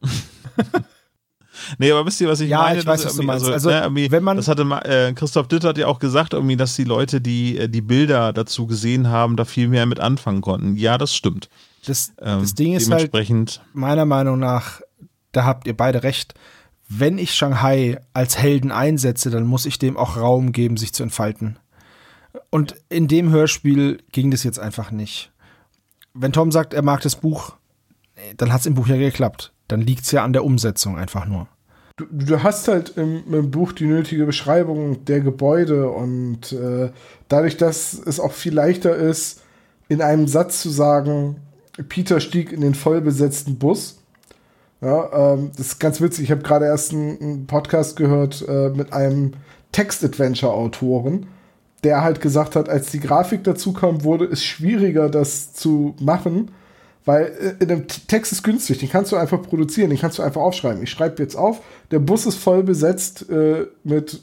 [1.78, 2.74] Nee, aber wisst ihr, was ich ja, meine?
[2.74, 3.46] Ja, ich weiß, was du meinst.
[3.48, 6.56] Also, also ne, wenn man das hatte äh, Christoph Ditt hat ja auch gesagt, irgendwie,
[6.56, 10.40] dass die Leute, die äh, die Bilder dazu gesehen haben, da viel mehr mit anfangen
[10.40, 10.76] konnten.
[10.76, 11.48] Ja, das stimmt.
[11.86, 13.12] Das, ähm, das Ding ist halt,
[13.72, 14.80] meiner Meinung nach,
[15.32, 16.34] da habt ihr beide recht.
[16.88, 21.02] Wenn ich Shanghai als Helden einsetze, dann muss ich dem auch Raum geben, sich zu
[21.02, 21.58] entfalten.
[22.50, 25.32] Und in dem Hörspiel ging das jetzt einfach nicht.
[26.14, 27.54] Wenn Tom sagt, er mag das Buch,
[28.36, 29.52] dann hat es im Buch ja geklappt.
[29.68, 31.48] Dann liegt es ja an der Umsetzung einfach nur.
[31.96, 36.90] Du, du hast halt im, im, Buch die nötige Beschreibung der Gebäude und äh,
[37.28, 39.42] dadurch, dass es auch viel leichter ist,
[39.88, 41.36] in einem Satz zu sagen,
[41.88, 43.98] Peter stieg in den vollbesetzten Bus.
[44.80, 46.24] Ja, ähm, das ist ganz witzig.
[46.24, 49.32] Ich habe gerade erst einen, Podcast gehört äh, mit einem
[49.72, 51.26] Text-Adventure-Autoren,
[51.82, 56.50] der halt gesagt hat, als die Grafik dazu kam, wurde es schwieriger, das zu machen,
[57.06, 60.22] weil äh, in dem Text ist günstig, den kannst du einfach produzieren, den kannst du
[60.22, 60.82] einfach aufschreiben.
[60.82, 64.20] Ich schreibe jetzt auf, der Bus ist voll besetzt äh, mit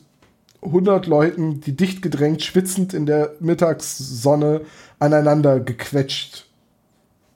[0.62, 4.62] 100 Leuten, die dicht gedrängt, schwitzend in der Mittagssonne
[5.00, 6.46] aneinander gequetscht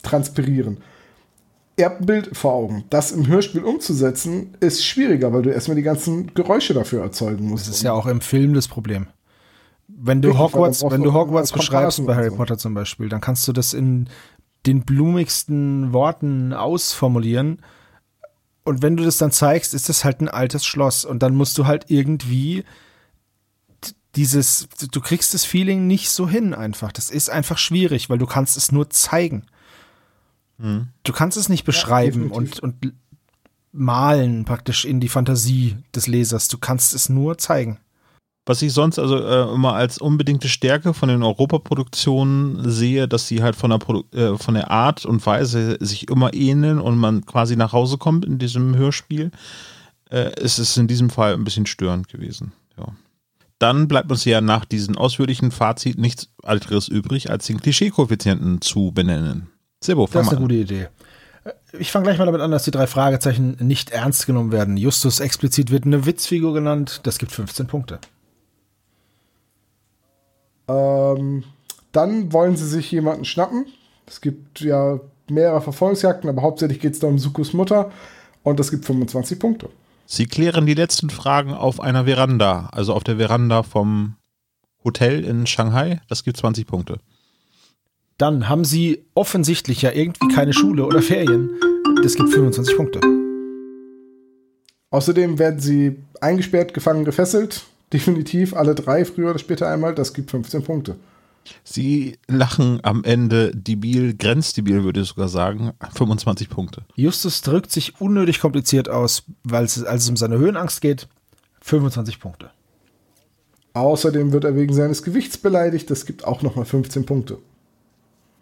[0.03, 0.77] transpirieren.
[1.79, 2.85] Ihr habt ein Bild vor Augen.
[2.89, 7.67] Das im Hörspiel umzusetzen, ist schwieriger, weil du erstmal die ganzen Geräusche dafür erzeugen musst.
[7.67, 9.07] Das ist ja auch im Film das Problem.
[9.87, 13.47] Wenn du Richtig, Hogwarts, wenn du Hogwarts beschreibst bei Harry Potter zum Beispiel, dann kannst
[13.47, 14.09] du das in
[14.65, 17.61] den blumigsten Worten ausformulieren.
[18.63, 21.05] Und wenn du das dann zeigst, ist das halt ein altes Schloss.
[21.05, 22.65] Und dann musst du halt irgendwie
[24.15, 26.91] dieses, du kriegst das Feeling nicht so hin einfach.
[26.91, 29.45] Das ist einfach schwierig, weil du kannst es nur zeigen.
[30.57, 30.89] Mhm.
[31.03, 32.93] Du kannst es nicht beschreiben ja, und, und
[33.71, 36.47] malen praktisch in die Fantasie des Lesers.
[36.47, 37.79] Du kannst es nur zeigen.
[38.47, 43.43] Was ich sonst also äh, immer als unbedingte Stärke von den Europaproduktionen sehe, dass sie
[43.43, 47.25] halt von der, Produ äh, von der Art und Weise sich immer ähneln und man
[47.25, 49.31] quasi nach Hause kommt in diesem Hörspiel,
[50.09, 52.53] äh, ist es in diesem Fall ein bisschen störend gewesen.
[52.77, 52.85] Ja.
[53.59, 58.93] Dann bleibt uns ja nach diesem ausführlichen Fazit nichts anderes übrig, als den Klischee-Koeffizienten zu
[58.93, 59.47] benennen.
[59.83, 60.87] Sebo, Das ist eine gute Idee.
[61.77, 64.77] Ich fange gleich mal damit an, dass die drei Fragezeichen nicht ernst genommen werden.
[64.77, 67.01] Justus explizit wird eine Witzfigur genannt.
[67.03, 67.99] Das gibt 15 Punkte.
[70.67, 71.43] Ähm,
[71.91, 73.65] dann wollen sie sich jemanden schnappen.
[74.05, 74.99] Es gibt ja
[75.29, 77.91] mehrere Verfolgungsjagden, aber hauptsächlich geht es da um Sukus Mutter
[78.43, 79.69] und das gibt 25 Punkte.
[80.05, 84.15] Sie klären die letzten Fragen auf einer Veranda, also auf der Veranda vom
[84.83, 86.01] Hotel in Shanghai.
[86.07, 86.99] Das gibt 20 Punkte.
[88.17, 91.51] Dann haben sie offensichtlich ja irgendwie keine Schule oder Ferien.
[92.03, 93.01] Das gibt 25 Punkte.
[94.89, 99.95] Außerdem werden sie eingesperrt, gefangen, gefesselt definitiv alle drei früher oder später einmal.
[99.95, 100.95] Das gibt 15 Punkte.
[101.63, 106.83] Sie lachen am Ende debil, grenzdebil würde ich sogar sagen, 25 Punkte.
[106.95, 111.07] Justus drückt sich unnötig kompliziert aus, weil es, als es um seine Höhenangst geht,
[111.61, 112.51] 25 Punkte.
[113.73, 117.37] Außerdem wird er wegen seines Gewichts beleidigt, das gibt auch nochmal 15 Punkte.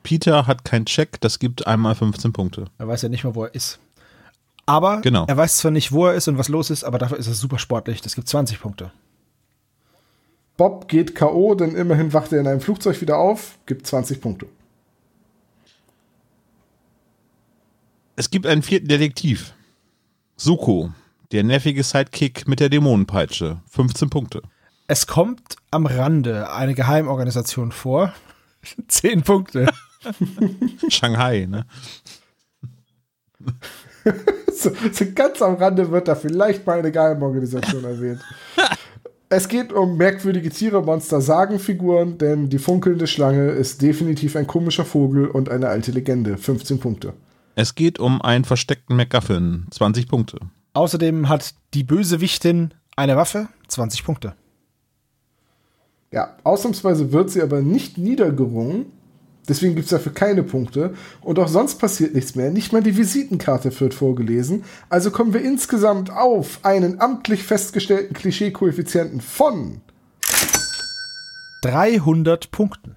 [0.04, 2.66] Peter hat keinen Check, das gibt einmal 15 Punkte.
[2.78, 3.80] Er weiß ja nicht mal, wo er ist.
[4.68, 5.26] Aber genau.
[5.28, 7.34] er weiß zwar nicht, wo er ist und was los ist, aber dafür ist er
[7.34, 8.92] super sportlich, das gibt 20 Punkte.
[10.58, 14.48] Bob geht K.O., denn immerhin wacht er in einem Flugzeug wieder auf, gibt 20 Punkte.
[18.16, 19.54] Es gibt einen vierten Detektiv.
[20.38, 20.92] Suko.
[21.32, 23.62] Der nervige Sidekick mit der Dämonenpeitsche.
[23.70, 24.42] 15 Punkte.
[24.88, 28.14] Es kommt am Rande eine Geheimorganisation vor.
[28.88, 29.68] 10 Punkte.
[30.90, 31.66] Shanghai, ne?
[34.54, 38.22] so, so ganz am Rande wird da vielleicht mal eine Geheimorganisation erwähnt.
[39.38, 44.86] Es geht um merkwürdige Tiere, Monster, Sagenfiguren, denn die funkelnde Schlange ist definitiv ein komischer
[44.86, 46.38] Vogel und eine alte Legende.
[46.38, 47.12] 15 Punkte.
[47.54, 49.66] Es geht um einen versteckten MacGuffin.
[49.72, 50.40] 20 Punkte.
[50.72, 53.50] Außerdem hat die Bösewichtin eine Waffe.
[53.68, 54.36] 20 Punkte.
[56.14, 58.86] Ja, ausnahmsweise wird sie aber nicht niedergerungen.
[59.48, 60.94] Deswegen gibt es dafür keine Punkte.
[61.22, 62.50] Und auch sonst passiert nichts mehr.
[62.52, 64.64] Nicht mal die Visitenkarte wird vorgelesen.
[64.90, 69.82] Also kommen wir insgesamt auf einen amtlich festgestellten Klischee-Koeffizienten von
[71.62, 72.96] 300 Punkten.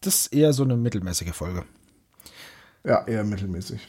[0.00, 1.64] Das ist eher so eine mittelmäßige Folge.
[2.84, 3.86] Ja, eher mittelmäßig.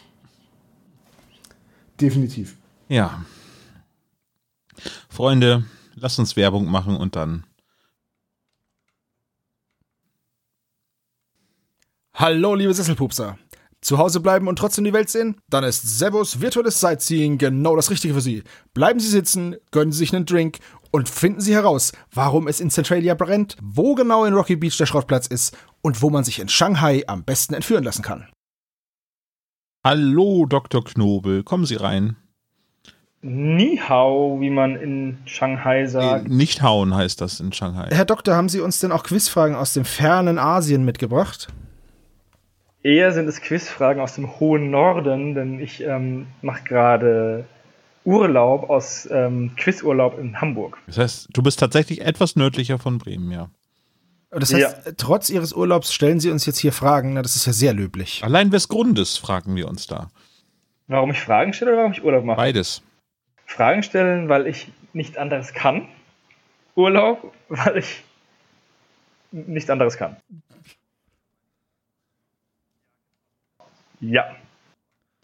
[2.02, 2.58] Definitiv.
[2.88, 3.24] Ja.
[5.10, 5.66] Freunde,
[5.96, 7.46] lasst uns Werbung machen und dann.
[12.22, 13.38] Hallo, liebe Sesselpupser.
[13.80, 15.38] Zu Hause bleiben und trotzdem die Welt sehen?
[15.50, 18.44] Dann ist Servus virtuelles Sightseeing genau das Richtige für Sie.
[18.74, 20.58] Bleiben Sie sitzen, gönnen Sie sich einen Drink
[20.92, 24.86] und finden Sie heraus, warum es in Centralia brennt, wo genau in Rocky Beach der
[24.86, 28.28] Schrottplatz ist und wo man sich in Shanghai am besten entführen lassen kann.
[29.86, 30.84] Hallo, Dr.
[30.84, 32.18] Knobel, kommen Sie rein.
[33.22, 36.28] Ni hao, wie man in Shanghai sagt.
[36.28, 37.88] Nicht hauen heißt das in Shanghai.
[37.92, 41.48] Herr Doktor, haben Sie uns denn auch Quizfragen aus dem fernen Asien mitgebracht?
[42.82, 47.46] Eher sind es Quizfragen aus dem hohen Norden, denn ich ähm, mache gerade
[48.06, 50.78] Urlaub aus ähm, Quizurlaub in Hamburg.
[50.88, 53.50] Das heißt, du bist tatsächlich etwas nördlicher von Bremen, ja.
[54.32, 54.92] Das heißt, Ja.
[54.96, 57.14] trotz Ihres Urlaubs stellen Sie uns jetzt hier Fragen.
[57.14, 58.22] Na, das ist ja sehr löblich.
[58.24, 60.10] Allein wes Grundes fragen wir uns da.
[60.88, 62.38] Warum ich Fragen stelle oder warum ich Urlaub mache?
[62.38, 62.82] Beides.
[63.46, 65.88] Fragen stellen, weil ich nicht anderes kann.
[66.76, 68.04] Urlaub, weil ich
[69.32, 70.18] nichts anderes kann.
[74.00, 74.26] Ja.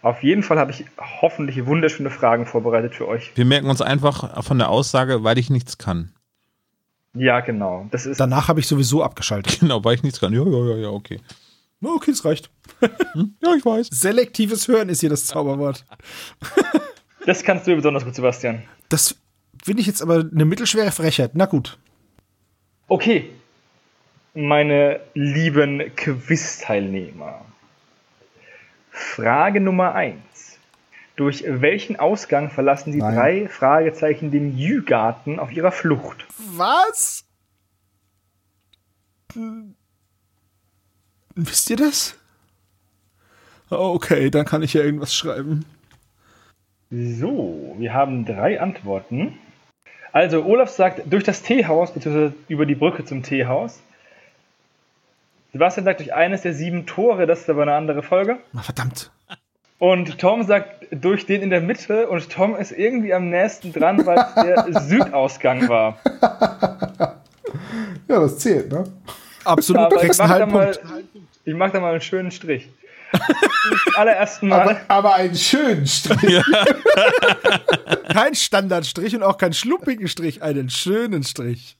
[0.01, 0.85] Auf jeden Fall habe ich
[1.21, 3.31] hoffentlich wunderschöne Fragen vorbereitet für euch.
[3.35, 6.11] Wir merken uns einfach von der Aussage, weil ich nichts kann.
[7.15, 7.87] Ja, genau.
[7.91, 9.59] Das ist Danach habe ich sowieso abgeschaltet.
[9.65, 10.33] Genau, weil ich nichts kann.
[10.33, 11.19] Ja, ja, ja, ja, okay.
[11.81, 12.49] Okay, es reicht.
[12.81, 13.87] Ja, ich weiß.
[13.91, 15.85] Selektives Hören ist hier das Zauberwort.
[17.25, 18.61] Das kannst du besonders gut, Sebastian.
[18.87, 19.15] Das
[19.63, 21.31] finde ich jetzt aber eine mittelschwere Frechheit.
[21.33, 21.79] Na gut.
[22.87, 23.31] Okay,
[24.35, 27.41] meine lieben Quiz-Teilnehmer.
[28.95, 30.15] Frage Nummer 1.
[31.17, 33.13] Durch welchen Ausgang verlassen die Nein.
[33.13, 36.25] drei Fragezeichen den Jü-Garten auf ihrer Flucht?
[36.37, 37.25] Was?
[39.33, 39.75] Hm.
[41.35, 42.17] Wisst ihr das?
[43.69, 45.65] Oh, Okay, dann kann ich ja irgendwas schreiben.
[46.89, 49.37] So, wir haben drei Antworten.
[50.13, 53.81] Also, Olaf sagt durch das Teehaus, beziehungsweise über die Brücke zum Teehaus.
[55.55, 58.39] Sebastian sagt durch eines der sieben Tore, das ist aber eine andere Folge.
[58.51, 59.09] Na, verdammt.
[59.79, 64.05] Und Tom sagt durch den in der Mitte und Tom ist irgendwie am nächsten dran,
[64.05, 65.97] weil es der Südausgang war.
[68.07, 68.83] Ja, das zählt, ne?
[69.45, 70.77] Absolut, Aber ich kriegst mach, einen da mal,
[71.43, 72.69] ich mach da mal einen schönen Strich.
[73.11, 74.61] Zum allerersten Mal.
[74.61, 76.43] Aber, aber einen schönen Strich.
[78.13, 81.77] Kein Standardstrich und auch kein schlumpigen Strich, einen schönen Strich.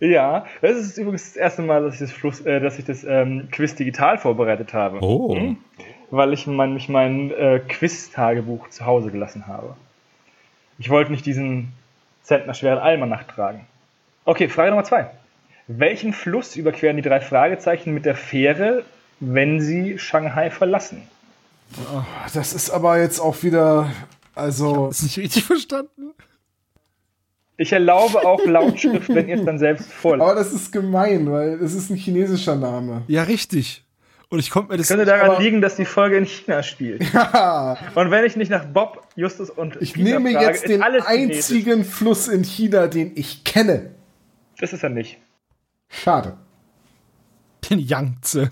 [0.00, 3.04] Ja, das ist übrigens das erste Mal, dass ich das, Fluss, äh, dass ich das
[3.04, 4.98] ähm, Quiz digital vorbereitet habe.
[5.00, 5.34] Oh.
[5.34, 5.56] Hm?
[6.10, 9.76] Weil ich mein, mich mein äh, Quiz-Tagebuch zu Hause gelassen habe.
[10.78, 11.72] Ich wollte nicht diesen
[12.22, 13.66] zentnerschweren Almanach tragen.
[14.24, 15.10] Okay, Frage Nummer zwei.
[15.68, 18.84] Welchen Fluss überqueren die drei Fragezeichen mit der Fähre,
[19.18, 21.02] wenn sie Shanghai verlassen?
[22.32, 23.90] Das ist aber jetzt auch wieder,
[24.34, 26.12] also, Ist nicht richtig verstanden?
[27.58, 30.28] Ich erlaube auch Lautschrift, wenn ihr es dann selbst vorlest.
[30.28, 33.02] aber das ist gemein, weil es ist ein chinesischer Name.
[33.08, 33.82] Ja, richtig.
[34.28, 34.88] Und ich konnte mir das.
[34.88, 37.02] könnte daran liegen, dass die Folge in China spielt.
[37.14, 40.82] Ja, Und wenn ich nicht nach Bob, Justus und ich Peter nehme frage, jetzt den
[40.82, 41.36] alles chinesisch.
[41.36, 43.94] einzigen Fluss in China, den ich kenne.
[44.58, 45.18] Das ist er nicht.
[45.88, 46.36] Schade.
[47.70, 48.50] den Yangtze.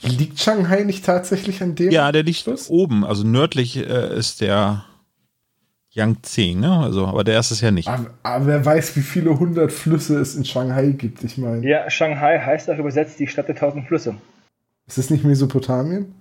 [0.00, 1.90] Liegt Shanghai nicht tatsächlich an dem?
[1.90, 2.68] Ja, der liegt Fluss?
[2.68, 3.04] oben.
[3.04, 4.84] Also nördlich äh, ist der
[5.98, 6.78] Yangtze, ne?
[6.84, 7.88] Also, aber der ist es ja nicht.
[7.88, 11.22] Aber, aber wer weiß, wie viele hundert Flüsse es in Shanghai gibt.
[11.24, 14.14] Ich meine, Ja, Shanghai heißt auch übersetzt die Stadt der tausend Flüsse.
[14.88, 16.14] ist es nicht Mesopotamien?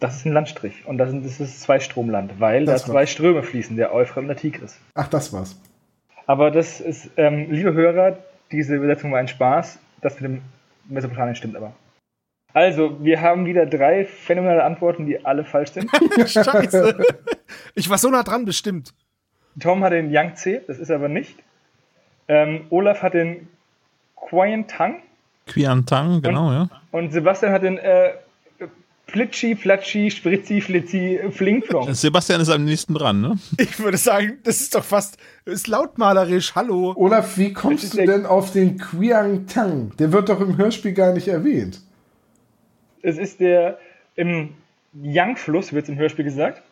[0.00, 3.42] Das ist ein Landstrich und das ist, das ist Zweistromland, weil Das da zwei Ströme
[3.42, 4.76] fließen, der Euphrat und der Tigris.
[4.94, 5.56] Ach, das war's.
[6.26, 8.18] Aber das ist, ähm, liebe Hörer,
[8.52, 9.78] diese Übersetzung war ein Spaß.
[10.00, 10.42] Das mit dem
[10.88, 11.72] Mesopotamien stimmt aber.
[12.54, 15.90] Also, wir haben wieder drei phänomenale Antworten, die alle falsch sind.
[16.16, 16.98] Scheiße.
[17.74, 18.94] Ich war so nah dran, bestimmt.
[19.60, 21.36] Tom hat den Yangtze, das ist aber nicht.
[22.26, 23.48] Ähm, Olaf hat den
[24.16, 25.02] Quiantang
[25.48, 26.68] Quiantang, genau, ja.
[26.92, 28.10] und Sebastian hat den äh,
[29.06, 31.94] Plitschi, Flatschi, Spritzi, Flitzi, Flingflong.
[31.94, 33.38] Sebastian ist am nächsten dran, ne?
[33.58, 35.16] Ich würde sagen, das ist doch fast
[35.46, 36.54] ist lautmalerisch.
[36.54, 36.92] Hallo.
[36.94, 39.92] Olaf, wie kommst du denn auf den Quiang Tang?
[39.98, 41.80] Der wird doch im Hörspiel gar nicht erwähnt.
[43.02, 43.78] Es ist der
[44.16, 44.50] im
[44.94, 46.62] Yang-Fluss, wird es im Hörspiel gesagt.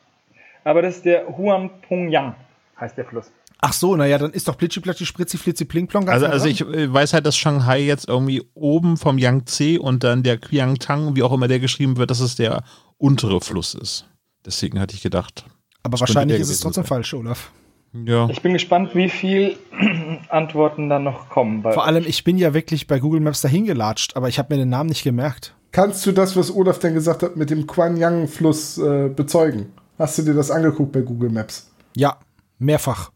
[0.65, 2.35] Aber das ist der Huangpong Yang,
[2.81, 3.31] heißt der Fluss.
[3.59, 6.61] Ach so, naja, dann ist doch Plitschi, Platschi, Spritzi, Flitzi, Plingplong ganz Also, also ich
[6.93, 11.32] weiß halt, dass Shanghai jetzt irgendwie oben vom Yangtze und dann der Qiangtang, wie auch
[11.32, 12.65] immer der geschrieben wird, dass es der
[12.98, 14.07] untere Fluss ist.
[14.44, 15.47] Deswegen hatte ich gedacht,
[15.82, 16.89] Aber wahrscheinlich ist es trotzdem sein.
[16.89, 17.51] falsch, Olaf.
[17.94, 18.28] ja.
[18.28, 19.57] Ich bin gespannt, wie viel
[20.28, 21.62] Antworten dann noch kommen.
[21.62, 24.61] Vor allem, ich bin ja wirklich bei Google Maps dahin gelatscht, aber ich habe mir
[24.61, 25.55] den Namen nicht gemerkt.
[25.77, 29.74] Kannst du das, was Olaf denn gesagt hat, mit dem Quanyang-Fluss äh, bezeugen?
[29.98, 31.70] Hast du dir das angeguckt bei Google Maps?
[31.94, 32.16] Ja,
[32.59, 33.11] mehrfach.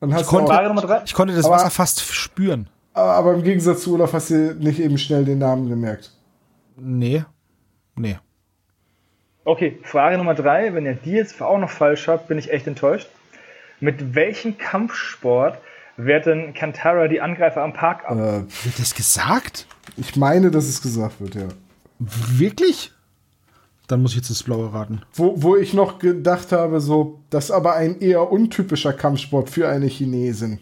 [0.00, 1.02] Dann hast konnte- du auch, Frage Nummer drei.
[1.04, 2.70] Ich konnte das Aber- Wasser fast spüren.
[2.94, 6.10] aber im Gegensatz zu Olaf hast du nicht eben schnell den Namen gemerkt.
[6.78, 7.22] Nee.
[7.96, 8.16] Nee.
[9.44, 10.72] Okay, Frage Nummer drei.
[10.72, 13.10] Wenn ihr die jetzt auch noch falsch habt, bin ich echt enttäuscht.
[13.80, 15.58] Mit welchem Kampfsport
[15.98, 18.16] werten Kantara die Angreifer am Park ab?
[18.16, 19.66] Äh, Wird das gesagt?
[19.98, 21.48] ich meine, dass es gesagt wird, ja.
[21.98, 22.90] Wirklich?
[23.86, 25.02] Dann muss ich jetzt ins Blaue raten.
[25.12, 29.68] Wo, wo ich noch gedacht habe, so, das ist aber ein eher untypischer Kampfsport für
[29.68, 30.58] eine Chinesin.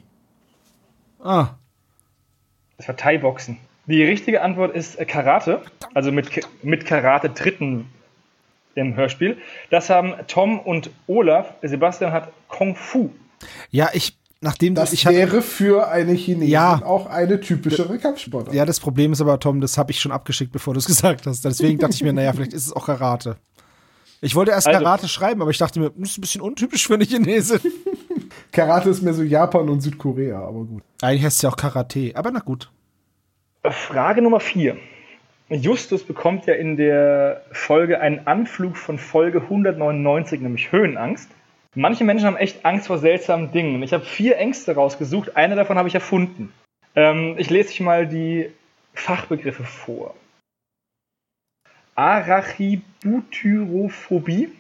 [1.22, 1.50] Ah,
[2.78, 3.58] Das war Thai-Boxen.
[3.86, 5.62] Die richtige Antwort ist äh, Karate,
[5.94, 6.30] also mit,
[6.64, 7.86] mit Karate-Tritten
[8.74, 9.36] im Hörspiel.
[9.70, 11.54] Das haben Tom und Olaf.
[11.62, 13.10] Sebastian hat Kung Fu.
[13.70, 16.82] ja, ich, nachdem Das ich hatte, wäre für eine Chinesin Ja.
[16.84, 18.54] auch eine typischere Kampfsportart.
[18.54, 21.26] ja, das Problem ist aber, Tom, das habe ich schon abgeschickt, bevor du es gesagt
[21.26, 21.44] hast.
[21.44, 23.36] Deswegen dachte ich mir, naja, vielleicht ist es auch Karate.
[24.20, 26.86] Ich wollte erst Also- Karate schreiben, aber ich dachte mir, das ist ein bisschen untypisch
[26.86, 27.60] für eine Chinesin.
[28.52, 30.82] Karate ist mehr so Japan und Südkorea, aber gut.
[31.00, 32.70] Eigentlich heißt es ja auch Karate, aber na gut.
[33.64, 34.76] Frage Nummer 4.
[35.50, 41.28] Justus bekommt ja in der Folge einen Anflug von Folge 199, nämlich Höhenangst.
[41.74, 43.82] Manche Menschen haben echt Angst vor seltsamen Dingen.
[43.82, 45.36] Ich habe vier Ängste rausgesucht.
[45.36, 46.52] Eine davon habe ich erfunden.
[46.94, 48.50] Ähm, ich lese euch mal die
[48.92, 50.14] Fachbegriffe vor.
[51.94, 54.52] Arachibutyrophobie,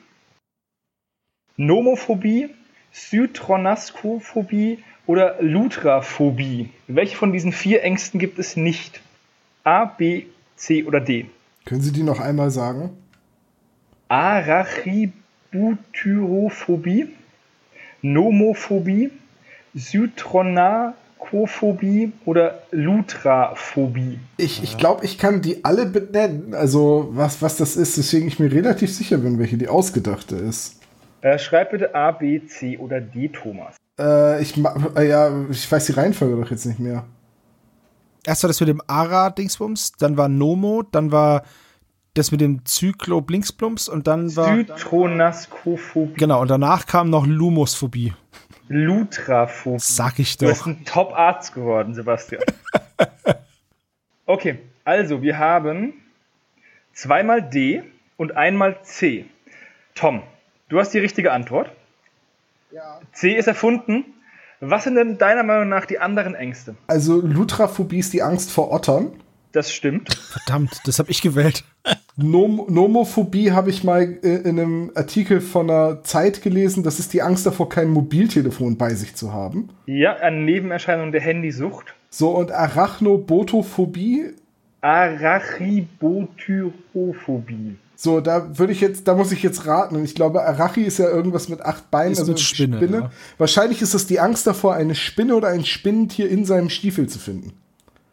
[1.56, 2.50] Nomophobie,
[2.92, 6.70] Sytronaskophobie oder Lutraphobie.
[6.86, 9.02] Welche von diesen vier Ängsten gibt es nicht?
[9.64, 10.24] A, B,
[10.56, 11.28] C oder D?
[11.66, 12.96] Können Sie die noch einmal sagen?
[14.08, 15.21] Arachibutyrophobie,
[18.02, 19.10] Nomophobie,
[19.74, 24.18] Sytronakophobie oder Lutraphobie.
[24.36, 26.54] Ich, ich glaube, ich kann die alle benennen.
[26.54, 30.80] Also, was, was das ist, deswegen ich mir relativ sicher bin, welche die ausgedachte ist.
[31.20, 33.76] Äh, schreib bitte A, B, C oder D, Thomas.
[33.98, 34.56] Äh, ich,
[34.96, 37.04] äh, ja, ich weiß die Reihenfolge doch jetzt nicht mehr.
[38.26, 41.44] Erst war das mit dem Ara-Dingsbums, dann war Nomo, dann war
[42.14, 44.54] das mit dem Zyklo-Blinksplumps und dann war.
[44.56, 48.12] Sytronaskophobie, Genau, und danach kam noch Lumosphobie.
[48.68, 49.78] Lutraphobie.
[49.80, 50.66] Sag ich Du bist doch.
[50.66, 52.42] ein Top-Arzt geworden, Sebastian.
[54.24, 55.94] Okay, also wir haben
[56.94, 57.82] zweimal D
[58.16, 59.26] und einmal C.
[59.96, 60.22] Tom,
[60.68, 61.70] du hast die richtige Antwort.
[63.12, 64.04] C ist erfunden.
[64.60, 66.76] Was sind denn deiner Meinung nach die anderen Ängste?
[66.86, 69.12] Also, Lutraphobie ist die Angst vor Ottern.
[69.50, 70.14] Das stimmt.
[70.14, 71.64] Verdammt, das habe ich gewählt.
[72.16, 76.82] Nom Nomophobie habe ich mal äh, in einem Artikel von einer Zeit gelesen.
[76.82, 79.70] Das ist die Angst davor, kein Mobiltelefon bei sich zu haben.
[79.86, 81.94] Ja, eine Nebenerscheinung der Handysucht.
[82.10, 84.34] So, und Arachnobotophobie.
[84.82, 87.76] Arachibotyrophobie.
[87.96, 89.96] So, da würde ich jetzt, da muss ich jetzt raten.
[89.96, 93.10] Und ich glaube, Arachi ist ja irgendwas mit acht Beinen, Ist mit Spinne, ja.
[93.38, 97.18] Wahrscheinlich ist es die Angst davor, eine Spinne oder ein Spinnentier in seinem Stiefel zu
[97.18, 97.54] finden.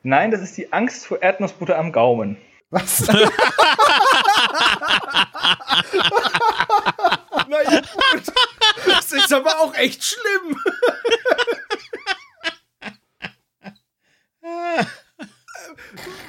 [0.03, 2.37] Nein, das ist die Angst vor Erdnussbutter am Gaumen.
[2.71, 3.07] Was?
[7.47, 8.23] Naja, gut.
[8.85, 10.55] Das ist aber auch echt schlimm.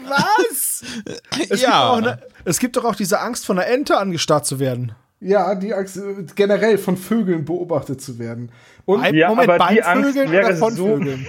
[0.06, 0.82] Was?
[1.38, 1.90] Es, gibt Ja.
[1.90, 4.92] auch eine, es gibt doch auch diese Angst, von einer Ente angestarrt zu werden.
[5.20, 8.50] ja, die Angst, äh, generell von Vögeln beobachtet zu werden.
[8.86, 11.26] Und Ja, Moment, aber die beim Angst Vögeln wäre oder von so- Vögeln?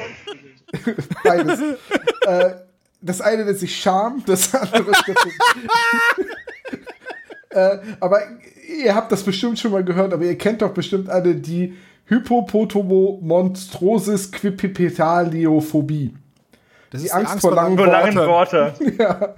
[1.24, 1.60] beides.
[2.26, 2.56] äh,
[3.02, 5.06] das eine nennt sich Scham, das andere ist
[7.49, 8.22] äh, Aber
[8.84, 11.76] ihr habt das bestimmt schon mal gehört, aber ihr kennt doch bestimmt alle die
[12.06, 16.14] Hypopotomonstrosis Quipipetaliophobie.
[16.91, 18.76] Das Die ist Angst vor langen Nur langen Worte.
[18.80, 18.98] Worte.
[18.98, 19.36] Genau.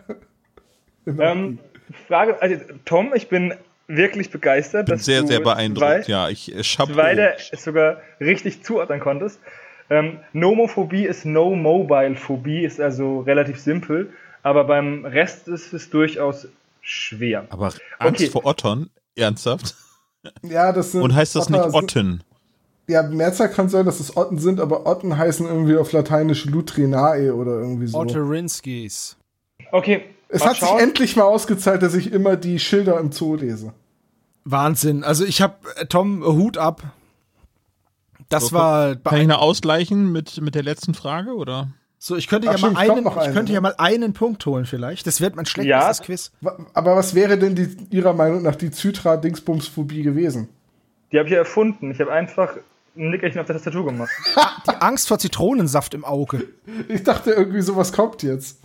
[1.05, 1.59] Ähm,
[2.07, 3.53] Frage, also Tom, ich bin
[3.87, 6.05] wirklich begeistert, Bin dass sehr, du sehr beeindruckt.
[6.05, 9.41] zwei, ja, ich äh, zwei sogar richtig zuordnen konntest.
[9.93, 14.11] Ähm, Nomophobie ist No-Mobile-Phobie, ist also relativ simpel,
[14.41, 16.47] aber beim Rest ist es durchaus
[16.81, 17.45] schwer.
[17.49, 17.65] Aber
[17.99, 18.29] Angst Okay.
[18.29, 18.89] vor Ottern?
[19.15, 19.75] Ernsthaft?
[20.41, 22.23] Ja, das sind Und heißt das nicht Otter sind- Otten?
[22.87, 27.31] Ja, Mehrzahl kann sein, dass es Otten sind, aber Otten heißen irgendwie auf Lateinisch Lutrinae
[27.31, 27.97] oder irgendwie so.
[27.99, 29.15] Otterinskis.
[29.71, 30.79] Okay, Es hat sich schauen.
[30.79, 33.73] endlich mal ausgezahlt, dass ich immer die Schilder im Zoo lese.
[34.43, 35.03] Wahnsinn.
[35.03, 35.55] Also ich habe
[35.89, 36.81] Tom Hut ab.
[38.29, 41.69] Das war Kann ich noch ausgleichen mit, mit der letzten Frage, oder?
[41.99, 42.15] so.
[42.17, 44.45] Ich könnte Ach ja stimmt, mal kommt einen, noch ich könnte ja mal einen Punkt
[44.45, 45.07] holen vielleicht.
[45.07, 45.49] Das wird mein Ja.
[45.51, 46.31] schlechtestes Quiz.
[46.73, 50.49] Aber was wäre denn die, Ihrer Meinung nach die Zytra-Dingsbums-Phobie gewesen?
[51.11, 51.91] Die habe ich ja erfunden.
[51.91, 52.57] Ich habe einfach
[52.95, 54.11] ein Nickerchen auf der Tastatur gemacht.
[54.67, 56.47] Die Angst vor Zitronensaft im Auge.
[56.89, 58.59] Ich dachte irgendwie, sowas kommt jetzt.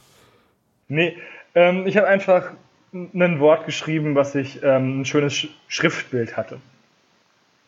[0.89, 1.17] Nee,
[1.55, 2.51] ähm, ich habe einfach
[2.93, 6.59] ein Wort geschrieben, was ich ähm, ein schönes Sch Schriftbild hatte.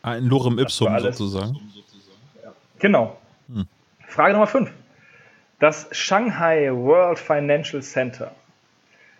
[0.02, 1.58] Ein Lorem Ipsum sozusagen.
[2.78, 3.16] Genau.
[4.08, 4.70] Frage Nummer 5.
[5.58, 8.32] Das Shanghai World Financial Center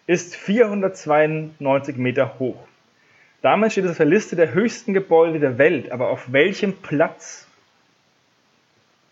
[0.06, 2.56] ist 492 Meter hoch.
[3.42, 5.92] Damit steht es auf der Liste der höchsten Gebäude der Welt.
[5.92, 7.46] Aber auf welchem Platz?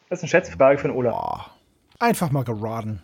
[0.09, 1.15] Das ist eine Schätzfrage für den Olaf.
[1.15, 1.51] Boah.
[1.99, 3.03] Einfach mal geraten.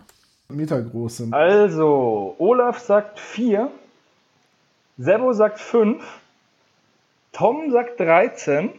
[0.49, 1.35] Meter groß sind.
[1.35, 3.71] Also, Olaf sagt 4,
[4.99, 6.03] Sebo sagt 5,
[7.35, 8.73] Tom sagt 13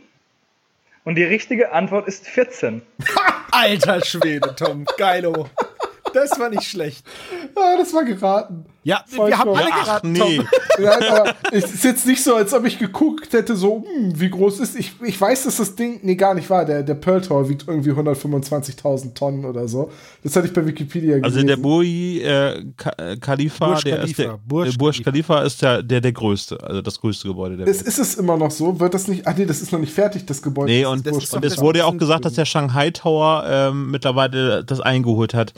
[1.03, 2.82] und die richtige Antwort ist 14.
[3.52, 4.86] Alter Schwede, Tom.
[4.98, 5.49] Geilo.
[6.15, 7.05] Das war nicht schlecht.
[7.57, 8.65] Ah, das war geraten.
[8.83, 10.37] Ja, Voll wir haben alle Ach geraten, nee.
[10.37, 10.47] Tom.
[10.77, 14.29] Nein, aber es ist jetzt nicht so, als ob ich geguckt hätte, so, hm, wie
[14.29, 14.75] groß ist.
[14.77, 16.65] Ich, ich weiß, dass das Ding, nee, gar nicht wahr.
[16.65, 19.89] Der, der Pearl Tower wiegt irgendwie 125.000 Tonnen oder so.
[20.23, 21.47] Das hatte ich bei Wikipedia Also gelesen.
[21.47, 22.57] der Burj äh,
[22.97, 26.11] äh, Khalifa, Burj der ist der, Khalifa, Burj der Burj Khalifa ist der, der der
[26.11, 27.87] größte, also das größte Gebäude der ist, Welt.
[27.87, 28.79] ist es immer noch so?
[28.79, 29.25] Wird das nicht.
[29.25, 30.71] Ach nee, das ist noch nicht fertig, das Gebäude.
[30.71, 33.45] Nee, und, ist das ist und es wurde ja auch gesagt, dass der Shanghai Tower
[33.47, 35.53] ähm, mittlerweile das eingeholt hat.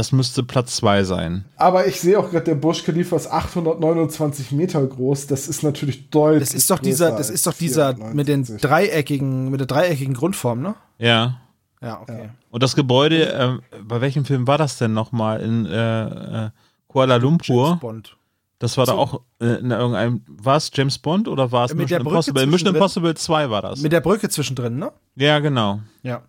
[0.00, 1.44] Das müsste Platz 2 sein.
[1.56, 5.26] Aber ich sehe auch gerade, der Burj Khalifa ist 829 Meter groß.
[5.26, 6.48] Das ist natürlich deutlich.
[6.48, 8.62] Das ist doch größer dieser, das ist doch dieser mit den 490.
[8.62, 10.74] dreieckigen, mit der dreieckigen Grundform, ne?
[10.96, 11.42] Ja.
[11.82, 12.30] Ja, okay.
[12.50, 15.42] Und das Gebäude, ähm, bei welchem Film war das denn nochmal?
[15.42, 16.50] In äh, äh,
[16.88, 17.66] Kuala Lumpur?
[17.66, 18.16] James Bond.
[18.58, 18.98] Das war da So.
[18.98, 20.22] auch äh, in irgendeinem.
[20.28, 22.46] War es James Bond oder war es Mit Mission Impossible?
[22.46, 22.74] Mission.
[22.74, 23.82] Impossible 2 war das.
[23.82, 24.92] Mit der Brücke zwischendrin, ne?
[25.16, 25.80] ja, genau.
[26.02, 26.22] Ja.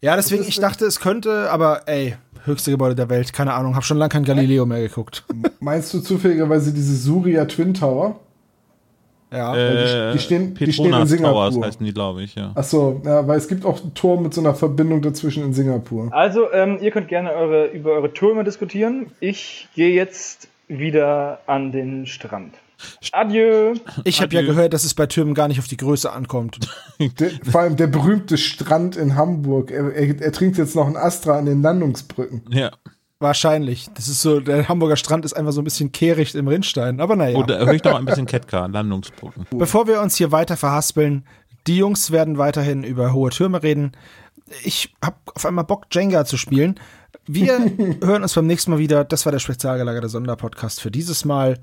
[0.00, 3.84] Ja, deswegen, ich dachte, es könnte, aber ey, höchste Gebäude der Welt, keine Ahnung, hab
[3.84, 5.24] schon lange kein Galileo mehr geguckt.
[5.60, 8.18] Meinst du zufälligerweise diese Surya Twin Tower?
[9.32, 9.56] Ja.
[9.56, 11.50] Äh, die stehen- die stehen in Petronas Singapur.
[11.50, 12.50] Towers heißen die, glaube ich, ja.
[12.56, 16.08] Achso, ja, weil es gibt auch einen Turm mit so einer Verbindung dazwischen in Singapur.
[16.12, 19.06] Also, ähm, ihr könnt gerne eure, über eure Türme diskutieren.
[19.20, 22.54] Ich gehe jetzt wieder an den Strand.
[23.12, 23.74] Adieu.
[24.04, 26.58] ich habe ja gehört, dass es bei Türmen gar nicht auf die Größe ankommt.
[27.18, 29.70] Der, vor allem der berühmte Strand in Hamburg.
[29.70, 32.42] Er, er, er trinkt jetzt noch ein Astra an den Landungsbrücken.
[32.50, 32.72] Ja.
[33.22, 33.88] Wahrscheinlich.
[33.94, 37.00] Das ist so, der Hamburger Strand ist einfach so ein bisschen kehricht im Rinnstein.
[37.00, 37.38] Aber naja.
[37.38, 39.46] Oder höre ich noch ein bisschen Ketka, Landungsbrücken.
[39.58, 41.24] Bevor wir uns hier weiter verhaspeln,
[41.66, 43.92] die Jungs werden weiterhin über hohe Türme reden.
[44.64, 46.80] Ich habe auf einmal Bock, Jenga zu spielen.
[47.26, 47.58] Wir
[48.02, 49.04] hören uns beim nächsten Mal wieder.
[49.04, 51.58] Das war der spezial gelagerte Sonderpodcast für dieses Mal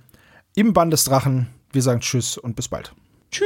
[0.57, 1.47] im Band des Drachen.
[1.71, 2.91] Wir sagen Tschüss und bis bald.
[3.31, 3.45] Tschüss.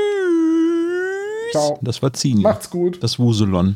[1.51, 1.77] Ciao.
[1.81, 2.41] Das war Zini.
[2.41, 3.03] Macht's gut.
[3.03, 3.75] Das Wuselon.